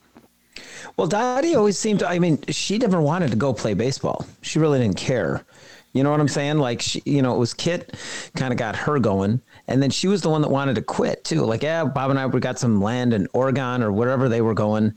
Well, 0.98 1.08
Dottie 1.08 1.56
always 1.56 1.78
seemed 1.78 2.00
to, 2.00 2.08
I 2.08 2.20
mean, 2.20 2.42
she 2.48 2.78
never 2.78 3.02
wanted 3.02 3.32
to 3.32 3.36
go 3.36 3.54
play 3.54 3.74
baseball. 3.74 4.26
She 4.42 4.60
really 4.60 4.80
didn't 4.80 4.98
care. 4.98 5.46
You 5.96 6.04
know 6.04 6.12
what 6.12 6.20
I'm 6.20 6.28
saying? 6.28 6.58
Like, 6.58 6.82
she, 6.82 7.02
you 7.06 7.22
know, 7.22 7.34
it 7.34 7.38
was 7.38 7.54
Kit 7.54 7.96
kind 8.36 8.52
of 8.52 8.60
got 8.60 8.76
her 8.76 9.00
going. 9.00 9.42
And 9.70 9.82
then 9.82 9.90
she 9.90 10.10
was 10.10 10.22
the 10.22 10.30
one 10.30 10.42
that 10.42 10.52
wanted 10.52 10.76
to 10.76 10.82
quit 10.82 11.24
too. 11.24 11.46
Like, 11.46 11.64
yeah, 11.64 11.86
Bob 11.86 12.10
and 12.10 12.20
I, 12.20 12.26
we 12.26 12.42
got 12.42 12.60
some 12.60 12.82
land 12.82 13.14
in 13.14 13.30
Oregon 13.32 13.82
or 13.82 13.94
wherever 13.94 14.28
they 14.28 14.42
were 14.42 14.54
going. 14.54 14.94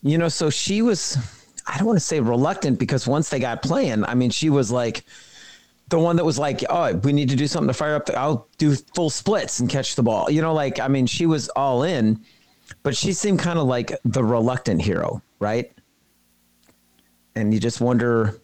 You 0.00 0.18
know, 0.18 0.28
so 0.28 0.48
she 0.48 0.80
was, 0.80 1.18
I 1.66 1.76
don't 1.76 1.88
want 1.88 1.98
to 1.98 2.04
say 2.04 2.20
reluctant 2.20 2.78
because 2.78 3.04
once 3.04 3.30
they 3.30 3.40
got 3.40 3.62
playing, 3.62 4.04
I 4.04 4.14
mean, 4.14 4.30
she 4.30 4.48
was 4.48 4.70
like, 4.70 5.04
the 5.88 5.98
one 5.98 6.14
that 6.14 6.24
was 6.24 6.38
like, 6.38 6.64
oh, 6.70 6.94
we 6.98 7.12
need 7.12 7.28
to 7.30 7.36
do 7.36 7.48
something 7.48 7.66
to 7.66 7.74
fire 7.74 7.96
up. 7.96 8.06
The, 8.06 8.16
I'll 8.16 8.46
do 8.58 8.76
full 8.94 9.10
splits 9.10 9.58
and 9.58 9.68
catch 9.68 9.96
the 9.96 10.04
ball. 10.04 10.30
You 10.30 10.40
know, 10.40 10.54
like, 10.54 10.78
I 10.78 10.86
mean, 10.86 11.06
she 11.06 11.26
was 11.26 11.48
all 11.50 11.82
in, 11.82 12.24
but 12.84 12.96
she 12.96 13.12
seemed 13.12 13.40
kind 13.40 13.58
of 13.58 13.66
like 13.66 13.92
the 14.04 14.22
reluctant 14.22 14.82
hero, 14.82 15.20
right? 15.40 15.72
And 17.34 17.52
you 17.52 17.58
just 17.58 17.80
wonder, 17.80 18.40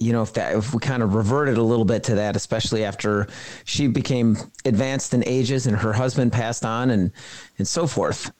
you 0.00 0.12
know, 0.12 0.22
if 0.22 0.34
that, 0.34 0.56
if 0.56 0.74
we 0.74 0.80
kind 0.80 1.02
of 1.02 1.14
reverted 1.14 1.56
a 1.56 1.62
little 1.62 1.84
bit 1.84 2.04
to 2.04 2.16
that, 2.16 2.36
especially 2.36 2.84
after 2.84 3.26
she 3.64 3.86
became 3.86 4.36
advanced 4.64 5.14
in 5.14 5.24
ages 5.26 5.66
and 5.66 5.76
her 5.76 5.92
husband 5.92 6.32
passed 6.32 6.64
on 6.64 6.90
and, 6.90 7.12
and 7.58 7.66
so 7.66 7.86
forth. 7.86 8.30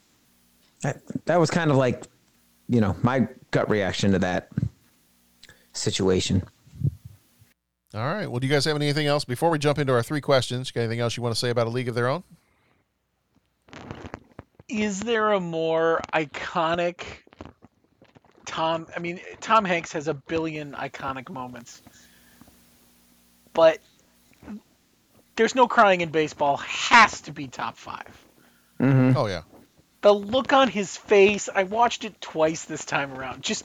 That, 0.83 1.01
that 1.25 1.41
was 1.41 1.51
kind 1.51 1.71
of 1.71 1.77
like, 1.77 2.05
you 2.69 2.81
know, 2.81 2.97
my 3.03 3.29
gut 3.51 3.71
reaction 3.71 4.13
to 4.13 4.19
that 4.19 4.49
situation. 5.73 6.43
All 7.95 8.01
right. 8.01 8.27
Well, 8.27 8.41
do 8.41 8.47
you 8.47 8.53
guys 8.53 8.67
have 8.67 8.77
anything 8.77 9.07
else 9.07 9.25
before 9.25 9.49
we 9.49 9.59
jump 9.59 9.79
into 9.79 9.95
our 9.95 10.03
three 10.03 10.21
questions? 10.21 10.71
Got 10.71 10.83
anything 10.83 11.01
else 11.01 11.17
you 11.17 11.23
want 11.23 11.35
to 11.35 11.39
say 11.39 11.49
about 11.49 11.67
a 11.67 11.71
league 11.71 11.89
of 11.89 11.95
their 11.95 12.09
own? 12.09 12.25
Is 14.69 15.01
there 15.01 15.33
a 15.33 15.41
more 15.41 16.03
iconic 16.13 17.05
Tom? 18.47 18.87
I 18.97 19.01
mean, 19.01 19.21
Tom 19.41 19.65
Hanks 19.65 19.93
has 19.93 20.09
a 20.09 20.15
billion 20.15 20.73
iconic 20.73 21.29
moments, 21.29 21.83
but 23.53 23.79
there's 25.37 25.55
no 25.55 25.69
crying 25.69 26.01
in 26.01 26.11
baseball. 26.11 26.57
Has 26.57 27.21
to 27.23 27.33
be 27.33 27.49
top 27.49 27.77
5 27.77 28.03
Mm-hmm. 28.81 29.17
Oh 29.17 29.27
yeah. 29.27 29.43
The 30.03 30.13
look 30.13 30.53
on 30.53 30.69
his 30.69 30.97
face. 30.97 31.49
I 31.53 31.63
watched 31.63 32.05
it 32.05 32.21
twice 32.21 32.67
this 32.67 32.85
time 32.85 33.13
around. 33.13 33.43
Just 33.43 33.65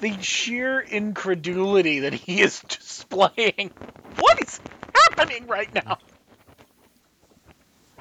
the 0.00 0.22
sheer 0.22 0.80
incredulity 0.80 2.00
that 2.00 2.14
he 2.14 2.40
is 2.40 2.60
displaying. 2.68 3.72
What 4.18 4.40
is 4.40 4.60
happening 4.94 5.48
right 5.48 5.72
now? 5.74 5.98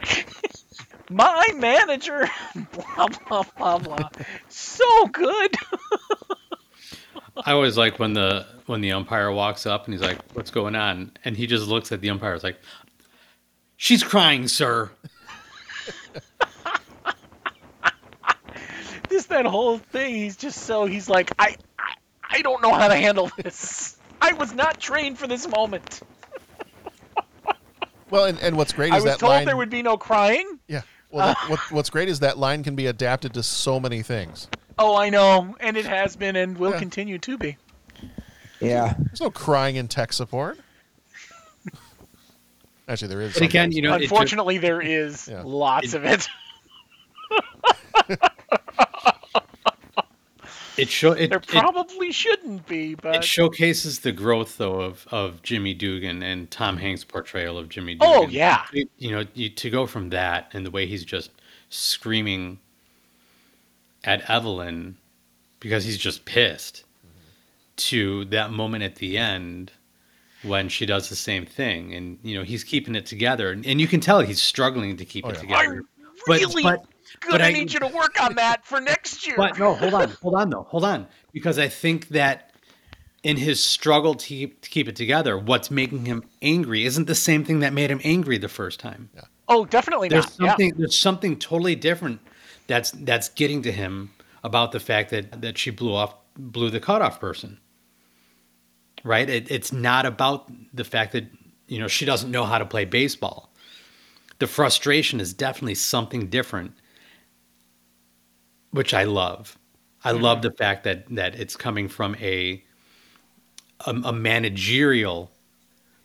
My 1.11 1.49
manager, 1.57 2.29
blah 2.71 3.07
blah 3.27 3.43
blah 3.57 3.77
blah. 3.79 4.09
So 4.47 5.07
good. 5.07 5.55
I 7.45 7.51
always 7.51 7.77
like 7.77 7.99
when 7.99 8.13
the 8.13 8.45
when 8.65 8.79
the 8.79 8.93
umpire 8.93 9.29
walks 9.31 9.65
up 9.65 9.85
and 9.85 9.93
he's 9.93 10.01
like, 10.01 10.19
"What's 10.33 10.51
going 10.51 10.75
on?" 10.75 11.11
and 11.25 11.35
he 11.35 11.47
just 11.47 11.67
looks 11.67 11.91
at 11.91 11.99
the 11.99 12.09
umpire. 12.09 12.33
It's 12.33 12.43
like, 12.45 12.59
"She's 13.75 14.03
crying, 14.03 14.47
sir." 14.47 14.89
Just 19.09 19.27
that 19.27 19.45
whole 19.45 19.77
thing. 19.77 20.15
He's 20.15 20.37
just 20.37 20.61
so. 20.61 20.85
He's 20.85 21.09
like, 21.09 21.31
I, 21.37 21.57
I, 21.77 21.95
I 22.29 22.41
don't 22.41 22.61
know 22.61 22.71
how 22.73 22.87
to 22.87 22.95
handle 22.95 23.29
this. 23.35 23.97
I 24.21 24.31
was 24.31 24.53
not 24.53 24.79
trained 24.79 25.17
for 25.17 25.27
this 25.27 25.45
moment. 25.49 25.99
Well, 28.09 28.25
and, 28.25 28.39
and 28.39 28.55
what's 28.55 28.71
great 28.71 28.93
I 28.93 28.97
is 28.97 29.03
was 29.03 29.13
that 29.13 29.19
told 29.19 29.31
line. 29.31 29.45
there 29.45 29.57
would 29.57 29.69
be 29.69 29.81
no 29.83 29.97
crying. 29.97 30.59
Yeah. 30.67 30.81
Well, 31.11 31.27
that, 31.27 31.37
what, 31.49 31.59
what's 31.71 31.89
great 31.89 32.09
is 32.09 32.19
that 32.21 32.37
line 32.37 32.63
can 32.63 32.75
be 32.75 32.87
adapted 32.87 33.33
to 33.35 33.43
so 33.43 33.79
many 33.79 34.01
things. 34.01 34.47
Oh, 34.79 34.95
I 34.95 35.09
know, 35.09 35.55
and 35.59 35.77
it 35.77 35.85
has 35.85 36.15
been 36.15 36.35
and 36.35 36.57
will 36.57 36.73
continue 36.73 37.17
to 37.19 37.37
be. 37.37 37.57
Yeah. 38.59 38.95
There's 38.97 39.21
no 39.21 39.29
crying 39.29 39.75
in 39.75 39.87
tech 39.87 40.13
support. 40.13 40.57
Actually, 42.87 43.09
there 43.09 43.21
is. 43.21 43.33
But 43.33 43.43
again, 43.43 43.71
you 43.71 43.81
know, 43.81 43.95
it 43.95 43.99
ju- 43.99 44.03
Unfortunately, 44.05 44.57
there 44.57 44.81
is 44.81 45.27
lots 45.27 45.93
of 45.93 46.05
it. 46.05 46.27
It 50.81 50.89
show 50.89 51.11
it, 51.11 51.27
there 51.27 51.37
it, 51.37 51.47
probably 51.47 52.11
shouldn't 52.11 52.65
be, 52.65 52.95
but 52.95 53.17
it 53.17 53.23
showcases 53.23 53.99
the 53.99 54.11
growth 54.11 54.57
though 54.57 54.81
of 54.81 55.07
of 55.11 55.43
Jimmy 55.43 55.75
Dugan 55.75 56.23
and 56.23 56.49
Tom 56.49 56.77
Hanks' 56.77 57.03
portrayal 57.03 57.59
of 57.59 57.69
Jimmy 57.69 57.97
oh, 58.01 58.21
Dugan. 58.23 58.29
Oh, 58.29 58.31
yeah. 58.31 58.65
You, 58.73 58.89
you 58.97 59.11
know, 59.11 59.23
you, 59.35 59.49
to 59.49 59.69
go 59.69 59.85
from 59.85 60.09
that 60.09 60.49
and 60.53 60.65
the 60.65 60.71
way 60.71 60.87
he's 60.87 61.05
just 61.05 61.29
screaming 61.69 62.57
at 64.03 64.27
Evelyn 64.27 64.97
because 65.59 65.85
he's 65.85 65.99
just 65.99 66.25
pissed 66.25 66.83
to 67.75 68.25
that 68.25 68.51
moment 68.51 68.83
at 68.83 68.95
the 68.95 69.19
end 69.19 69.71
when 70.41 70.67
she 70.67 70.87
does 70.87 71.09
the 71.09 71.15
same 71.15 71.45
thing 71.45 71.93
and 71.93 72.17
you 72.23 72.35
know 72.35 72.43
he's 72.43 72.63
keeping 72.63 72.95
it 72.95 73.05
together 73.05 73.51
and, 73.51 73.67
and 73.67 73.79
you 73.79 73.87
can 73.87 73.99
tell 73.99 74.19
he's 74.21 74.41
struggling 74.41 74.97
to 74.97 75.05
keep 75.05 75.25
oh, 75.25 75.29
it 75.29 75.35
together 75.35 75.83
But- 76.25 76.39
really 76.41 76.63
but- 76.63 76.83
good. 77.19 77.31
but 77.31 77.41
I 77.41 77.47
I- 77.47 77.51
need 77.51 77.73
you 77.73 77.79
to 77.79 77.87
work 77.87 78.21
on 78.21 78.35
that 78.35 78.65
for 78.65 78.79
next 78.81 79.25
year. 79.27 79.35
But 79.37 79.57
no, 79.59 79.75
hold 79.75 79.93
on, 79.93 80.09
hold 80.21 80.35
on 80.35 80.49
though, 80.49 80.63
hold 80.69 80.85
on, 80.85 81.07
because 81.33 81.59
I 81.59 81.67
think 81.67 82.09
that 82.09 82.51
in 83.23 83.37
his 83.37 83.61
struggle 83.63 84.15
to 84.15 84.25
keep, 84.25 84.61
to 84.61 84.69
keep 84.69 84.87
it 84.87 84.95
together, 84.95 85.37
what's 85.37 85.69
making 85.69 86.05
him 86.05 86.23
angry 86.41 86.85
isn't 86.85 87.05
the 87.05 87.13
same 87.15 87.43
thing 87.45 87.59
that 87.59 87.71
made 87.71 87.91
him 87.91 88.01
angry 88.03 88.37
the 88.39 88.47
first 88.49 88.79
time. 88.79 89.09
Oh, 89.47 89.63
definitely 89.65 90.09
There's 90.09 90.39
not. 90.39 90.45
Yeah. 90.45 90.49
something 90.51 90.73
there's 90.77 90.99
something 90.99 91.37
totally 91.37 91.75
different 91.75 92.19
that's 92.67 92.91
that's 92.91 93.29
getting 93.29 93.61
to 93.63 93.71
him 93.71 94.11
about 94.43 94.71
the 94.71 94.79
fact 94.79 95.09
that 95.11 95.41
that 95.41 95.57
she 95.57 95.69
blew 95.71 95.93
off 95.93 96.15
blew 96.37 96.69
the 96.69 96.79
cutoff 96.79 97.19
person. 97.19 97.59
Right? 99.03 99.29
It, 99.29 99.49
it's 99.51 99.73
not 99.73 100.05
about 100.05 100.49
the 100.73 100.83
fact 100.83 101.11
that 101.13 101.25
you 101.67 101.79
know 101.79 101.87
she 101.87 102.05
doesn't 102.05 102.31
know 102.31 102.45
how 102.45 102.57
to 102.59 102.65
play 102.65 102.85
baseball. 102.85 103.51
The 104.39 104.47
frustration 104.47 105.19
is 105.19 105.33
definitely 105.33 105.75
something 105.75 106.27
different 106.27 106.73
which 108.71 108.93
I 108.93 109.03
love. 109.03 109.57
I 110.03 110.11
Mm-hmm. 110.13 110.23
love 110.23 110.41
the 110.41 110.51
fact 110.51 110.83
that 110.85 111.07
that 111.15 111.35
it's 111.39 111.55
coming 111.55 111.87
from 111.87 112.15
a 112.15 112.63
a, 113.85 113.91
a 114.05 114.13
managerial 114.13 115.31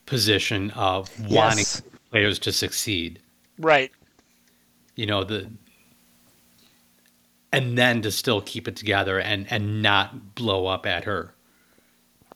position 0.07 0.71
of 0.73 1.09
wanting 1.31 1.65
players 2.11 2.39
to 2.41 2.53
succeed. 2.53 3.21
Right. 3.59 3.91
You 4.95 5.07
know 5.07 5.25
the 5.25 5.51
and 7.53 7.79
then 7.79 8.03
to 8.03 8.11
still 8.11 8.41
keep 8.41 8.69
it 8.69 8.77
together 8.77 9.19
and 9.19 9.47
and 9.51 9.83
not 9.83 10.35
blow 10.35 10.67
up 10.67 10.85
at 10.87 11.05
her. 11.05 11.33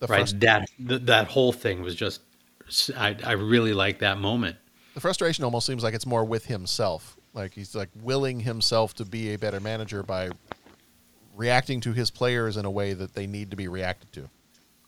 The 0.00 0.06
right. 0.06 0.32
that 0.40 0.68
th- 0.88 1.02
that 1.02 1.28
whole 1.28 1.52
thing 1.52 1.82
was 1.82 1.94
just 1.94 2.22
I 2.96 3.16
I 3.24 3.32
really 3.32 3.74
like 3.74 3.98
that 3.98 4.18
moment. 4.18 4.56
the 4.94 5.00
frustration 5.00 5.44
almost 5.44 5.66
seems 5.66 5.82
like 5.82 5.92
it's 5.94 6.06
more 6.06 6.24
with 6.24 6.46
himself. 6.46 7.16
Like 7.34 7.54
he's 7.54 7.74
like 7.74 7.90
willing 8.02 8.40
himself 8.40 8.94
to 8.96 9.04
be 9.04 9.32
a 9.34 9.38
better 9.38 9.60
manager 9.60 10.02
by 10.02 10.30
reacting 11.36 11.80
to 11.82 11.92
his 11.92 12.10
players 12.10 12.56
in 12.56 12.64
a 12.64 12.70
way 12.70 12.92
that 12.92 13.14
they 13.14 13.26
need 13.26 13.50
to 13.50 13.56
be 13.56 13.68
reacted 13.68 14.12
to. 14.12 14.28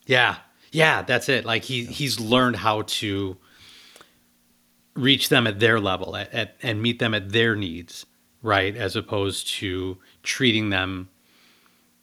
Yeah. 0.06 0.36
Yeah, 0.72 1.02
that's 1.02 1.28
it. 1.28 1.44
Like 1.44 1.64
he 1.64 1.84
he's 1.84 2.18
learned 2.18 2.56
how 2.56 2.82
to 2.82 3.36
reach 4.94 5.28
them 5.28 5.46
at 5.46 5.60
their 5.60 5.80
level 5.80 6.16
at, 6.16 6.32
at, 6.34 6.56
and 6.62 6.82
meet 6.82 6.98
them 6.98 7.14
at 7.14 7.30
their 7.30 7.56
needs, 7.56 8.04
right? 8.42 8.76
As 8.76 8.96
opposed 8.96 9.48
to 9.54 9.98
treating 10.22 10.70
them 10.70 11.08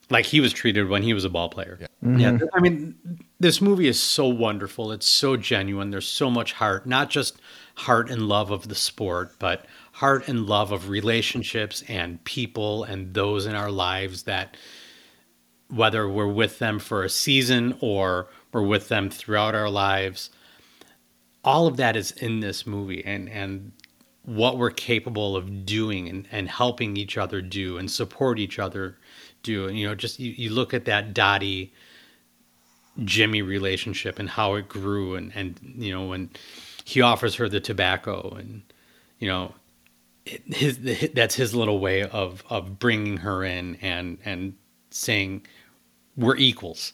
like 0.10 0.26
he 0.26 0.40
was 0.40 0.54
treated 0.54 0.90
when 0.90 1.04
he 1.04 1.14
was 1.14 1.24
a 1.24 1.30
ball 1.30 1.50
player. 1.50 1.78
Yeah. 1.80 1.88
Mhm. 2.04 2.48
I 2.54 2.60
mean, 2.60 2.96
this 3.40 3.62
movie 3.62 3.88
is 3.88 4.02
so 4.02 4.28
wonderful. 4.28 4.92
It's 4.92 5.06
so 5.06 5.38
genuine. 5.38 5.92
There's 5.92 6.08
so 6.08 6.32
much 6.32 6.54
heart, 6.54 6.88
not 6.88 7.10
just 7.10 7.40
heart 7.76 8.10
and 8.10 8.28
love 8.28 8.50
of 8.52 8.68
the 8.68 8.76
sport, 8.76 9.34
but 9.38 9.66
heart 10.00 10.30
and 10.30 10.48
love 10.48 10.72
of 10.72 10.88
relationships 10.88 11.84
and 11.90 12.24
people 12.24 12.86
and 12.86 13.14
those 13.14 13.46
in 13.46 13.54
our 13.54 13.70
lives 13.70 14.24
that 14.24 14.56
whether 15.68 16.08
we're 16.08 16.26
with 16.26 16.58
them 16.60 16.80
for 16.80 17.04
a 17.04 17.10
season 17.10 17.76
or 17.82 18.30
we're 18.54 18.62
with 18.62 18.88
them 18.88 19.10
throughout 19.10 19.54
our 19.54 19.70
lives, 19.70 20.30
all 21.44 21.68
of 21.68 21.76
that 21.76 21.98
is 21.98 22.12
in 22.12 22.40
this 22.40 22.66
movie 22.66 23.04
and 23.04 23.28
and 23.28 23.74
what 24.24 24.58
we're 24.58 24.72
capable 24.72 25.36
of 25.36 25.66
doing 25.66 26.08
and, 26.08 26.30
and 26.32 26.48
helping 26.48 26.96
each 26.96 27.18
other 27.18 27.42
do 27.42 27.78
and 27.78 27.92
support 27.92 28.40
each 28.40 28.58
other 28.58 28.98
do. 29.44 29.68
And 29.68 29.78
you 29.78 29.86
know, 29.86 29.96
just 29.96 30.18
you, 30.18 30.32
you 30.32 30.50
look 30.50 30.74
at 30.74 30.86
that 30.86 31.14
Dottie 31.14 31.74
Jimmy 33.04 33.42
relationship 33.42 34.18
and 34.18 34.30
how 34.30 34.54
it 34.54 34.70
grew 34.70 35.16
and 35.16 35.34
and 35.36 35.60
you 35.78 35.94
know 35.94 36.06
when 36.06 36.30
he 36.86 37.02
offers 37.02 37.36
her 37.36 37.50
the 37.50 37.60
tobacco 37.60 38.30
and 38.40 38.62
you 39.20 39.28
know 39.28 39.54
it, 40.32 40.54
his 40.54 40.80
the, 40.80 41.08
that's 41.14 41.36
his 41.36 41.54
little 41.56 41.80
way 41.80 42.04
of 42.04 42.44
of 42.50 42.80
bringing 42.80 43.18
her 43.18 43.44
in 43.44 43.76
and 43.82 44.18
and 44.26 44.56
saying 44.92 45.46
we're 46.18 46.36
equals 46.38 46.94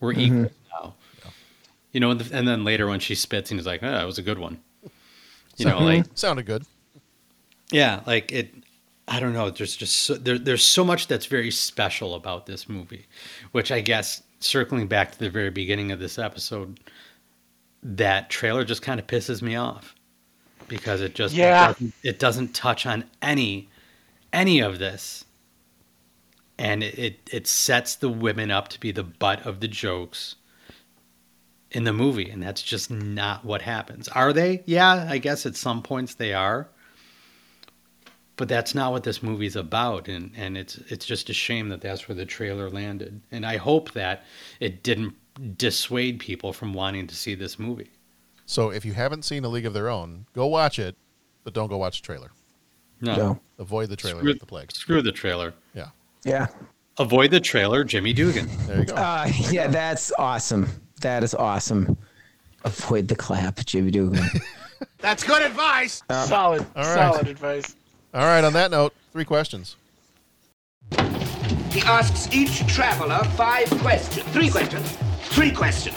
we're 0.00 0.12
Mhm. 0.14 0.18
equals 0.20 0.52
now 0.72 0.94
you 1.92 2.00
know 2.00 2.10
and, 2.10 2.20
the, 2.20 2.36
and 2.36 2.46
then 2.46 2.64
later 2.64 2.86
when 2.86 3.00
she 3.00 3.14
spits 3.14 3.50
and 3.50 3.58
he's 3.60 3.66
like 3.66 3.82
oh 3.82 3.90
that 3.90 4.04
was 4.06 4.18
a 4.18 4.22
good 4.22 4.38
one 4.38 4.60
you 5.56 5.66
know 5.66 5.78
like 5.80 6.06
sounded 6.14 6.46
good. 6.46 6.64
yeah, 7.70 8.00
like 8.06 8.32
it. 8.32 8.52
I 9.08 9.18
don't 9.20 9.32
know. 9.32 9.50
There's 9.50 9.76
just 9.76 9.96
so, 9.98 10.14
there, 10.14 10.38
there's 10.38 10.62
so 10.64 10.84
much 10.84 11.08
that's 11.08 11.26
very 11.26 11.50
special 11.50 12.14
about 12.14 12.46
this 12.46 12.68
movie, 12.68 13.06
which 13.50 13.70
I 13.72 13.80
guess 13.80 14.22
circling 14.40 14.86
back 14.86 15.12
to 15.12 15.18
the 15.18 15.28
very 15.28 15.50
beginning 15.50 15.90
of 15.92 15.98
this 15.98 16.18
episode, 16.18 16.78
that 17.82 18.30
trailer 18.30 18.64
just 18.64 18.80
kind 18.80 18.98
of 19.00 19.06
pisses 19.08 19.42
me 19.42 19.56
off 19.56 19.94
because 20.68 21.00
it 21.00 21.14
just 21.14 21.34
Yeah. 21.34 21.70
it, 21.70 21.72
doesn't, 21.72 21.94
it 22.02 22.18
doesn't 22.18 22.54
touch 22.54 22.86
on 22.86 23.04
any 23.20 23.68
any 24.32 24.60
of 24.60 24.78
this, 24.78 25.24
and 26.58 26.82
it, 26.82 26.98
it 26.98 27.30
it 27.32 27.46
sets 27.46 27.94
the 27.96 28.08
women 28.08 28.50
up 28.50 28.68
to 28.68 28.80
be 28.80 28.92
the 28.92 29.02
butt 29.04 29.44
of 29.46 29.60
the 29.60 29.68
jokes 29.68 30.36
in 31.70 31.84
the 31.84 31.92
movie, 31.92 32.28
and 32.30 32.42
that's 32.42 32.62
just 32.62 32.90
not 32.90 33.44
what 33.44 33.62
happens. 33.62 34.08
Are 34.08 34.32
they? 34.32 34.62
Yeah, 34.66 35.06
I 35.08 35.18
guess 35.18 35.46
at 35.46 35.56
some 35.56 35.82
points 35.82 36.14
they 36.14 36.32
are. 36.34 36.68
But 38.36 38.48
that's 38.48 38.74
not 38.74 38.92
what 38.92 39.04
this 39.04 39.22
movie's 39.22 39.56
about, 39.56 40.08
and, 40.08 40.32
and 40.36 40.56
it's 40.56 40.76
it's 40.88 41.04
just 41.04 41.28
a 41.30 41.34
shame 41.34 41.68
that 41.68 41.82
that's 41.82 42.08
where 42.08 42.16
the 42.16 42.24
trailer 42.24 42.70
landed. 42.70 43.20
And 43.30 43.44
I 43.44 43.56
hope 43.58 43.92
that 43.92 44.24
it 44.58 44.82
didn't 44.82 45.14
dissuade 45.58 46.18
people 46.18 46.52
from 46.52 46.72
wanting 46.72 47.06
to 47.06 47.14
see 47.14 47.34
this 47.34 47.58
movie. 47.58 47.90
So 48.46 48.70
if 48.70 48.84
you 48.84 48.92
haven't 48.92 49.24
seen 49.24 49.44
A 49.44 49.48
League 49.48 49.66
of 49.66 49.72
Their 49.72 49.88
Own, 49.88 50.26
go 50.34 50.46
watch 50.46 50.78
it, 50.78 50.96
but 51.44 51.54
don't 51.54 51.68
go 51.68 51.76
watch 51.78 52.00
the 52.00 52.06
trailer. 52.06 52.30
No. 53.00 53.16
No. 53.16 53.40
Avoid 53.58 53.88
the 53.88 53.96
trailer 53.96 54.18
Screw, 54.20 54.30
like 54.32 54.40
the 54.40 54.46
plague. 54.46 54.72
screw 54.72 55.02
the 55.02 55.12
trailer. 55.12 55.54
Yeah. 55.74 55.88
Yeah. 56.24 56.46
Avoid 56.98 57.30
the 57.30 57.40
trailer, 57.40 57.84
Jimmy 57.84 58.12
Dugan. 58.12 58.48
There 58.66 58.80
you 58.80 58.84
go. 58.84 58.94
Uh, 58.94 59.28
yeah, 59.50 59.66
that's 59.68 60.12
awesome. 60.18 60.68
That 61.00 61.24
is 61.24 61.34
awesome. 61.34 61.96
Avoid 62.64 63.08
the 63.08 63.16
clap, 63.16 63.64
Jimmy 63.66 63.90
Dugan. 63.90 64.24
That's 64.98 65.24
good 65.24 65.42
advice. 65.42 66.02
solid, 66.08 66.64
All 66.76 66.82
right. 66.84 66.94
solid 66.94 67.26
advice. 67.28 67.74
All 68.14 68.22
right. 68.22 68.42
On 68.44 68.52
that 68.52 68.70
note, 68.70 68.92
three 69.12 69.24
questions. 69.24 69.76
He 71.70 71.80
asks 71.82 72.32
each 72.34 72.66
traveler 72.72 73.22
five 73.36 73.68
questions. 73.80 74.26
Three 74.28 74.48
questions. 74.50 74.96
Three 75.22 75.50
questions. 75.50 75.96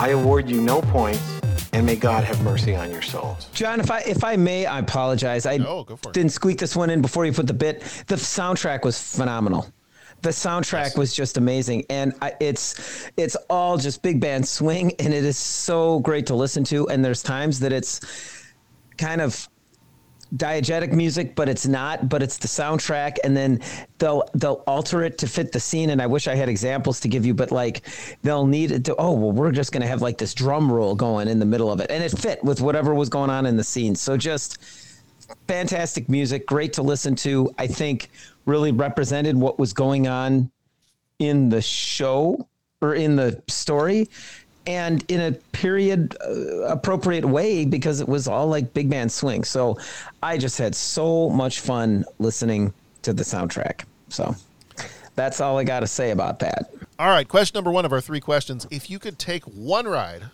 I 0.00 0.08
award 0.08 0.50
you 0.50 0.60
no 0.60 0.80
points, 0.82 1.22
and 1.72 1.86
may 1.86 1.94
God 1.94 2.24
have 2.24 2.42
mercy 2.42 2.74
on 2.74 2.90
your 2.90 3.00
souls. 3.00 3.46
John, 3.54 3.78
if 3.78 3.90
I 3.92 4.00
if 4.00 4.24
I 4.24 4.34
may, 4.34 4.66
I 4.66 4.80
apologize. 4.80 5.46
I 5.46 5.58
oh, 5.58 5.84
go 5.84 5.96
for 5.96 6.10
it. 6.10 6.14
didn't 6.14 6.32
squeak 6.32 6.58
this 6.58 6.74
one 6.74 6.90
in 6.90 7.00
before 7.00 7.24
you 7.26 7.32
put 7.32 7.46
the 7.46 7.54
bit. 7.54 7.80
The 8.08 8.16
soundtrack 8.16 8.84
was 8.84 9.16
phenomenal. 9.16 9.72
The 10.22 10.30
soundtrack 10.30 10.98
was 10.98 11.14
just 11.14 11.36
amazing, 11.36 11.84
and 11.90 12.12
I, 12.20 12.32
it's 12.40 13.10
it's 13.16 13.36
all 13.48 13.78
just 13.78 14.02
big 14.02 14.20
band 14.20 14.48
swing, 14.48 14.92
and 14.98 15.14
it 15.14 15.24
is 15.24 15.38
so 15.38 16.00
great 16.00 16.26
to 16.26 16.34
listen 16.34 16.64
to. 16.64 16.88
And 16.88 17.04
there's 17.04 17.22
times 17.22 17.60
that 17.60 17.72
it's 17.72 18.00
kind 18.98 19.20
of 19.20 19.48
diegetic 20.36 20.92
music, 20.92 21.34
but 21.34 21.48
it's 21.48 21.66
not. 21.66 22.08
But 22.08 22.22
it's 22.22 22.38
the 22.38 22.48
soundtrack, 22.48 23.18
and 23.24 23.36
then 23.36 23.60
they'll 23.98 24.28
they'll 24.34 24.62
alter 24.66 25.02
it 25.02 25.18
to 25.18 25.26
fit 25.26 25.52
the 25.52 25.60
scene. 25.60 25.90
And 25.90 26.00
I 26.00 26.06
wish 26.06 26.28
I 26.28 26.34
had 26.34 26.48
examples 26.48 27.00
to 27.00 27.08
give 27.08 27.24
you, 27.24 27.34
but 27.34 27.50
like 27.50 27.82
they'll 28.22 28.46
need 28.46 28.70
it 28.70 28.84
to. 28.86 28.96
Oh 28.96 29.12
well, 29.12 29.32
we're 29.32 29.52
just 29.52 29.72
gonna 29.72 29.86
have 29.86 30.02
like 30.02 30.18
this 30.18 30.34
drum 30.34 30.70
roll 30.70 30.94
going 30.94 31.28
in 31.28 31.38
the 31.38 31.46
middle 31.46 31.70
of 31.70 31.80
it, 31.80 31.90
and 31.90 32.02
it 32.02 32.16
fit 32.18 32.42
with 32.44 32.60
whatever 32.60 32.94
was 32.94 33.08
going 33.08 33.30
on 33.30 33.46
in 33.46 33.56
the 33.56 33.64
scene. 33.64 33.94
So 33.94 34.16
just 34.16 34.58
fantastic 35.46 36.08
music, 36.08 36.46
great 36.46 36.72
to 36.74 36.82
listen 36.82 37.14
to. 37.16 37.52
I 37.58 37.66
think 37.66 38.10
really 38.46 38.72
represented 38.72 39.36
what 39.36 39.58
was 39.58 39.72
going 39.72 40.06
on 40.06 40.50
in 41.18 41.48
the 41.48 41.62
show 41.62 42.46
or 42.80 42.94
in 42.94 43.16
the 43.16 43.42
story 43.48 44.08
and 44.66 45.04
in 45.08 45.20
a 45.20 45.32
period 45.52 46.16
uh, 46.24 46.62
appropriate 46.62 47.24
way 47.24 47.64
because 47.64 48.00
it 48.00 48.08
was 48.08 48.26
all 48.26 48.46
like 48.46 48.72
big 48.74 48.88
band 48.88 49.12
swing. 49.12 49.44
So 49.44 49.78
I 50.22 50.38
just 50.38 50.58
had 50.58 50.74
so 50.74 51.28
much 51.30 51.60
fun 51.60 52.04
listening 52.18 52.72
to 53.02 53.12
the 53.12 53.22
soundtrack. 53.22 53.84
So 54.08 54.34
that's 55.14 55.40
all 55.40 55.58
I 55.58 55.64
got 55.64 55.80
to 55.80 55.86
say 55.86 56.10
about 56.10 56.38
that. 56.40 56.72
All 56.98 57.08
right. 57.08 57.26
Question 57.28 57.56
number 57.56 57.70
one 57.70 57.84
of 57.84 57.92
our 57.92 58.00
three 58.00 58.20
questions. 58.20 58.66
If 58.70 58.88
you 58.90 58.98
could 58.98 59.18
take 59.18 59.44
one 59.44 59.86
ride 59.86 60.24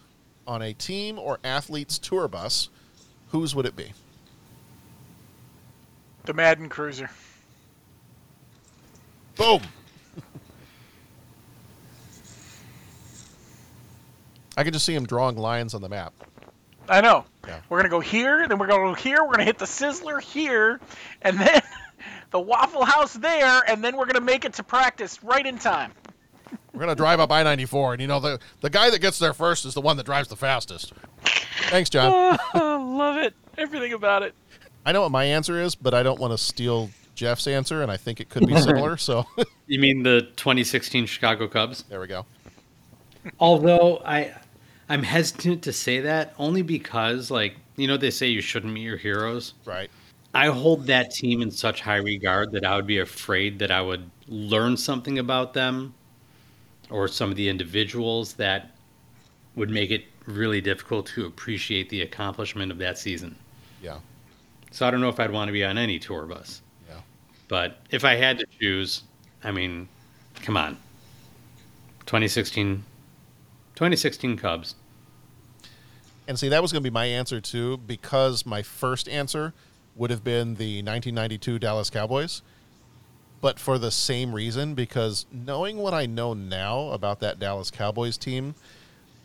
on 0.46 0.62
a 0.62 0.72
team 0.72 1.18
or 1.18 1.38
athlete's 1.44 1.98
tour 1.98 2.28
bus, 2.28 2.68
whose 3.30 3.54
would 3.54 3.66
it 3.66 3.76
be? 3.76 3.92
The 6.24 6.34
Madden 6.34 6.68
Cruiser. 6.68 7.10
Boom. 9.36 9.62
I 14.60 14.62
can 14.62 14.74
just 14.74 14.84
see 14.84 14.94
him 14.94 15.06
drawing 15.06 15.38
lines 15.38 15.72
on 15.72 15.80
the 15.80 15.88
map. 15.88 16.12
I 16.86 17.00
know. 17.00 17.24
Yeah. 17.48 17.60
We're 17.70 17.78
gonna 17.78 17.88
go 17.88 18.00
here, 18.00 18.46
then 18.46 18.58
we're 18.58 18.66
gonna 18.66 18.82
go 18.82 18.94
here. 18.94 19.24
We're 19.24 19.30
gonna 19.30 19.44
hit 19.44 19.58
the 19.58 19.64
Sizzler 19.64 20.20
here, 20.20 20.78
and 21.22 21.38
then 21.40 21.62
the 22.30 22.38
Waffle 22.40 22.84
House 22.84 23.14
there, 23.14 23.62
and 23.66 23.82
then 23.82 23.96
we're 23.96 24.04
gonna 24.04 24.20
make 24.20 24.44
it 24.44 24.52
to 24.54 24.62
practice 24.62 25.24
right 25.24 25.46
in 25.46 25.56
time. 25.56 25.92
We're 26.74 26.80
gonna 26.80 26.94
drive 26.94 27.20
up 27.20 27.32
I 27.32 27.42
ninety 27.42 27.64
four, 27.64 27.94
and 27.94 28.02
you 28.02 28.06
know 28.06 28.20
the 28.20 28.38
the 28.60 28.68
guy 28.68 28.90
that 28.90 28.98
gets 28.98 29.18
there 29.18 29.32
first 29.32 29.64
is 29.64 29.72
the 29.72 29.80
one 29.80 29.96
that 29.96 30.04
drives 30.04 30.28
the 30.28 30.36
fastest. 30.36 30.92
Thanks, 31.70 31.88
John. 31.88 32.38
Oh, 32.52 32.94
love 32.98 33.16
it. 33.16 33.32
Everything 33.56 33.94
about 33.94 34.22
it. 34.22 34.34
I 34.84 34.92
know 34.92 35.00
what 35.00 35.10
my 35.10 35.24
answer 35.24 35.58
is, 35.58 35.74
but 35.74 35.94
I 35.94 36.02
don't 36.02 36.20
want 36.20 36.34
to 36.34 36.38
steal 36.38 36.90
Jeff's 37.14 37.46
answer, 37.46 37.80
and 37.80 37.90
I 37.90 37.96
think 37.96 38.20
it 38.20 38.28
could 38.28 38.46
be 38.46 38.56
similar. 38.60 38.98
So 38.98 39.24
You 39.66 39.78
mean 39.80 40.02
the 40.02 40.20
2016 40.36 41.06
Chicago 41.06 41.48
Cubs? 41.48 41.82
there 41.88 42.00
we 42.00 42.08
go. 42.08 42.26
Although 43.38 44.02
I, 44.04 44.32
I'm 44.90 45.04
hesitant 45.04 45.62
to 45.62 45.72
say 45.72 46.00
that 46.00 46.34
only 46.36 46.62
because, 46.62 47.30
like, 47.30 47.54
you 47.76 47.86
know, 47.86 47.96
they 47.96 48.10
say 48.10 48.26
you 48.26 48.40
shouldn't 48.40 48.72
meet 48.72 48.82
your 48.82 48.96
heroes. 48.96 49.54
Right. 49.64 49.88
I 50.34 50.48
hold 50.48 50.88
that 50.88 51.12
team 51.12 51.42
in 51.42 51.50
such 51.52 51.80
high 51.80 51.98
regard 51.98 52.50
that 52.52 52.64
I 52.64 52.74
would 52.74 52.88
be 52.88 52.98
afraid 52.98 53.60
that 53.60 53.70
I 53.70 53.80
would 53.80 54.10
learn 54.26 54.76
something 54.76 55.20
about 55.20 55.54
them 55.54 55.94
or 56.90 57.06
some 57.06 57.30
of 57.30 57.36
the 57.36 57.48
individuals 57.48 58.34
that 58.34 58.72
would 59.54 59.70
make 59.70 59.92
it 59.92 60.06
really 60.26 60.60
difficult 60.60 61.06
to 61.06 61.24
appreciate 61.24 61.88
the 61.88 62.02
accomplishment 62.02 62.72
of 62.72 62.78
that 62.78 62.98
season. 62.98 63.36
Yeah. 63.80 63.98
So 64.72 64.88
I 64.88 64.90
don't 64.90 65.00
know 65.00 65.08
if 65.08 65.20
I'd 65.20 65.30
want 65.30 65.48
to 65.48 65.52
be 65.52 65.64
on 65.64 65.78
any 65.78 66.00
tour 66.00 66.26
bus. 66.26 66.62
Yeah. 66.88 66.96
But 67.46 67.78
if 67.90 68.04
I 68.04 68.16
had 68.16 68.40
to 68.40 68.46
choose, 68.58 69.04
I 69.44 69.52
mean, 69.52 69.88
come 70.42 70.56
on. 70.56 70.76
2016 72.06 72.82
2016 73.80 74.36
Cubs. 74.36 74.74
And 76.28 76.38
see, 76.38 76.50
that 76.50 76.60
was 76.60 76.70
going 76.70 76.82
to 76.82 76.90
be 76.90 76.92
my 76.92 77.06
answer 77.06 77.40
too, 77.40 77.78
because 77.78 78.44
my 78.44 78.60
first 78.60 79.08
answer 79.08 79.54
would 79.96 80.10
have 80.10 80.22
been 80.22 80.56
the 80.56 80.82
1992 80.82 81.58
Dallas 81.58 81.88
Cowboys. 81.88 82.42
But 83.40 83.58
for 83.58 83.78
the 83.78 83.90
same 83.90 84.34
reason, 84.34 84.74
because 84.74 85.24
knowing 85.32 85.78
what 85.78 85.94
I 85.94 86.04
know 86.04 86.34
now 86.34 86.90
about 86.90 87.20
that 87.20 87.38
Dallas 87.38 87.70
Cowboys 87.70 88.18
team, 88.18 88.54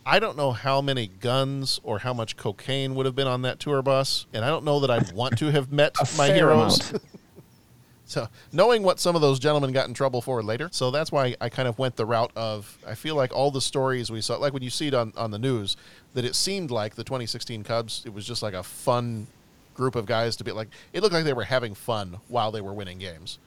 I 0.05 0.19
don't 0.19 0.37
know 0.37 0.53
how 0.53 0.79
many 0.79 1.07
guns 1.07 1.81
or 1.83 1.99
how 1.99 2.13
much 2.13 2.37
cocaine 2.37 2.95
would 2.95 3.05
have 3.05 3.13
been 3.13 3.27
on 3.27 3.41
that 3.41 3.59
tour 3.59 3.81
bus. 3.81 4.25
And 4.31 4.45
I 4.45 4.47
don't 4.47 4.63
know 4.63 4.79
that 4.79 4.89
I'd 4.89 5.11
want 5.11 5.37
to 5.39 5.51
have 5.51 5.69
met 5.69 5.97
my 6.17 6.31
heroes. 6.31 6.93
So 8.07 8.27
knowing 8.51 8.83
what 8.83 8.99
some 8.99 9.15
of 9.15 9.21
those 9.21 9.39
gentlemen 9.39 9.71
got 9.71 9.87
in 9.87 9.93
trouble 9.95 10.21
for 10.21 10.43
later, 10.43 10.69
so 10.71 10.91
that's 10.91 11.11
why 11.11 11.35
I 11.41 11.49
kind 11.49 11.67
of 11.67 11.79
went 11.79 11.95
the 11.95 12.05
route 12.05 12.31
of 12.35 12.77
I 12.85 12.93
feel 12.93 13.15
like 13.15 13.33
all 13.33 13.49
the 13.51 13.61
stories 13.61 14.11
we 14.11 14.21
saw, 14.21 14.37
like 14.37 14.53
when 14.53 14.61
you 14.61 14.69
see 14.69 14.87
it 14.87 14.93
on, 14.93 15.11
on 15.17 15.31
the 15.31 15.39
news, 15.39 15.75
that 16.13 16.23
it 16.23 16.35
seemed 16.35 16.69
like 16.69 16.93
the 16.95 17.03
2016 17.03 17.63
Cubs, 17.63 18.03
it 18.05 18.13
was 18.13 18.25
just 18.25 18.43
like 18.43 18.53
a 18.53 18.61
fun 18.63 19.25
group 19.73 19.95
of 19.95 20.05
guys 20.05 20.35
to 20.37 20.43
be 20.43 20.51
like. 20.51 20.67
It 20.93 21.01
looked 21.01 21.13
like 21.13 21.23
they 21.25 21.33
were 21.33 21.43
having 21.45 21.73
fun 21.73 22.17
while 22.27 22.51
they 22.51 22.61
were 22.61 22.73
winning 22.73 22.99
games, 22.99 23.39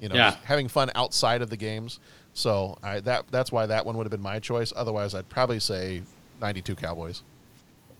you 0.00 0.08
know, 0.08 0.14
Yeah. 0.14 0.36
having 0.44 0.68
fun 0.68 0.90
outside 0.94 1.42
of 1.42 1.50
the 1.50 1.56
games. 1.58 2.00
So 2.32 2.78
I, 2.82 3.00
that 3.00 3.26
that's 3.30 3.52
why 3.52 3.66
that 3.66 3.84
one 3.84 3.96
would 3.98 4.04
have 4.04 4.10
been 4.10 4.22
my 4.22 4.38
choice. 4.38 4.72
Otherwise, 4.74 5.14
I'd 5.14 5.28
probably 5.28 5.60
say 5.60 6.02
92 6.40 6.76
Cowboys. 6.76 7.22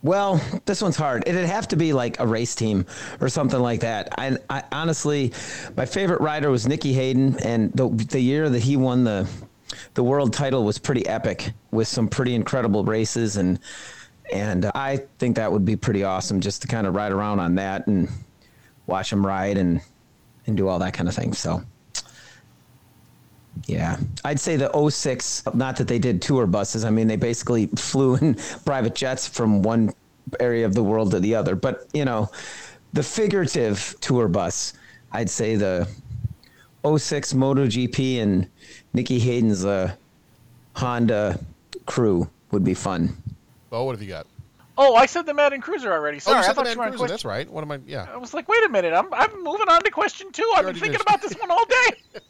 Well, 0.02 0.40
this 0.64 0.82
one's 0.82 0.96
hard. 0.96 1.24
It'd 1.26 1.46
have 1.46 1.68
to 1.68 1.76
be 1.76 1.92
like 1.92 2.20
a 2.20 2.26
race 2.26 2.54
team 2.54 2.86
or 3.20 3.28
something 3.28 3.60
like 3.60 3.80
that. 3.80 4.14
I, 4.18 4.36
I 4.48 4.62
honestly, 4.72 5.32
my 5.76 5.86
favorite 5.86 6.20
rider 6.20 6.50
was 6.50 6.66
Nicky 6.66 6.92
Hayden, 6.92 7.38
and 7.40 7.72
the 7.72 7.88
the 7.88 8.20
year 8.20 8.48
that 8.48 8.60
he 8.60 8.76
won 8.76 9.04
the 9.04 9.28
the 9.94 10.02
world 10.02 10.32
title 10.32 10.64
was 10.64 10.78
pretty 10.78 11.06
epic 11.06 11.52
with 11.70 11.88
some 11.88 12.08
pretty 12.08 12.34
incredible 12.34 12.84
races, 12.84 13.36
and 13.36 13.58
and 14.32 14.66
I 14.66 14.98
think 15.18 15.36
that 15.36 15.50
would 15.50 15.64
be 15.64 15.76
pretty 15.76 16.04
awesome 16.04 16.40
just 16.40 16.62
to 16.62 16.68
kind 16.68 16.86
of 16.86 16.94
ride 16.94 17.12
around 17.12 17.40
on 17.40 17.54
that 17.56 17.86
and 17.86 18.08
watch 18.86 19.12
him 19.12 19.24
ride 19.26 19.58
and 19.58 19.80
and 20.46 20.56
do 20.56 20.68
all 20.68 20.78
that 20.78 20.94
kind 20.94 21.08
of 21.08 21.14
thing. 21.14 21.32
So. 21.34 21.62
Yeah, 23.66 23.98
I'd 24.24 24.40
say 24.40 24.56
the 24.56 24.90
06, 24.90 25.44
not 25.54 25.76
that 25.76 25.88
they 25.88 25.98
did 25.98 26.22
tour 26.22 26.46
buses. 26.46 26.84
I 26.84 26.90
mean, 26.90 27.08
they 27.08 27.16
basically 27.16 27.66
flew 27.76 28.16
in 28.16 28.34
private 28.64 28.94
jets 28.94 29.26
from 29.26 29.62
one 29.62 29.92
area 30.40 30.64
of 30.66 30.74
the 30.74 30.82
world 30.82 31.10
to 31.12 31.20
the 31.20 31.34
other. 31.34 31.54
But, 31.54 31.86
you 31.92 32.04
know, 32.04 32.30
the 32.92 33.02
figurative 33.02 33.94
tour 34.00 34.28
bus, 34.28 34.74
I'd 35.12 35.30
say 35.30 35.56
the 35.56 35.88
06 36.84 37.32
MotoGP 37.32 38.22
and 38.22 38.48
Nicky 38.92 39.18
Hayden's 39.18 39.64
uh, 39.64 39.94
Honda 40.74 41.38
crew 41.86 42.28
would 42.50 42.64
be 42.64 42.74
fun. 42.74 43.16
Bo, 43.70 43.84
what 43.84 43.92
have 43.92 44.02
you 44.02 44.08
got? 44.08 44.26
Oh, 44.80 44.94
I 44.94 45.06
said 45.06 45.26
the 45.26 45.34
Madden 45.34 45.60
Cruiser 45.60 45.92
already. 45.92 46.20
Sorry, 46.20 46.36
oh, 46.36 46.38
you 46.38 46.44
I 46.44 46.46
said 46.46 46.52
the 46.52 46.54
thought 46.54 46.64
Man 46.66 46.72
you 46.72 46.78
were 46.78 46.84
on 46.84 46.90
Cruiser. 46.90 46.98
question. 46.98 47.12
That's 47.14 47.24
right. 47.24 47.50
What 47.50 47.64
am 47.64 47.72
I? 47.72 47.80
Yeah. 47.84 48.06
I 48.12 48.16
was 48.16 48.32
like, 48.32 48.48
wait 48.48 48.64
a 48.64 48.68
minute, 48.68 48.94
I'm 48.94 49.12
I'm 49.12 49.42
moving 49.42 49.68
on 49.68 49.82
to 49.82 49.90
question 49.90 50.30
two. 50.30 50.48
I've 50.56 50.66
been 50.66 50.74
thinking 50.74 50.92
did. 50.92 51.00
about 51.00 51.20
this 51.20 51.34
one 51.34 51.50
all 51.50 51.64
day. 51.64 51.90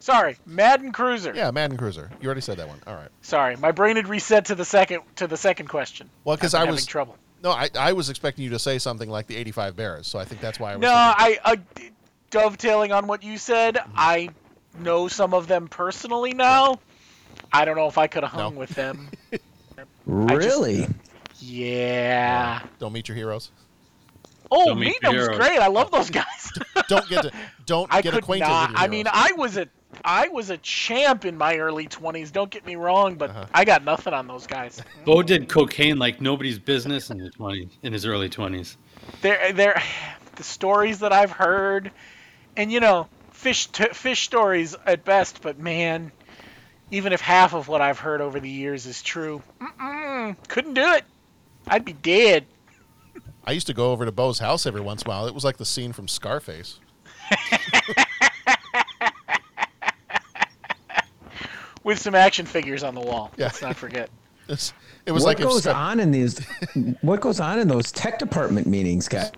Sorry, 0.00 0.36
Madden 0.46 0.92
Cruiser. 0.92 1.32
Yeah, 1.34 1.50
Madden 1.50 1.76
Cruiser. 1.76 2.10
You 2.20 2.26
already 2.26 2.40
said 2.40 2.56
that 2.58 2.66
one. 2.66 2.80
All 2.86 2.94
right. 2.94 3.08
Sorry, 3.22 3.54
my 3.56 3.70
brain 3.70 3.96
had 3.96 4.08
reset 4.08 4.46
to 4.46 4.54
the 4.54 4.64
second 4.64 5.02
to 5.16 5.26
the 5.26 5.36
second 5.36 5.68
question. 5.68 6.10
Well, 6.24 6.36
because 6.36 6.54
I've 6.54 6.62
I 6.62 6.64
been 6.64 6.72
was 6.72 6.80
having 6.80 6.90
trouble. 6.90 7.16
No, 7.42 7.50
I, 7.52 7.70
I 7.78 7.92
was 7.92 8.10
expecting 8.10 8.44
you 8.44 8.50
to 8.50 8.58
say 8.58 8.78
something 8.78 9.08
like 9.08 9.26
the 9.26 9.36
85 9.36 9.76
Bears, 9.76 10.06
so 10.06 10.18
I 10.18 10.24
think 10.24 10.40
that's 10.42 10.58
why 10.60 10.72
I 10.72 10.76
was. 10.76 10.82
No, 10.82 11.14
thinking- 11.18 11.40
I 11.44 11.52
uh, 11.52 11.56
dovetailing 12.30 12.92
on 12.92 13.06
what 13.06 13.22
you 13.22 13.38
said. 13.38 13.76
Mm-hmm. 13.76 13.92
I 13.94 14.28
know 14.78 15.08
some 15.08 15.32
of 15.34 15.46
them 15.46 15.68
personally 15.68 16.34
now. 16.34 16.80
I 17.52 17.64
don't 17.64 17.76
know 17.76 17.86
if 17.86 17.96
I 17.98 18.06
could 18.08 18.22
have 18.22 18.32
hung 18.32 18.56
with 18.56 18.70
them. 18.70 19.08
Really? 20.06 20.88
Yeah. 21.38 22.62
Don't 22.78 22.92
meet 22.92 23.08
your 23.08 23.16
heroes. 23.16 23.50
Oh, 24.50 24.66
Don't 24.66 24.80
meet 24.80 24.86
meet 24.88 25.02
them's 25.02 25.14
heroes. 25.14 25.36
great. 25.36 25.58
I 25.60 25.68
love 25.68 25.90
those 25.90 26.10
guys. 26.10 26.52
don't 26.88 27.08
get 27.08 27.22
to, 27.22 27.32
don't 27.66 27.88
I 27.94 28.02
get 28.02 28.14
acquainted 28.14 28.48
not. 28.48 28.70
with 28.70 28.78
your 28.78 28.84
I 28.84 28.88
mean, 28.88 29.06
I 29.08 29.32
was 29.36 29.56
a 29.56 29.68
I 30.04 30.28
was 30.28 30.50
a 30.50 30.56
champ 30.58 31.24
in 31.24 31.36
my 31.36 31.56
early 31.58 31.86
20s. 31.86 32.32
Don't 32.32 32.50
get 32.50 32.64
me 32.66 32.76
wrong, 32.76 33.16
but 33.16 33.30
Uh-huh. 33.30 33.46
I 33.52 33.64
got 33.64 33.84
nothing 33.84 34.12
on 34.14 34.26
those 34.26 34.46
guys. 34.46 34.82
Bo 35.04 35.22
did 35.22 35.48
cocaine 35.48 35.98
like 35.98 36.20
nobody's 36.20 36.58
business 36.58 37.10
in 37.10 37.18
his 37.18 37.32
20 37.34 37.68
in 37.82 37.92
his 37.92 38.06
early 38.06 38.28
20s. 38.28 38.76
They're 39.22 39.52
they're 39.52 39.82
the 40.36 40.42
stories 40.44 41.00
that 41.00 41.12
I've 41.12 41.32
heard, 41.32 41.90
and 42.56 42.72
you 42.72 42.80
know, 42.80 43.08
fish 43.32 43.66
t- 43.66 43.88
fish 43.92 44.22
stories 44.22 44.74
at 44.86 45.04
best. 45.04 45.42
But 45.42 45.58
man, 45.58 46.12
even 46.90 47.12
if 47.12 47.20
half 47.20 47.54
of 47.54 47.68
what 47.68 47.80
I've 47.80 47.98
heard 47.98 48.20
over 48.20 48.40
the 48.40 48.50
years 48.50 48.86
is 48.86 49.02
true, 49.02 49.42
mm-mm, 49.60 50.36
couldn't 50.48 50.74
do 50.74 50.92
it. 50.94 51.04
I'd 51.68 51.84
be 51.84 51.92
dead. 51.92 52.46
I 53.44 53.52
used 53.52 53.66
to 53.68 53.74
go 53.74 53.92
over 53.92 54.04
to 54.04 54.12
Bo's 54.12 54.38
house 54.38 54.66
every 54.66 54.80
once 54.80 55.02
in 55.02 55.08
a 55.08 55.10
while. 55.10 55.26
It 55.26 55.34
was 55.34 55.44
like 55.44 55.56
the 55.56 55.64
scene 55.64 55.92
from 55.92 56.08
Scarface. 56.08 56.78
With 61.82 61.98
some 61.98 62.14
action 62.14 62.46
figures 62.46 62.82
on 62.82 62.94
the 62.94 63.00
wall. 63.00 63.30
Yeah. 63.36 63.46
Let's 63.46 63.62
not 63.62 63.76
forget. 63.76 64.10
It's, 64.48 64.72
it 65.06 65.12
was 65.12 65.22
what 65.22 65.28
like 65.28 65.40
if 65.40 65.44
goes 65.44 65.66
on 65.66 66.00
in 66.00 66.10
these? 66.10 66.40
what 67.00 67.20
goes 67.20 67.40
on 67.40 67.58
in 67.58 67.68
those 67.68 67.92
tech 67.92 68.18
department 68.18 68.66
meetings, 68.66 69.08
guys? 69.08 69.30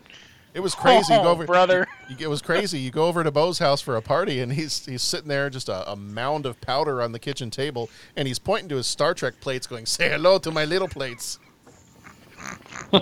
It 0.55 0.61
was 0.61 0.75
crazy. 0.75 1.15
you 1.15 1.21
Oh, 1.21 1.23
go 1.23 1.31
over, 1.31 1.47
brother. 1.47 1.87
You, 2.11 2.17
it 2.21 2.27
was 2.29 2.43
crazy. 2.43 2.79
You 2.79 2.91
go 2.91 3.07
over 3.07 3.25
to 3.25 3.31
Bo's 3.31 3.59
house 3.59 3.81
for 3.81 3.97
a 3.97 4.03
party, 4.03 4.41
and 4.41 4.53
he's 4.53 4.85
he's 4.85 5.01
sitting 5.03 5.29
there, 5.29 5.49
just 5.49 5.69
a, 5.69 5.91
a 5.91 5.97
mound 5.97 6.45
of 6.45 6.61
powder 6.61 7.01
on 7.01 7.13
the 7.13 7.19
kitchen 7.19 7.51
table, 7.51 7.89
and 8.17 8.29
he's 8.29 8.39
pointing 8.39 8.69
to 8.71 8.77
his 8.77 8.87
Star 8.87 9.15
Trek 9.15 9.41
plates, 9.41 9.67
going, 9.67 9.87
"Say 9.87 10.11
hello 10.11 10.39
to 10.39 10.51
my 10.51 10.65
little 10.67 10.89
plates." 10.89 11.39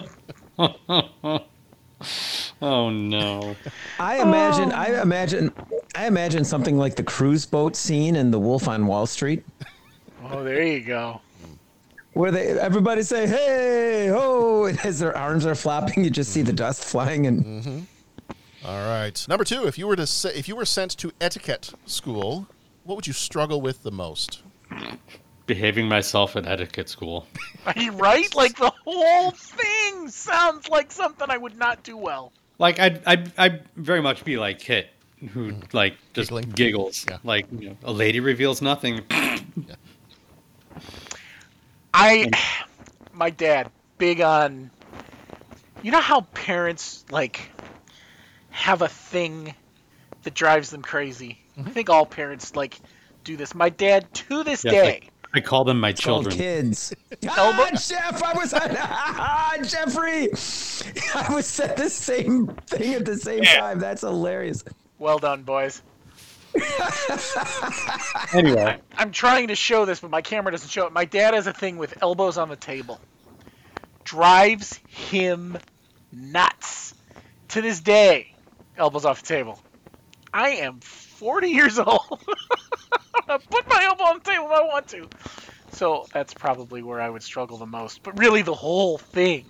oh 2.62 2.90
no. 2.90 3.56
I 3.98 4.20
imagine, 4.20 4.72
oh. 4.72 4.76
I 4.76 5.00
imagine, 5.02 5.52
I 5.96 6.06
imagine 6.06 6.44
something 6.44 6.76
like 6.78 6.96
the 6.96 7.02
cruise 7.02 7.46
boat 7.46 7.76
scene 7.76 8.16
in 8.16 8.30
The 8.30 8.38
Wolf 8.38 8.68
on 8.68 8.86
Wall 8.86 9.06
Street, 9.06 9.44
Oh, 10.24 10.44
there 10.44 10.62
you 10.62 10.80
go. 10.82 11.20
where 12.12 12.30
they 12.30 12.48
everybody 12.58 13.02
say 13.02 13.26
"Hey 13.26 14.08
ho!" 14.08 14.64
and 14.66 14.78
as 14.84 14.98
their 14.98 15.16
arms 15.16 15.46
are 15.46 15.54
flopping, 15.54 16.04
you 16.04 16.10
just 16.10 16.32
see 16.32 16.42
the 16.42 16.52
dust 16.52 16.84
flying 16.84 17.26
and. 17.26 17.44
Mm-hmm. 17.44 17.78
All 18.62 18.86
right, 18.88 19.26
number 19.26 19.44
two. 19.44 19.66
If 19.66 19.78
you 19.78 19.86
were 19.86 19.96
to 19.96 20.06
se- 20.06 20.34
if 20.36 20.46
you 20.46 20.54
were 20.54 20.66
sent 20.66 20.96
to 20.98 21.10
etiquette 21.20 21.72
school, 21.86 22.46
what 22.84 22.94
would 22.96 23.06
you 23.06 23.14
struggle 23.14 23.60
with 23.62 23.82
the 23.82 23.90
most? 23.90 24.42
Behaving 25.46 25.88
myself 25.88 26.36
at 26.36 26.46
etiquette 26.46 26.88
school. 26.90 27.26
Are 27.66 27.72
you 27.76 27.92
right? 27.92 28.32
Like 28.36 28.56
the 28.56 28.70
whole 28.84 29.30
thing 29.32 30.08
sounds 30.08 30.68
like 30.68 30.92
something 30.92 31.26
I 31.30 31.38
would 31.38 31.56
not 31.56 31.82
do 31.82 31.96
well. 31.96 32.32
Like 32.60 32.78
I'd, 32.78 33.02
I'd, 33.06 33.32
I'd 33.38 33.62
very 33.74 34.02
much 34.02 34.22
be 34.22 34.36
like 34.36 34.58
Kit, 34.58 34.90
who 35.32 35.52
mm. 35.52 35.74
like 35.74 35.96
just 36.12 36.30
giggles. 36.54 37.06
Like 37.24 37.46
you 37.50 37.70
know, 37.70 37.76
a 37.82 37.90
lady 37.90 38.20
reveals 38.20 38.60
nothing. 38.60 39.00
I, 41.94 42.30
my 43.14 43.30
dad, 43.30 43.70
big 43.96 44.20
on. 44.20 44.70
You 45.82 45.90
know 45.90 46.02
how 46.02 46.20
parents 46.20 47.06
like 47.10 47.50
have 48.50 48.82
a 48.82 48.88
thing 48.88 49.54
that 50.24 50.34
drives 50.34 50.68
them 50.68 50.82
crazy. 50.82 51.38
I 51.56 51.60
mm-hmm. 51.62 51.70
think 51.70 51.88
all 51.88 52.04
parents 52.04 52.54
like 52.54 52.78
do 53.24 53.38
this. 53.38 53.54
My 53.54 53.70
dad, 53.70 54.12
to 54.12 54.44
this 54.44 54.64
Yes, 54.64 54.74
day, 54.74 55.00
I, 55.02 55.09
I 55.32 55.40
call 55.40 55.64
them 55.64 55.78
my 55.80 55.92
Called 55.92 55.98
children. 56.24 56.36
kids. 56.36 56.92
Ah, 57.28 57.70
Jeff, 57.74 58.22
I 58.22 58.32
was 58.34 58.52
ah, 58.56 59.56
Jeffrey. 59.62 60.28
I 61.14 61.32
was 61.34 61.46
said 61.46 61.76
the 61.76 61.90
same 61.90 62.46
thing 62.66 62.94
at 62.94 63.04
the 63.04 63.16
same 63.16 63.44
time. 63.44 63.78
That's 63.78 64.00
hilarious. 64.00 64.64
well 64.98 65.18
done, 65.18 65.42
boys. 65.42 65.82
Anyway, 68.32 68.78
I'm 68.96 69.10
trying 69.12 69.48
to 69.48 69.54
show 69.56 69.84
this, 69.84 70.00
but 70.00 70.10
my 70.10 70.22
camera 70.22 70.52
doesn't 70.52 70.68
show 70.70 70.86
it. 70.86 70.92
My 70.92 71.04
dad 71.04 71.34
has 71.34 71.46
a 71.46 71.52
thing 71.52 71.78
with 71.78 72.00
elbows 72.02 72.38
on 72.38 72.48
the 72.48 72.56
table. 72.56 73.00
Drives 74.04 74.78
him 74.88 75.58
nuts. 76.12 76.94
To 77.48 77.60
this 77.60 77.80
day, 77.80 78.32
elbows 78.76 79.04
off 79.04 79.20
the 79.22 79.26
table. 79.26 79.60
I 80.32 80.50
am 80.50 80.80
40 81.20 81.48
years 81.48 81.78
old. 81.78 82.00
Put 83.28 83.68
my 83.68 83.84
elbow 83.84 84.04
on 84.04 84.20
the 84.24 84.30
table 84.30 84.46
if 84.46 84.52
I 84.52 84.62
want 84.62 84.88
to. 84.88 85.06
So 85.72 86.06
that's 86.14 86.32
probably 86.32 86.82
where 86.82 86.98
I 87.00 87.10
would 87.10 87.22
struggle 87.22 87.58
the 87.58 87.66
most. 87.66 88.02
But 88.02 88.18
really, 88.18 88.40
the 88.40 88.54
whole 88.54 88.96
thing 88.96 89.44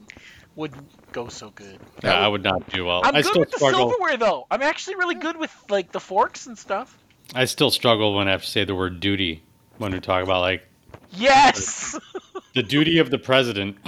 would 0.56 0.72
go 1.12 1.28
so 1.28 1.50
good. 1.50 1.78
yeah, 2.02 2.18
I 2.18 2.26
would 2.26 2.42
not 2.42 2.68
do 2.70 2.84
well. 2.86 3.02
I'm 3.04 3.14
I 3.14 3.22
good 3.22 3.28
still 3.30 3.40
with 3.40 3.50
the 3.52 3.56
struggle. 3.58 3.88
silverware 3.88 4.16
though. 4.16 4.46
I'm 4.50 4.62
actually 4.62 4.96
really 4.96 5.14
good 5.14 5.36
with 5.36 5.54
like 5.68 5.92
the 5.92 6.00
forks 6.00 6.46
and 6.48 6.58
stuff. 6.58 6.98
I 7.36 7.44
still 7.44 7.70
struggle 7.70 8.14
when 8.16 8.26
I 8.26 8.32
have 8.32 8.42
to 8.42 8.48
say 8.48 8.64
the 8.64 8.74
word 8.74 8.98
duty 8.98 9.44
when 9.78 9.92
we 9.92 10.00
talk 10.00 10.24
about 10.24 10.40
like 10.40 10.66
Yes. 11.12 11.96
the 12.54 12.64
duty 12.64 12.98
of 12.98 13.10
the 13.10 13.18
president. 13.18 13.76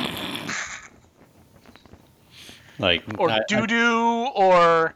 Like 2.78 3.04
or 3.18 3.30
doo 3.46 3.66
doo 3.66 4.26
or 4.34 4.94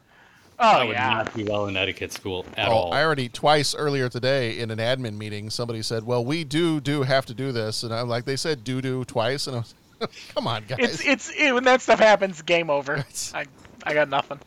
Oh, 0.59 0.65
I 0.67 0.83
would 0.85 0.93
yeah. 0.93 1.09
not 1.09 1.35
do 1.35 1.45
well 1.45 1.67
in 1.67 1.77
etiquette 1.77 2.11
school 2.11 2.45
at 2.57 2.67
Oh, 2.67 2.71
all. 2.71 2.93
I 2.93 3.03
already 3.03 3.29
twice 3.29 3.75
earlier 3.75 4.09
today 4.09 4.57
in 4.59 4.71
an 4.71 4.79
admin 4.79 5.15
meeting, 5.17 5.49
somebody 5.51 5.83
said, 5.83 6.03
"Well, 6.03 6.25
we 6.25 6.43
do 6.43 6.79
do 6.81 7.03
have 7.03 7.25
to 7.27 7.33
do 7.35 7.51
this," 7.51 7.83
and 7.83 7.93
I'm 7.93 8.09
like, 8.09 8.25
"They 8.25 8.35
said 8.37 8.63
do 8.63 8.81
do 8.81 9.05
twice," 9.05 9.45
and 9.47 9.57
I 9.57 9.59
was, 9.59 9.75
"Come 10.33 10.47
on, 10.47 10.63
guys." 10.67 10.79
It's 10.79 11.05
it's 11.05 11.31
it, 11.37 11.53
when 11.53 11.63
that 11.65 11.81
stuff 11.81 11.99
happens, 11.99 12.41
game 12.41 12.69
over. 12.71 13.05
I 13.35 13.45
I 13.83 13.93
got 13.93 14.09
nothing. 14.09 14.39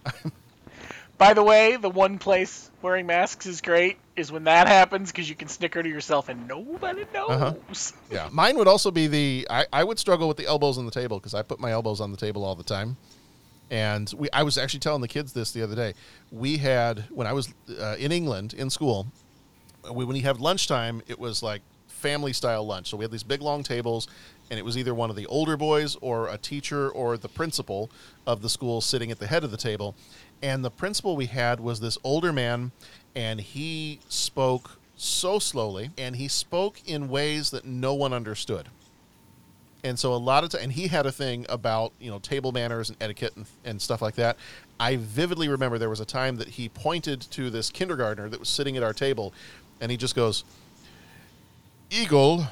By 1.17 1.35
the 1.35 1.43
way, 1.43 1.77
the 1.77 1.91
one 1.91 2.19
place 2.19 2.71
wearing 2.81 3.07
masks 3.07 3.45
is 3.45 3.61
great 3.61 3.99
is 4.17 4.33
when 4.33 4.45
that 4.45 4.69
happens 4.69 5.13
because 5.13 5.29
you 5.29 5.35
can 5.37 5.49
snicker 5.49 5.83
to 5.83 5.89
yourself 5.89 6.31
and 6.31 6.49
nobody 6.49 7.05
knows. 7.13 7.31
Uh-huh. 7.31 7.55
Yeah, 8.11 8.29
mine 8.33 8.57
would 8.57 8.67
also 8.69 8.91
be 8.91 9.07
the 9.07 9.47
I, 9.51 9.67
I 9.73 9.85
would 9.85 9.99
struggle 9.99 10.29
with 10.29 10.39
the 10.39 10.47
elbows 10.47 10.79
on 10.79 10.87
the 10.87 10.91
table 10.91 11.19
because 11.19 11.35
I 11.35 11.43
put 11.43 11.61
my 11.61 11.73
elbows 11.73 12.01
on 12.01 12.11
the 12.11 12.17
table 12.17 12.43
all 12.43 12.55
the 12.55 12.65
time. 12.65 12.97
And 13.71 14.13
we 14.17 14.29
I 14.33 14.43
was 14.43 14.59
actually 14.59 14.81
telling 14.81 15.01
the 15.01 15.09
kids 15.09 15.33
this 15.33 15.53
the 15.53 15.63
other 15.63 15.77
day. 15.77 15.95
We 16.31 16.59
had 16.59 17.05
when 17.11 17.27
I 17.27 17.33
was 17.33 17.55
uh, 17.79 17.97
in 17.99 18.13
England 18.13 18.55
in 18.55 18.69
school, 18.71 19.07
we, 19.93 20.05
when 20.05 20.17
you 20.17 20.23
have 20.23 20.41
lunchtime, 20.41 21.03
it 21.07 21.19
was 21.19 21.43
like 21.43 21.63
family 21.87 22.33
style 22.33 22.67
lunch. 22.67 22.89
So 22.89 22.97
we 22.97 23.05
had 23.05 23.13
these 23.13 23.23
big 23.23 23.43
long 23.43 23.63
tables, 23.63 24.09
and 24.51 24.59
it 24.59 24.65
was 24.65 24.77
either 24.77 24.95
one 24.95 25.11
of 25.11 25.17
the 25.17 25.27
older 25.27 25.57
boys 25.57 25.97
or 26.01 26.29
a 26.29 26.39
teacher 26.39 26.91
or 26.91 27.17
the 27.17 27.29
principal 27.29 27.91
of 28.27 28.43
the 28.43 28.49
school 28.49 28.81
sitting 28.81 29.11
at 29.11 29.19
the 29.19 29.27
head 29.27 29.45
of 29.45 29.51
the 29.51 29.57
table. 29.57 29.95
And 30.43 30.65
the 30.65 30.71
principal 30.71 31.17
we 31.17 31.27
had 31.27 31.61
was 31.61 31.81
this 31.81 31.99
older 32.03 32.33
man, 32.33 32.73
and 33.15 33.41
he 33.41 34.01
spoke 34.09 34.79
so 34.97 35.39
slowly, 35.39 35.91
and 35.97 36.17
he 36.17 36.29
spoke 36.29 36.81
in 36.87 37.09
ways 37.09 37.51
that 37.51 37.65
no 37.65 37.95
one 37.95 38.13
understood. 38.13 38.69
And 39.83 39.99
so 39.99 40.13
a 40.13 40.17
lot 40.17 40.45
of 40.45 40.51
time, 40.51 40.63
and 40.65 40.73
he 40.73 40.89
had 40.89 41.07
a 41.07 41.13
thing 41.13 41.47
about 41.49 41.93
you 41.99 42.11
know 42.11 42.19
table 42.19 42.53
manners 42.53 42.91
and 42.91 42.99
etiquette 43.01 43.33
and, 43.37 43.47
and 43.65 43.81
stuff 43.81 44.03
like 44.03 44.15
that. 44.17 44.37
I 44.79 44.97
vividly 44.97 45.49
remember 45.49 45.79
there 45.79 45.91
was 45.91 46.01
a 46.01 46.05
time 46.07 46.37
that 46.37 46.49
he 46.49 46.69
pointed 46.69 47.21
to 47.33 47.51
this 47.51 47.71
kindergartner 47.71 48.29
that 48.29 48.41
was 48.41 48.49
sitting 48.49 48.77
at 48.77 48.83
our 48.83 48.93
table, 48.93 49.33
and 49.81 49.91
he 49.91 49.97
just 49.97 50.15
goes, 50.15 50.45
"Eagle, 51.91 52.47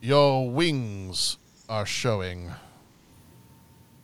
your 0.00 0.50
wings 0.50 1.38
are 1.68 1.86
showing." 1.86 2.52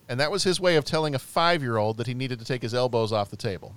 And 0.08 0.18
that 0.18 0.30
was 0.30 0.42
his 0.42 0.58
way 0.58 0.76
of 0.76 0.84
telling 0.84 1.14
a 1.14 1.18
five-year-old 1.20 1.98
that 1.98 2.06
he 2.06 2.14
needed 2.14 2.38
to 2.40 2.44
take 2.44 2.62
his 2.62 2.74
elbows 2.74 3.12
off 3.12 3.30
the 3.30 3.36
table. 3.36 3.74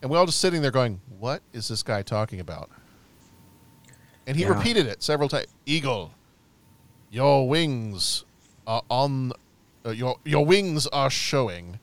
And 0.00 0.10
we 0.10 0.16
all 0.16 0.24
just 0.24 0.40
sitting 0.40 0.62
there 0.62 0.70
going, 0.70 1.00
"What 1.18 1.42
is 1.52 1.68
this 1.68 1.82
guy 1.82 2.02
talking 2.02 2.40
about?" 2.40 2.70
And 4.26 4.36
he 4.36 4.44
Yeah. 4.44 4.50
repeated 4.56 4.86
it 4.86 5.02
several 5.02 5.28
times. 5.28 5.46
Eagle, 5.66 6.12
your 7.10 7.48
wings 7.48 8.24
are 8.66 8.82
on 8.90 9.32
uh, 9.84 9.90
your 9.90 10.16
your 10.24 10.44
wings 10.44 10.86
are 10.88 11.10
showing 11.10 11.78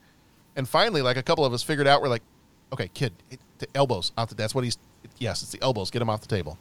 and 0.56 0.68
finally 0.68 1.02
like 1.02 1.18
a 1.18 1.24
couple 1.24 1.46
of 1.46 1.54
us 1.54 1.64
figured 1.64 1.88
out 1.88 2.02
we're 2.02 2.10
like 2.10 2.24
okay 2.72 2.90
kid 2.94 3.14
it, 3.32 3.40
the 3.60 3.68
elbows 3.76 4.12
out 4.18 4.30
the, 4.30 4.36
that's 4.36 4.54
what 4.54 4.64
he's 4.64 4.78
yes 5.20 5.42
it's 5.42 5.52
the 5.52 5.62
elbows 5.62 5.90
get 5.90 6.02
him 6.02 6.10
off 6.10 6.22
the 6.22 6.28
table 6.28 6.58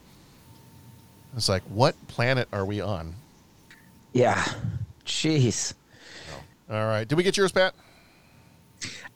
it's 1.36 1.48
like 1.48 1.62
what 1.64 1.94
planet 2.08 2.46
are 2.52 2.64
we 2.64 2.80
on 2.80 3.14
Yeah. 4.12 4.44
Jeez. 5.04 5.74
all 6.70 6.86
right 6.86 7.06
did 7.06 7.16
we 7.16 7.22
get 7.22 7.36
yours 7.36 7.52
pat 7.52 7.74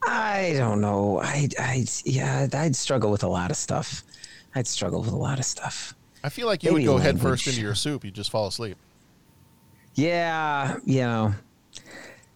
I 0.09 0.55
don't 0.57 0.81
know. 0.81 1.21
I, 1.21 1.49
I, 1.59 1.85
yeah, 2.05 2.47
I'd 2.53 2.77
struggle 2.77 3.11
with 3.11 3.25
a 3.25 3.29
lot 3.29 3.51
of 3.51 3.57
stuff. 3.57 4.05
I'd 4.55 4.69
struggle 4.69 5.01
with 5.01 5.11
a 5.11 5.17
lot 5.17 5.41
of 5.41 5.45
stuff. 5.45 5.95
i 6.23 6.29
feel 6.29 6.47
like 6.47 6.63
you 6.63 6.71
Maybe 6.71 6.87
would 6.87 6.93
go 6.93 6.99
head 6.99 7.21
first 7.21 7.47
into 7.49 7.61
your 7.61 7.75
soup 7.75 8.05
You'd 8.05 8.15
just 8.15 8.31
fall 8.31 8.47
asleep 8.47 8.77
Yeah, 9.97 10.77
you 10.85 11.01
know, 11.01 11.35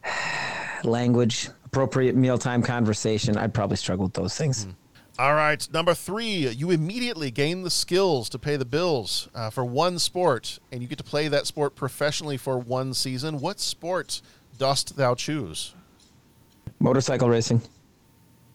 language, 0.85 1.51
appropriate 1.67 2.17
mealtime 2.17 2.63
conversation. 2.63 3.37
I'd 3.37 3.55
probably 3.55 3.77
struggle 3.77 4.07
with 4.07 4.15
those 4.15 4.37
things. 4.37 4.67
All 5.19 5.35
right, 5.35 5.69
number 5.71 5.93
three, 5.93 6.49
you 6.49 6.71
immediately 6.71 7.31
gain 7.31 7.63
the 7.63 7.69
skills 7.71 8.31
to 8.31 8.39
pay 8.39 8.57
the 8.57 8.65
bills 8.65 9.29
uh, 9.35 9.51
for 9.51 9.67
one 9.67 9.99
sport, 9.99 10.59
and 10.73 10.81
you 10.81 10.89
get 10.89 10.97
to 10.97 11.05
play 11.05 11.29
that 11.29 11.47
sport 11.47 11.77
professionally 11.77 12.39
for 12.39 12.59
one 12.59 12.95
season. 12.95 13.39
What 13.39 13.61
sport 13.61 14.23
dost 14.57 14.97
thou 14.97 15.15
choose? 15.15 15.75
Motorcycle 16.79 17.29
racing. 17.29 17.61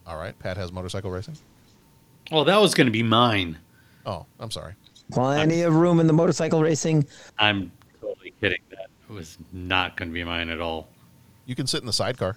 All 0.08 0.16
right, 0.16 0.36
Pat 0.40 0.56
has 0.56 0.72
motorcycle 0.72 1.12
racing. 1.12 1.36
well, 2.32 2.44
that 2.44 2.60
was 2.60 2.74
going 2.74 2.86
to 2.88 2.92
be 2.92 3.04
mine. 3.04 3.58
Oh, 4.04 4.26
I'm 4.40 4.50
sorry. 4.50 4.74
Plenty 5.12 5.62
of 5.62 5.76
room 5.76 6.00
in 6.00 6.08
the 6.08 6.12
motorcycle 6.12 6.60
racing. 6.60 7.06
I'm 7.38 7.70
totally 8.00 8.34
kidding. 8.40 8.58
That 8.70 8.88
was 9.08 9.38
not 9.52 9.96
going 9.96 10.08
to 10.08 10.14
be 10.14 10.24
mine 10.24 10.48
at 10.48 10.60
all. 10.60 10.88
You 11.44 11.54
can 11.54 11.66
sit 11.66 11.80
in 11.80 11.86
the 11.86 11.92
sidecar. 11.92 12.36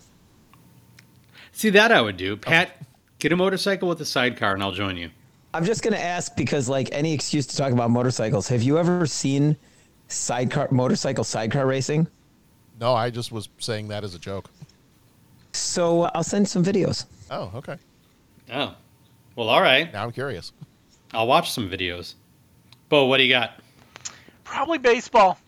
See, 1.52 1.72
that 1.72 1.92
I 1.92 2.02
would 2.02 2.18
do. 2.18 2.38
Pat, 2.38 2.78
get 3.18 3.32
a 3.32 3.36
motorcycle 3.36 3.90
with 3.90 4.00
a 4.02 4.06
sidecar 4.06 4.54
and 4.54 4.64
I'll 4.64 4.72
join 4.72 4.98
you. 4.98 5.10
I'm 5.54 5.66
just 5.66 5.82
gonna 5.82 5.98
ask 5.98 6.36
because, 6.36 6.70
like, 6.70 6.90
any 6.92 7.12
excuse 7.12 7.48
to 7.48 7.58
talk 7.58 7.72
about 7.72 7.90
motorcycles. 7.90 8.48
Have 8.50 8.62
you 8.62 8.78
ever 8.78 9.08
seen 9.08 9.58
sidecar 10.08 10.68
motorcycle 10.70 11.24
sidecar 11.24 11.66
racing? 11.66 12.08
No, 12.80 12.94
I 12.94 13.10
just 13.10 13.32
was 13.32 13.50
saying 13.58 13.88
that 13.88 14.04
as 14.04 14.14
a 14.14 14.20
joke. 14.20 14.50
So 15.54 16.04
uh, 16.04 16.12
I'll 16.14 16.24
send 16.24 16.48
some 16.48 16.64
videos. 16.64 17.06
Oh, 17.32 17.52
okay. 17.56 17.78
Oh. 18.52 18.76
Well, 19.36 19.50
all 19.50 19.62
right. 19.62 19.92
Now 19.92 20.04
I'm 20.04 20.12
curious. 20.12 20.52
I'll 21.14 21.28
watch 21.28 21.52
some 21.52 21.70
videos. 21.70 22.14
Bo, 22.88 23.06
what 23.06 23.18
do 23.18 23.24
you 23.24 23.30
got? 23.30 23.60
Probably 24.44 24.78
baseball. 24.78 25.40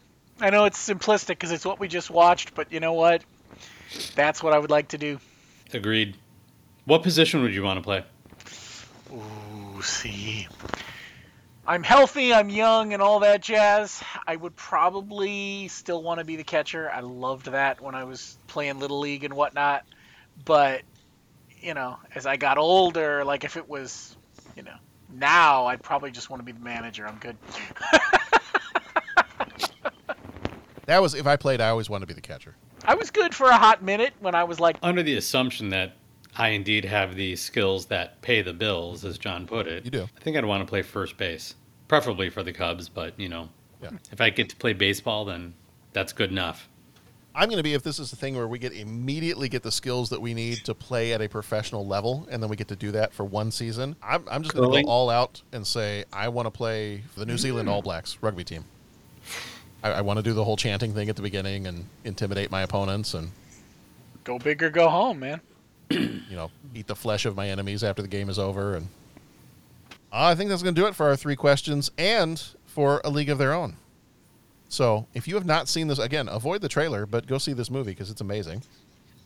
I 0.41 0.49
know 0.49 0.65
it's 0.65 0.89
simplistic 0.89 1.27
because 1.27 1.51
it's 1.51 1.65
what 1.65 1.79
we 1.79 1.87
just 1.87 2.09
watched, 2.09 2.55
but 2.55 2.71
you 2.71 2.79
know 2.79 2.93
what? 2.93 3.23
That's 4.15 4.41
what 4.41 4.53
I 4.53 4.59
would 4.59 4.71
like 4.71 4.89
to 4.89 4.97
do. 4.97 5.19
Agreed. 5.71 6.17
What 6.85 7.03
position 7.03 7.43
would 7.43 7.53
you 7.53 7.63
want 7.63 7.77
to 7.77 7.83
play? 7.83 8.03
Ooh, 9.13 9.81
see. 9.83 10.47
I'm 11.67 11.83
healthy, 11.83 12.33
I'm 12.33 12.49
young, 12.49 12.93
and 12.93 13.03
all 13.03 13.19
that 13.19 13.41
jazz. 13.41 14.03
I 14.25 14.35
would 14.35 14.55
probably 14.55 15.67
still 15.67 16.01
want 16.01 16.17
to 16.17 16.25
be 16.25 16.35
the 16.35 16.43
catcher. 16.43 16.89
I 16.89 17.01
loved 17.01 17.45
that 17.51 17.79
when 17.79 17.93
I 17.93 18.03
was 18.05 18.37
playing 18.47 18.79
Little 18.79 18.99
League 18.99 19.23
and 19.23 19.35
whatnot. 19.35 19.85
But, 20.43 20.81
you 21.59 21.75
know, 21.75 21.97
as 22.15 22.25
I 22.25 22.37
got 22.37 22.57
older, 22.57 23.23
like 23.23 23.43
if 23.43 23.57
it 23.57 23.69
was, 23.69 24.17
you 24.55 24.63
know, 24.63 24.75
now 25.13 25.67
I'd 25.67 25.83
probably 25.83 26.09
just 26.09 26.31
want 26.31 26.39
to 26.39 26.45
be 26.45 26.51
the 26.51 26.63
manager. 26.63 27.07
I'm 27.07 27.19
good. 27.19 27.37
That 30.91 31.01
was 31.01 31.13
if 31.15 31.25
I 31.25 31.37
played, 31.37 31.61
I 31.61 31.69
always 31.69 31.89
wanted 31.89 32.01
to 32.01 32.07
be 32.07 32.15
the 32.15 32.19
catcher. 32.19 32.53
I 32.83 32.95
was 32.95 33.11
good 33.11 33.33
for 33.33 33.45
a 33.47 33.55
hot 33.55 33.81
minute 33.81 34.13
when 34.19 34.35
I 34.35 34.43
was 34.43 34.59
like, 34.59 34.75
Under 34.83 35.01
the 35.01 35.15
assumption 35.15 35.69
that 35.69 35.93
I 36.35 36.49
indeed 36.49 36.83
have 36.83 37.15
the 37.15 37.37
skills 37.37 37.85
that 37.85 38.21
pay 38.21 38.41
the 38.41 38.51
bills, 38.51 39.05
as 39.05 39.17
John 39.17 39.47
put 39.47 39.67
it. 39.67 39.85
You 39.85 39.91
do. 39.91 40.03
I 40.03 40.19
think 40.19 40.35
I'd 40.35 40.43
want 40.43 40.61
to 40.61 40.69
play 40.69 40.81
first 40.81 41.15
base, 41.15 41.55
preferably 41.87 42.29
for 42.29 42.43
the 42.43 42.51
Cubs, 42.51 42.89
but, 42.89 43.17
you 43.17 43.29
know, 43.29 43.47
Yeah. 43.81 43.91
if 44.11 44.19
I 44.19 44.31
get 44.31 44.49
to 44.49 44.55
play 44.57 44.73
baseball, 44.73 45.23
then 45.23 45.53
that's 45.93 46.11
good 46.11 46.29
enough. 46.29 46.67
I'm 47.33 47.47
going 47.47 47.55
to 47.55 47.63
be 47.63 47.73
if 47.73 47.83
this 47.83 47.97
is 47.97 48.09
the 48.09 48.17
thing 48.17 48.35
where 48.35 48.49
we 48.49 48.59
get 48.59 48.73
immediately 48.73 49.47
get 49.47 49.63
the 49.63 49.71
skills 49.71 50.09
that 50.09 50.21
we 50.21 50.33
need 50.33 50.57
to 50.65 50.75
play 50.75 51.13
at 51.13 51.21
a 51.21 51.29
professional 51.29 51.87
level, 51.87 52.27
and 52.29 52.43
then 52.43 52.49
we 52.49 52.57
get 52.57 52.67
to 52.67 52.75
do 52.75 52.91
that 52.91 53.13
for 53.13 53.23
one 53.23 53.49
season. 53.49 53.95
I'm, 54.03 54.25
I'm 54.29 54.43
just 54.43 54.53
going 54.53 54.69
to 54.73 54.83
go 54.83 54.89
all 54.89 55.09
out 55.09 55.41
and 55.53 55.65
say 55.65 56.03
I 56.11 56.27
want 56.27 56.47
to 56.47 56.51
play 56.51 57.03
for 57.13 57.21
the 57.21 57.25
New 57.25 57.37
Zealand 57.37 57.69
All 57.69 57.81
Blacks 57.81 58.17
rugby 58.19 58.43
team. 58.43 58.65
I, 59.83 59.91
I 59.91 60.01
want 60.01 60.17
to 60.17 60.23
do 60.23 60.33
the 60.33 60.43
whole 60.43 60.57
chanting 60.57 60.93
thing 60.93 61.09
at 61.09 61.15
the 61.15 61.21
beginning 61.21 61.67
and 61.67 61.85
intimidate 62.03 62.51
my 62.51 62.61
opponents, 62.61 63.13
and 63.13 63.31
go 64.23 64.37
big 64.39 64.61
or 64.63 64.69
go 64.69 64.89
home, 64.89 65.19
man. 65.19 65.41
you 65.89 66.21
know 66.31 66.49
eat 66.73 66.87
the 66.87 66.95
flesh 66.95 67.25
of 67.25 67.35
my 67.35 67.49
enemies 67.49 67.83
after 67.83 68.01
the 68.01 68.07
game 68.07 68.29
is 68.29 68.39
over. 68.39 68.75
And 68.75 68.87
I 70.11 70.35
think 70.35 70.49
that's 70.49 70.63
going 70.63 70.75
to 70.75 70.81
do 70.81 70.87
it 70.87 70.95
for 70.95 71.07
our 71.07 71.15
three 71.17 71.35
questions 71.35 71.91
and 71.97 72.41
for 72.65 73.01
a 73.03 73.09
league 73.09 73.29
of 73.29 73.37
their 73.37 73.53
own. 73.53 73.75
So 74.69 75.05
if 75.13 75.27
you 75.27 75.35
have 75.35 75.45
not 75.45 75.67
seen 75.67 75.87
this, 75.89 75.99
again, 75.99 76.29
avoid 76.29 76.61
the 76.61 76.69
trailer, 76.69 77.05
but 77.05 77.27
go 77.27 77.37
see 77.37 77.51
this 77.51 77.69
movie 77.69 77.91
because 77.91 78.09
it's 78.09 78.21
amazing. 78.21 78.63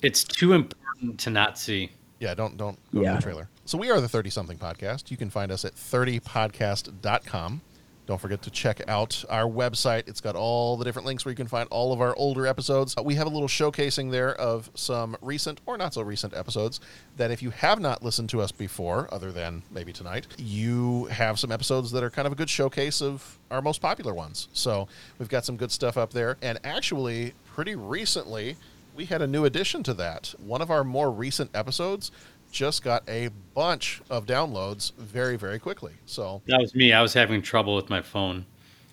It's 0.01 0.23
too 0.23 0.53
important 0.53 1.19
to 1.19 1.29
not 1.29 1.59
see. 1.59 1.91
Yeah, 2.19 2.33
don't 2.33 2.57
don't 2.57 2.79
go 2.93 3.01
Yeah. 3.01 3.11
to 3.11 3.15
the 3.17 3.21
trailer. 3.21 3.49
So 3.65 3.77
we 3.77 3.91
are 3.91 3.99
the 4.01 4.07
30 4.09 4.29
something 4.31 4.57
podcast. 4.57 5.11
You 5.11 5.17
can 5.17 5.29
find 5.29 5.51
us 5.51 5.65
at 5.65 5.75
30podcast.com. 5.75 7.61
Don't 8.05 8.21
forget 8.21 8.41
to 8.43 8.51
check 8.51 8.81
out 8.87 9.23
our 9.29 9.45
website. 9.45 10.07
It's 10.07 10.21
got 10.21 10.35
all 10.35 10.77
the 10.77 10.85
different 10.85 11.05
links 11.07 11.25
where 11.25 11.31
you 11.31 11.35
can 11.35 11.47
find 11.47 11.67
all 11.71 11.91
of 11.91 12.01
our 12.01 12.15
older 12.15 12.45
episodes. 12.45 12.93
Uh, 12.97 13.03
We 13.03 13.15
have 13.15 13.25
a 13.25 13.29
little 13.29 13.47
showcasing 13.47 14.11
there 14.11 14.35
of 14.35 14.69
some 14.75 15.17
recent 15.21 15.59
or 15.65 15.77
not 15.77 15.93
so 15.95 16.01
recent 16.01 16.35
episodes 16.35 16.79
that 17.17 17.31
if 17.31 17.41
you 17.41 17.49
have 17.49 17.79
not 17.79 18.03
listened 18.03 18.29
to 18.29 18.41
us 18.41 18.51
before, 18.51 19.09
other 19.11 19.31
than 19.31 19.63
maybe 19.71 19.91
tonight, 19.91 20.27
you 20.37 21.05
have 21.05 21.39
some 21.39 21.51
episodes 21.51 21.91
that 21.91 22.03
are 22.03 22.11
kind 22.11 22.27
of 22.27 22.31
a 22.33 22.35
good 22.35 22.49
showcase 22.49 23.01
of 23.01 23.39
our 23.49 23.61
most 23.61 23.81
popular 23.81 24.13
ones. 24.13 24.49
So 24.53 24.87
we've 25.17 25.29
got 25.29 25.45
some 25.45 25.57
good 25.57 25.71
stuff 25.71 25.97
up 25.97 26.11
there. 26.13 26.37
And 26.41 26.59
actually, 26.63 27.33
pretty 27.55 27.75
recently, 27.75 28.57
we 28.95 29.05
had 29.05 29.21
a 29.21 29.27
new 29.27 29.45
addition 29.45 29.83
to 29.83 29.93
that. 29.95 30.33
One 30.39 30.61
of 30.61 30.71
our 30.71 30.83
more 30.83 31.11
recent 31.11 31.51
episodes 31.53 32.11
just 32.55 32.83
got 32.83 33.03
a 33.09 33.29
bunch 33.53 34.01
of 34.09 34.25
downloads 34.25 34.93
very, 34.95 35.35
very 35.35 35.59
quickly. 35.59 35.91
So, 36.05 36.41
That 36.47 36.61
was 36.61 36.73
me. 36.73 36.93
I 36.93 37.01
was 37.01 37.13
having 37.13 37.41
trouble 37.41 37.75
with 37.75 37.89
my 37.89 38.01
phone. 38.01 38.45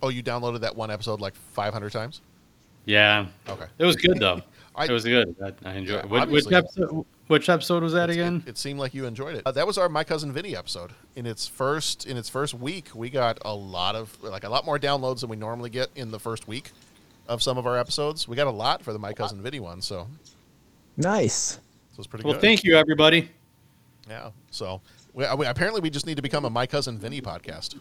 oh, 0.02 0.08
you 0.08 0.20
downloaded 0.22 0.60
that 0.60 0.74
one 0.74 0.90
episode 0.90 1.20
like 1.20 1.34
500 1.34 1.92
times? 1.92 2.20
Yeah. 2.86 3.26
Okay. 3.48 3.66
It 3.78 3.84
was 3.84 3.94
good 3.96 4.18
though. 4.18 4.42
I- 4.74 4.86
it 4.86 4.90
was 4.90 5.04
good. 5.04 5.36
I, 5.44 5.52
I 5.68 5.74
enjoyed. 5.74 6.04
Yeah, 6.10 6.22
it. 6.22 6.28
Which, 6.28 6.44
which 6.46 6.52
episode? 6.52 7.04
Which 7.28 7.48
episode 7.48 7.82
was 7.84 7.92
that 7.92 8.10
again? 8.10 8.42
It 8.46 8.58
seemed 8.58 8.80
like 8.80 8.92
you 8.94 9.06
enjoyed 9.06 9.36
it. 9.36 9.42
Uh, 9.46 9.52
that 9.52 9.66
was 9.66 9.78
our 9.78 9.88
my 9.88 10.02
cousin 10.02 10.32
Vinny 10.32 10.56
episode. 10.56 10.90
In 11.14 11.24
its 11.26 11.46
first 11.46 12.06
in 12.06 12.16
its 12.16 12.28
first 12.28 12.52
week, 12.54 12.88
we 12.94 13.10
got 13.10 13.38
a 13.44 13.54
lot 13.54 13.94
of 13.94 14.20
like 14.22 14.44
a 14.44 14.48
lot 14.48 14.64
more 14.66 14.78
downloads 14.78 15.20
than 15.20 15.30
we 15.30 15.36
normally 15.36 15.70
get 15.70 15.88
in 15.94 16.10
the 16.10 16.18
first 16.18 16.48
week 16.48 16.72
of 17.28 17.42
some 17.42 17.56
of 17.58 17.66
our 17.66 17.78
episodes. 17.78 18.26
We 18.26 18.34
got 18.34 18.48
a 18.48 18.50
lot 18.50 18.82
for 18.82 18.92
the 18.92 18.98
my 18.98 19.12
cousin 19.12 19.40
Vinny 19.42 19.60
one, 19.60 19.80
so 19.82 20.08
Nice. 20.96 21.58
so 21.94 21.98
it's 21.98 22.06
pretty 22.06 22.24
Well, 22.24 22.34
good. 22.34 22.42
thank 22.42 22.64
you, 22.64 22.76
everybody. 22.76 23.30
Yeah. 24.12 24.30
So 24.50 24.82
we, 25.14 25.24
I 25.24 25.34
mean, 25.34 25.46
apparently 25.46 25.80
we 25.80 25.88
just 25.88 26.04
need 26.06 26.16
to 26.16 26.22
become 26.22 26.44
a 26.44 26.50
my 26.50 26.66
cousin 26.66 26.98
Vinny 26.98 27.22
podcast. 27.22 27.76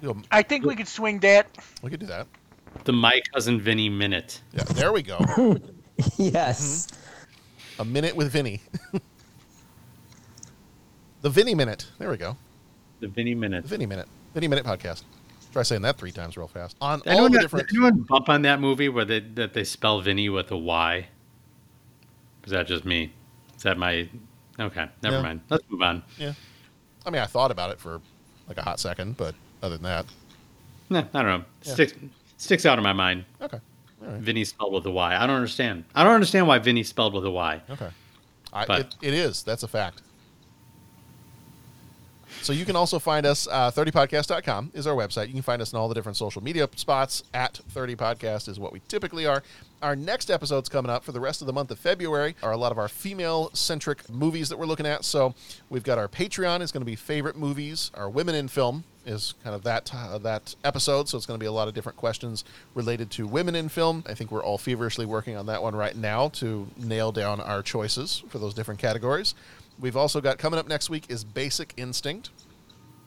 You 0.00 0.08
know, 0.08 0.22
I 0.30 0.42
think 0.42 0.64
we 0.64 0.76
could 0.76 0.86
swing 0.86 1.18
that. 1.20 1.48
we 1.82 1.90
could 1.90 1.98
do 1.98 2.06
that. 2.06 2.28
The 2.84 2.92
My 2.92 3.20
Cousin 3.32 3.60
Vinny 3.60 3.88
Minute. 3.88 4.40
Yeah, 4.52 4.64
there 4.64 4.92
we 4.92 5.02
go. 5.02 5.18
yes. 6.18 6.86
Mm-hmm. 6.86 7.82
A 7.82 7.84
minute 7.84 8.14
with 8.16 8.30
Vinny. 8.30 8.60
the 11.22 11.30
Vinny 11.30 11.54
minute. 11.54 11.86
There 11.98 12.10
we 12.10 12.16
go. 12.16 12.36
The 13.00 13.08
Vinny 13.08 13.34
Minute. 13.34 13.62
The 13.62 13.68
Vinny 13.68 13.86
minute. 13.86 14.06
Vinny 14.34 14.48
minute 14.48 14.64
podcast. 14.64 15.02
Try 15.52 15.62
saying 15.62 15.82
that 15.82 15.96
three 15.96 16.12
times 16.12 16.36
real 16.36 16.48
fast. 16.48 16.76
On 16.80 16.98
Did 17.00 17.08
all 17.08 17.12
anyone, 17.12 17.32
the 17.32 17.38
did 17.38 17.42
different. 17.44 17.68
anyone 17.72 17.94
bump 18.00 18.28
on 18.28 18.42
that 18.42 18.60
movie 18.60 18.88
where 18.88 19.04
they 19.04 19.20
that 19.20 19.54
they 19.54 19.64
spell 19.64 20.00
Vinny 20.00 20.28
with 20.28 20.50
a 20.50 20.58
Y? 20.58 21.06
Is 22.44 22.50
that 22.50 22.66
just 22.66 22.84
me? 22.84 23.12
That 23.64 23.76
my? 23.78 24.08
Okay, 24.60 24.88
never 25.02 25.16
Yeah. 25.16 25.22
mind. 25.22 25.40
Let's 25.50 25.64
move 25.68 25.82
on. 25.82 26.02
Yeah. 26.16 26.32
I 27.04 27.10
mean, 27.10 27.20
I 27.20 27.26
thought 27.26 27.50
about 27.50 27.70
it 27.70 27.80
for 27.80 28.00
like 28.48 28.56
a 28.58 28.62
hot 28.62 28.78
second, 28.78 29.16
but 29.16 29.34
other 29.62 29.76
than 29.76 29.84
that, 29.84 30.06
Nah, 30.90 31.00
I 31.14 31.22
don't 31.22 31.40
know. 31.40 31.44
Yeah. 31.64 31.72
Sticks 31.74 31.94
sticks 32.36 32.66
out 32.66 32.78
in 32.78 32.84
my 32.84 32.92
mind. 32.92 33.24
Okay. 33.40 33.58
All 34.02 34.08
right. 34.12 34.20
Vinny 34.20 34.44
spelled 34.44 34.72
with 34.74 34.84
a 34.86 34.90
Y. 34.90 35.16
I 35.16 35.26
don't 35.26 35.36
understand. 35.36 35.84
I 35.94 36.04
don't 36.04 36.12
understand 36.14 36.46
why 36.46 36.58
Vinny 36.58 36.82
spelled 36.82 37.14
with 37.14 37.24
a 37.24 37.30
Y. 37.30 37.62
Okay. 37.70 37.88
I, 38.52 38.66
But- 38.66 38.80
it, 38.80 38.96
it 39.08 39.14
is. 39.14 39.42
That's 39.42 39.62
a 39.62 39.68
fact. 39.68 40.02
So 42.44 42.52
you 42.52 42.66
can 42.66 42.76
also 42.76 42.98
find 42.98 43.24
us, 43.24 43.48
uh, 43.50 43.70
30podcast.com 43.70 44.72
is 44.74 44.86
our 44.86 44.94
website. 44.94 45.28
You 45.28 45.32
can 45.32 45.40
find 45.40 45.62
us 45.62 45.72
in 45.72 45.78
all 45.78 45.88
the 45.88 45.94
different 45.94 46.18
social 46.18 46.44
media 46.44 46.68
spots. 46.76 47.22
At 47.32 47.58
30podcast 47.72 48.50
is 48.50 48.60
what 48.60 48.70
we 48.70 48.82
typically 48.86 49.24
are. 49.24 49.42
Our 49.80 49.96
next 49.96 50.30
episodes 50.30 50.68
coming 50.68 50.90
up 50.90 51.04
for 51.04 51.12
the 51.12 51.20
rest 51.20 51.40
of 51.40 51.46
the 51.46 51.54
month 51.54 51.70
of 51.70 51.78
February 51.78 52.36
are 52.42 52.52
a 52.52 52.56
lot 52.58 52.70
of 52.70 52.76
our 52.76 52.88
female-centric 52.88 54.10
movies 54.10 54.50
that 54.50 54.58
we're 54.58 54.66
looking 54.66 54.84
at. 54.84 55.06
So 55.06 55.34
we've 55.70 55.82
got 55.82 55.96
our 55.96 56.06
Patreon 56.06 56.60
is 56.60 56.70
going 56.70 56.82
to 56.82 56.86
be 56.86 56.96
favorite 56.96 57.36
movies. 57.36 57.90
Our 57.94 58.10
women 58.10 58.34
in 58.34 58.48
film 58.48 58.84
is 59.06 59.34
kind 59.42 59.56
of 59.56 59.62
that 59.62 59.90
uh, 59.94 60.18
that 60.18 60.54
episode. 60.64 61.08
So 61.08 61.16
it's 61.16 61.26
going 61.26 61.38
to 61.38 61.42
be 61.42 61.48
a 61.48 61.52
lot 61.52 61.68
of 61.68 61.72
different 61.72 61.96
questions 61.96 62.44
related 62.74 63.10
to 63.12 63.26
women 63.26 63.54
in 63.54 63.70
film. 63.70 64.04
I 64.06 64.12
think 64.12 64.30
we're 64.30 64.44
all 64.44 64.58
feverishly 64.58 65.06
working 65.06 65.34
on 65.34 65.46
that 65.46 65.62
one 65.62 65.74
right 65.74 65.96
now 65.96 66.28
to 66.28 66.66
nail 66.76 67.10
down 67.10 67.40
our 67.40 67.62
choices 67.62 68.22
for 68.28 68.38
those 68.38 68.52
different 68.52 68.80
categories. 68.80 69.34
We've 69.78 69.96
also 69.96 70.20
got 70.20 70.38
coming 70.38 70.58
up 70.58 70.68
next 70.68 70.88
week 70.90 71.06
is 71.08 71.24
Basic 71.24 71.74
Instinct. 71.76 72.30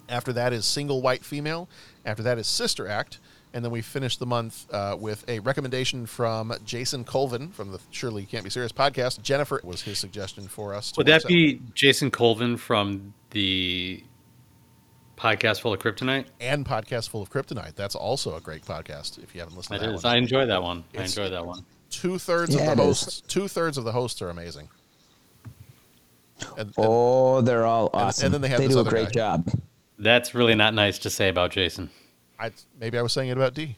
After 0.10 0.32
that 0.34 0.54
is 0.54 0.66
Single 0.66 1.02
White 1.02 1.24
Female. 1.26 1.68
After 2.06 2.24
that 2.24 2.38
is 2.38 2.48
Sister 2.48 2.88
Act. 2.88 3.20
And 3.54 3.64
then 3.64 3.72
we 3.72 3.82
finish 3.82 4.18
the 4.18 4.26
month 4.26 4.72
uh, 4.74 4.96
with 5.00 5.28
a 5.30 5.40
recommendation 5.40 6.06
from 6.06 6.54
Jason 6.66 7.04
Colvin 7.04 7.50
from 7.50 7.72
the 7.72 7.80
Surely 7.92 8.22
You 8.22 8.28
Can't 8.28 8.44
Be 8.44 8.50
Serious 8.50 8.72
podcast. 8.72 9.22
Jennifer 9.22 9.60
was 9.64 9.82
his 9.82 9.98
suggestion 9.98 10.48
for 10.48 10.74
us. 10.74 10.92
to 10.92 11.00
Would 11.00 11.08
watch 11.10 11.24
that 11.24 11.28
be 11.28 11.62
Jason 11.74 12.12
Colvin 12.12 12.58
from 12.58 13.14
the 13.32 14.04
podcast 15.18 15.62
full 15.62 15.74
of 15.74 15.80
kryptonite? 15.80 16.26
and 16.40 16.66
podcast 16.66 17.10
full 17.10 17.22
of 17.24 17.30
kryptonite. 17.32 17.76
That's 17.76 17.96
also 17.96 18.36
a 18.36 18.42
great 18.42 18.64
podcast. 18.64 19.22
If 19.24 19.34
you 19.34 19.42
haven't 19.42 19.58
listened 19.58 19.78
It 19.78 19.80
to 19.80 19.88
that 19.88 19.96
is. 19.96 20.04
one, 20.04 20.14
I 20.14 20.18
enjoy 20.18 20.46
that 20.46 20.62
one. 20.62 20.84
I 20.96 21.02
enjoy 21.04 21.30
that 21.30 21.46
one. 21.46 21.66
Two 21.90 22.20
thirds 22.20 22.54
Yeah, 22.54 22.72
of 22.72 22.78
the 22.78 22.84
hosts. 22.84 23.22
Two 23.22 23.48
thirds 23.48 23.78
of 23.78 23.86
the 23.86 23.94
hosts 23.94 24.22
are 24.22 24.30
amazing. 24.30 24.70
And, 26.58 26.74
Oh, 26.78 27.42
they're 27.42 27.66
all 27.66 27.90
awesome. 27.94 28.26
and 28.26 28.34
then 28.34 28.42
they 28.42 28.48
have 28.50 28.60
this 28.60 28.74
do 28.74 28.80
a 28.80 28.84
great 28.84 29.08
guy. 29.08 29.38
job. 29.38 29.50
That's 30.00 30.36
really 30.36 30.56
not 30.56 30.74
nice 30.74 31.00
to 31.00 31.10
say 31.10 31.30
about 31.30 31.52
Jason. 31.52 31.90
I 32.40 32.52
maybe 32.80 32.98
I 32.98 33.02
was 33.02 33.14
saying 33.14 33.30
it 33.30 33.38
about 33.38 33.54
D. 33.54 33.76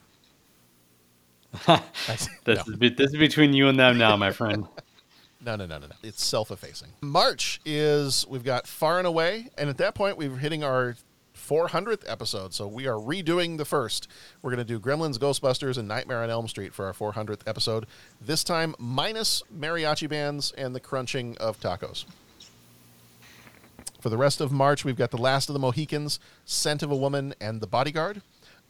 This, 2.07 2.27
is, 2.45 2.65
this 2.95 3.11
is 3.11 3.17
between 3.17 3.53
you 3.53 3.67
and 3.69 3.79
them 3.79 3.97
now, 3.97 4.15
my 4.15 4.31
friend. 4.31 4.65
No, 5.41 5.55
no, 5.55 5.65
no, 5.65 5.77
no, 5.77 5.87
no. 5.87 5.93
It's 6.03 6.21
self-effacing. 6.25 6.89
March 6.99 7.61
is 7.63 8.25
we've 8.27 8.43
got 8.43 8.67
Far 8.67 8.97
and 8.97 9.07
Away, 9.07 9.47
and 9.57 9.69
at 9.69 9.77
that 9.77 9.95
point 9.95 10.17
we're 10.17 10.35
hitting 10.35 10.65
our 10.65 10.97
400th 11.33 12.03
episode. 12.05 12.53
So 12.53 12.67
we 12.67 12.87
are 12.87 12.95
redoing 12.97 13.57
the 13.57 13.63
first. 13.63 14.09
We're 14.41 14.51
going 14.53 14.57
to 14.57 14.65
do 14.65 14.81
Gremlins, 14.81 15.17
Ghostbusters, 15.17 15.77
and 15.77 15.87
Nightmare 15.87 16.23
on 16.23 16.29
Elm 16.29 16.49
Street 16.49 16.73
for 16.73 16.85
our 16.87 16.93
400th 16.93 17.39
episode. 17.47 17.85
This 18.19 18.43
time 18.43 18.75
minus 18.79 19.41
mariachi 19.57 20.09
bands 20.09 20.51
and 20.57 20.75
the 20.75 20.81
crunching 20.81 21.37
of 21.37 21.57
tacos. 21.61 22.03
For 23.99 24.09
the 24.09 24.17
rest 24.17 24.39
of 24.39 24.51
March, 24.51 24.85
we've 24.85 24.95
got 24.95 25.11
The 25.11 25.17
Last 25.17 25.49
of 25.49 25.53
the 25.53 25.59
Mohicans, 25.59 26.19
Scent 26.45 26.81
of 26.83 26.91
a 26.91 26.95
Woman, 26.95 27.33
and 27.41 27.59
The 27.61 27.67
Bodyguard. 27.67 28.21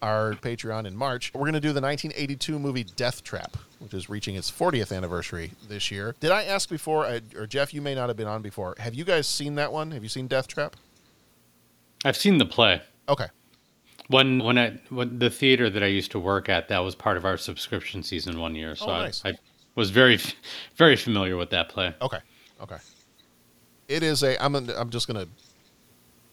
Our 0.01 0.33
Patreon 0.35 0.85
in 0.87 0.95
March. 0.95 1.33
We're 1.33 1.41
going 1.41 1.53
to 1.55 1.59
do 1.59 1.73
the 1.73 1.81
1982 1.81 2.57
movie 2.57 2.85
Death 2.85 3.21
Trap, 3.21 3.57
which 3.79 3.93
is 3.93 4.09
reaching 4.09 4.35
its 4.35 4.49
40th 4.49 4.95
anniversary 4.95 5.51
this 5.67 5.91
year. 5.91 6.15
Did 6.21 6.31
I 6.31 6.43
ask 6.45 6.69
before, 6.69 7.05
I- 7.05 7.19
or 7.35 7.45
Jeff, 7.45 7.73
you 7.73 7.81
may 7.81 7.95
not 7.95 8.07
have 8.07 8.15
been 8.15 8.25
on 8.27 8.41
before. 8.41 8.75
Have 8.79 8.95
you 8.95 9.03
guys 9.03 9.27
seen 9.27 9.55
that 9.55 9.73
one? 9.73 9.91
Have 9.91 10.01
you 10.01 10.07
seen 10.07 10.27
Death 10.27 10.47
Trap? 10.47 10.77
I've 12.05 12.15
seen 12.15 12.37
the 12.37 12.45
play. 12.45 12.81
Okay. 13.09 13.25
When 14.07 14.39
when 14.39 14.57
I 14.57 14.79
when 14.89 15.19
the 15.19 15.29
theater 15.29 15.69
that 15.69 15.83
I 15.83 15.87
used 15.87 16.11
to 16.11 16.19
work 16.19 16.47
at, 16.47 16.69
that 16.69 16.79
was 16.79 16.95
part 16.95 17.17
of 17.17 17.25
our 17.25 17.35
subscription 17.35 18.01
season 18.01 18.39
one 18.39 18.55
year. 18.55 18.75
So 18.77 18.85
Oh, 18.87 18.91
I. 18.91 19.11
I 19.25 19.33
was 19.75 19.89
very 19.89 20.17
very 20.77 20.95
familiar 20.95 21.35
with 21.35 21.49
that 21.49 21.67
play. 21.67 21.93
Okay. 22.01 22.19
Okay. 22.61 22.77
It 23.89 24.03
is 24.03 24.23
a. 24.23 24.41
I'm. 24.41 24.53
Gonna, 24.53 24.73
I'm 24.77 24.91
just 24.91 25.07
gonna. 25.07 25.25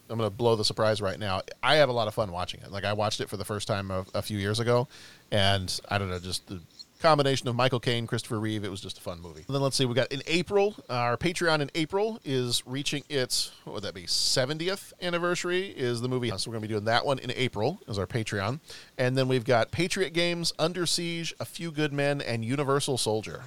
I'm 0.08 0.18
gonna 0.18 0.30
blow 0.30 0.54
the 0.54 0.64
surprise 0.64 1.00
right 1.00 1.18
now. 1.18 1.40
I 1.62 1.76
have 1.76 1.88
a 1.88 1.92
lot 1.92 2.06
of 2.06 2.14
fun 2.14 2.30
watching 2.30 2.60
it. 2.60 2.70
Like 2.70 2.84
I 2.84 2.92
watched 2.92 3.20
it 3.20 3.28
for 3.28 3.36
the 3.36 3.44
first 3.44 3.66
time 3.66 3.90
a, 3.90 4.04
a 4.14 4.22
few 4.22 4.38
years 4.38 4.60
ago, 4.60 4.86
and 5.32 5.80
I 5.88 5.98
don't 5.98 6.10
know, 6.10 6.20
just 6.20 6.46
the 6.46 6.60
combination 7.00 7.48
of 7.48 7.56
Michael 7.56 7.80
Caine, 7.80 8.06
Christopher 8.06 8.38
Reeve. 8.38 8.62
It 8.62 8.70
was 8.70 8.80
just 8.80 8.98
a 8.98 9.00
fun 9.00 9.20
movie. 9.20 9.44
And 9.46 9.54
then 9.54 9.62
let's 9.62 9.74
see, 9.74 9.84
we 9.86 9.94
got 9.94 10.12
in 10.12 10.22
April. 10.26 10.76
Our 10.90 11.16
Patreon 11.16 11.60
in 11.60 11.70
April 11.74 12.20
is 12.24 12.62
reaching 12.66 13.04
its 13.08 13.52
what 13.64 13.74
would 13.74 13.82
that 13.84 13.94
be 13.94 14.04
70th 14.04 14.92
anniversary? 15.00 15.68
Is 15.68 16.02
the 16.02 16.08
movie? 16.08 16.28
So 16.36 16.50
we're 16.50 16.56
gonna 16.56 16.68
be 16.68 16.68
doing 16.68 16.84
that 16.84 17.06
one 17.06 17.18
in 17.18 17.32
April 17.34 17.80
as 17.88 17.98
our 17.98 18.06
Patreon, 18.06 18.60
and 18.98 19.16
then 19.16 19.28
we've 19.28 19.44
got 19.44 19.70
Patriot 19.70 20.10
Games, 20.10 20.52
Under 20.58 20.84
Siege, 20.84 21.34
A 21.40 21.46
Few 21.46 21.70
Good 21.70 21.94
Men, 21.94 22.20
and 22.20 22.44
Universal 22.44 22.98
Soldier. 22.98 23.44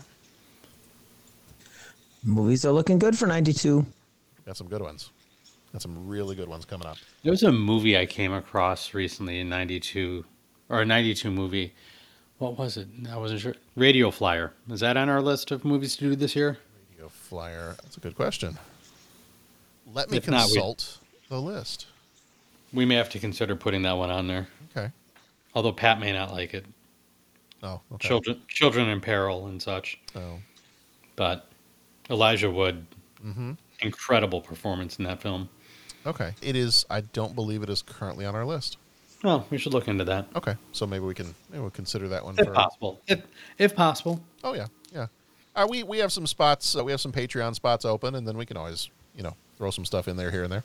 Movies 2.23 2.65
are 2.65 2.73
looking 2.73 2.99
good 2.99 3.17
for 3.17 3.27
92. 3.27 3.85
Got 4.45 4.57
some 4.57 4.67
good 4.67 4.81
ones. 4.81 5.11
Got 5.73 5.81
some 5.81 6.07
really 6.07 6.35
good 6.35 6.47
ones 6.47 6.65
coming 6.65 6.87
up. 6.87 6.97
There 7.23 7.31
was 7.31 7.43
a 7.43 7.51
movie 7.51 7.97
I 7.97 8.05
came 8.05 8.33
across 8.33 8.93
recently 8.93 9.39
in 9.39 9.49
'92, 9.49 10.25
or 10.69 10.81
a 10.81 10.85
'92 10.85 11.29
movie. 11.29 11.73
What 12.39 12.57
was 12.57 12.77
it? 12.77 12.87
I 13.09 13.17
wasn't 13.17 13.41
sure. 13.41 13.55
Radio 13.75 14.09
Flyer. 14.11 14.53
Is 14.69 14.79
that 14.79 14.97
on 14.97 15.09
our 15.09 15.21
list 15.21 15.51
of 15.51 15.65
movies 15.65 15.95
to 15.97 16.05
do 16.09 16.15
this 16.15 16.35
year? 16.35 16.57
Radio 16.91 17.09
Flyer. 17.09 17.75
That's 17.83 17.97
a 17.97 17.99
good 17.99 18.15
question. 18.15 18.57
Let 19.93 20.09
me 20.09 20.17
If 20.17 20.27
not, 20.27 20.47
we- 20.47 20.53
consult 20.53 20.97
the 21.29 21.41
list. 21.41 21.87
We 22.71 22.85
may 22.85 22.95
have 22.95 23.09
to 23.09 23.19
consider 23.19 23.55
putting 23.55 23.81
that 23.83 23.93
one 23.97 24.09
on 24.11 24.27
there. 24.27 24.47
Okay. 24.75 24.91
Although 25.55 25.71
Pat 25.73 25.99
may 25.99 26.13
not 26.13 26.31
like 26.31 26.53
it. 26.53 26.65
Oh, 27.63 27.81
okay. 27.93 28.07
Children, 28.07 28.41
children 28.47 28.87
in 28.87 29.01
peril 29.01 29.47
and 29.47 29.61
such. 29.61 29.99
Oh. 30.15 30.39
But 31.15 31.47
Elijah 32.09 32.49
Wood, 32.49 32.85
Mhm. 33.25 33.57
Incredible 33.81 34.41
performance 34.41 34.97
in 34.97 35.05
that 35.05 35.21
film. 35.21 35.49
Okay. 36.05 36.33
It 36.41 36.55
is. 36.55 36.85
I 36.89 37.01
don't 37.01 37.35
believe 37.35 37.63
it 37.63 37.69
is 37.69 37.81
currently 37.81 38.25
on 38.25 38.35
our 38.35 38.45
list. 38.45 38.77
Well, 39.23 39.45
we 39.49 39.57
should 39.57 39.73
look 39.73 39.87
into 39.87 40.05
that 40.05 40.27
Okay. 40.35 40.55
So 40.71 40.87
maybe 40.87 41.03
we 41.05 41.13
can 41.13 41.35
maybe 41.49 41.61
we'll 41.61 41.71
consider 41.71 42.07
that 42.09 42.23
one 42.23 42.35
if 42.37 42.45
for 42.45 42.53
possible. 42.53 43.01
If, 43.07 43.21
if 43.57 43.75
possible. 43.75 44.21
Oh 44.43 44.53
yeah, 44.53 44.67
yeah. 44.93 45.07
Uh, 45.55 45.67
we 45.69 45.83
we 45.83 45.97
have 45.97 46.11
some 46.11 46.25
spots. 46.25 46.75
Uh, 46.75 46.83
we 46.83 46.91
have 46.91 47.01
some 47.01 47.11
Patreon 47.11 47.53
spots 47.55 47.85
open, 47.85 48.15
and 48.15 48.27
then 48.27 48.37
we 48.37 48.45
can 48.45 48.55
always 48.55 48.89
you 49.15 49.23
know 49.23 49.35
throw 49.57 49.71
some 49.71 49.85
stuff 49.85 50.07
in 50.07 50.15
there 50.15 50.31
here 50.31 50.43
and 50.43 50.51
there. 50.51 50.63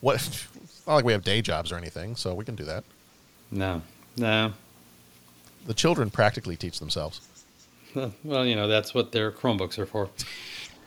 What? 0.00 0.16
It's 0.16 0.46
not 0.86 0.96
like 0.96 1.04
we 1.04 1.12
have 1.12 1.24
day 1.24 1.40
jobs 1.40 1.72
or 1.72 1.76
anything, 1.76 2.14
so 2.14 2.34
we 2.34 2.44
can 2.44 2.56
do 2.56 2.64
that. 2.64 2.84
No, 3.50 3.82
no. 4.16 4.52
The 5.66 5.74
children 5.74 6.10
practically 6.10 6.56
teach 6.56 6.78
themselves. 6.78 7.20
Well, 8.22 8.46
you 8.46 8.54
know 8.54 8.68
that's 8.68 8.94
what 8.94 9.12
their 9.12 9.32
Chromebooks 9.32 9.78
are 9.78 9.86
for. 9.86 10.10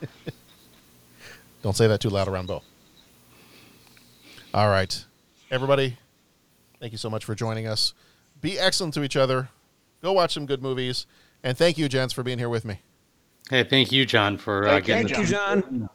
Don't 1.62 1.76
say 1.76 1.86
that 1.86 2.00
too 2.00 2.10
loud 2.10 2.28
around 2.28 2.46
Bo. 2.46 2.62
All 4.52 4.68
right. 4.68 5.04
Everybody, 5.50 5.96
thank 6.80 6.92
you 6.92 6.98
so 6.98 7.10
much 7.10 7.24
for 7.24 7.34
joining 7.34 7.66
us. 7.66 7.94
Be 8.40 8.58
excellent 8.58 8.94
to 8.94 9.02
each 9.02 9.16
other. 9.16 9.48
Go 10.02 10.12
watch 10.12 10.34
some 10.34 10.46
good 10.46 10.62
movies. 10.62 11.06
And 11.42 11.56
thank 11.56 11.78
you, 11.78 11.88
gents, 11.88 12.12
for 12.12 12.22
being 12.22 12.38
here 12.38 12.48
with 12.48 12.64
me. 12.64 12.80
Hey, 13.50 13.64
thank 13.64 13.92
you, 13.92 14.06
John, 14.06 14.38
for 14.38 14.66
uh, 14.66 14.70
Thank 14.72 14.86
getting 14.86 15.08
Thank 15.08 15.18
you, 15.18 15.26
John. 15.26 15.88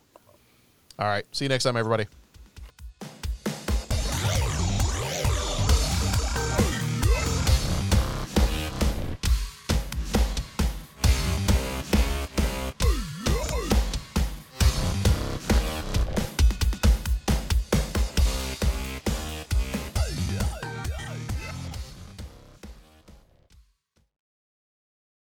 All 0.98 1.07
right. 1.07 1.26
See 1.31 1.45
you 1.45 1.49
next 1.49 1.64
time, 1.64 1.77
everybody. 1.77 2.07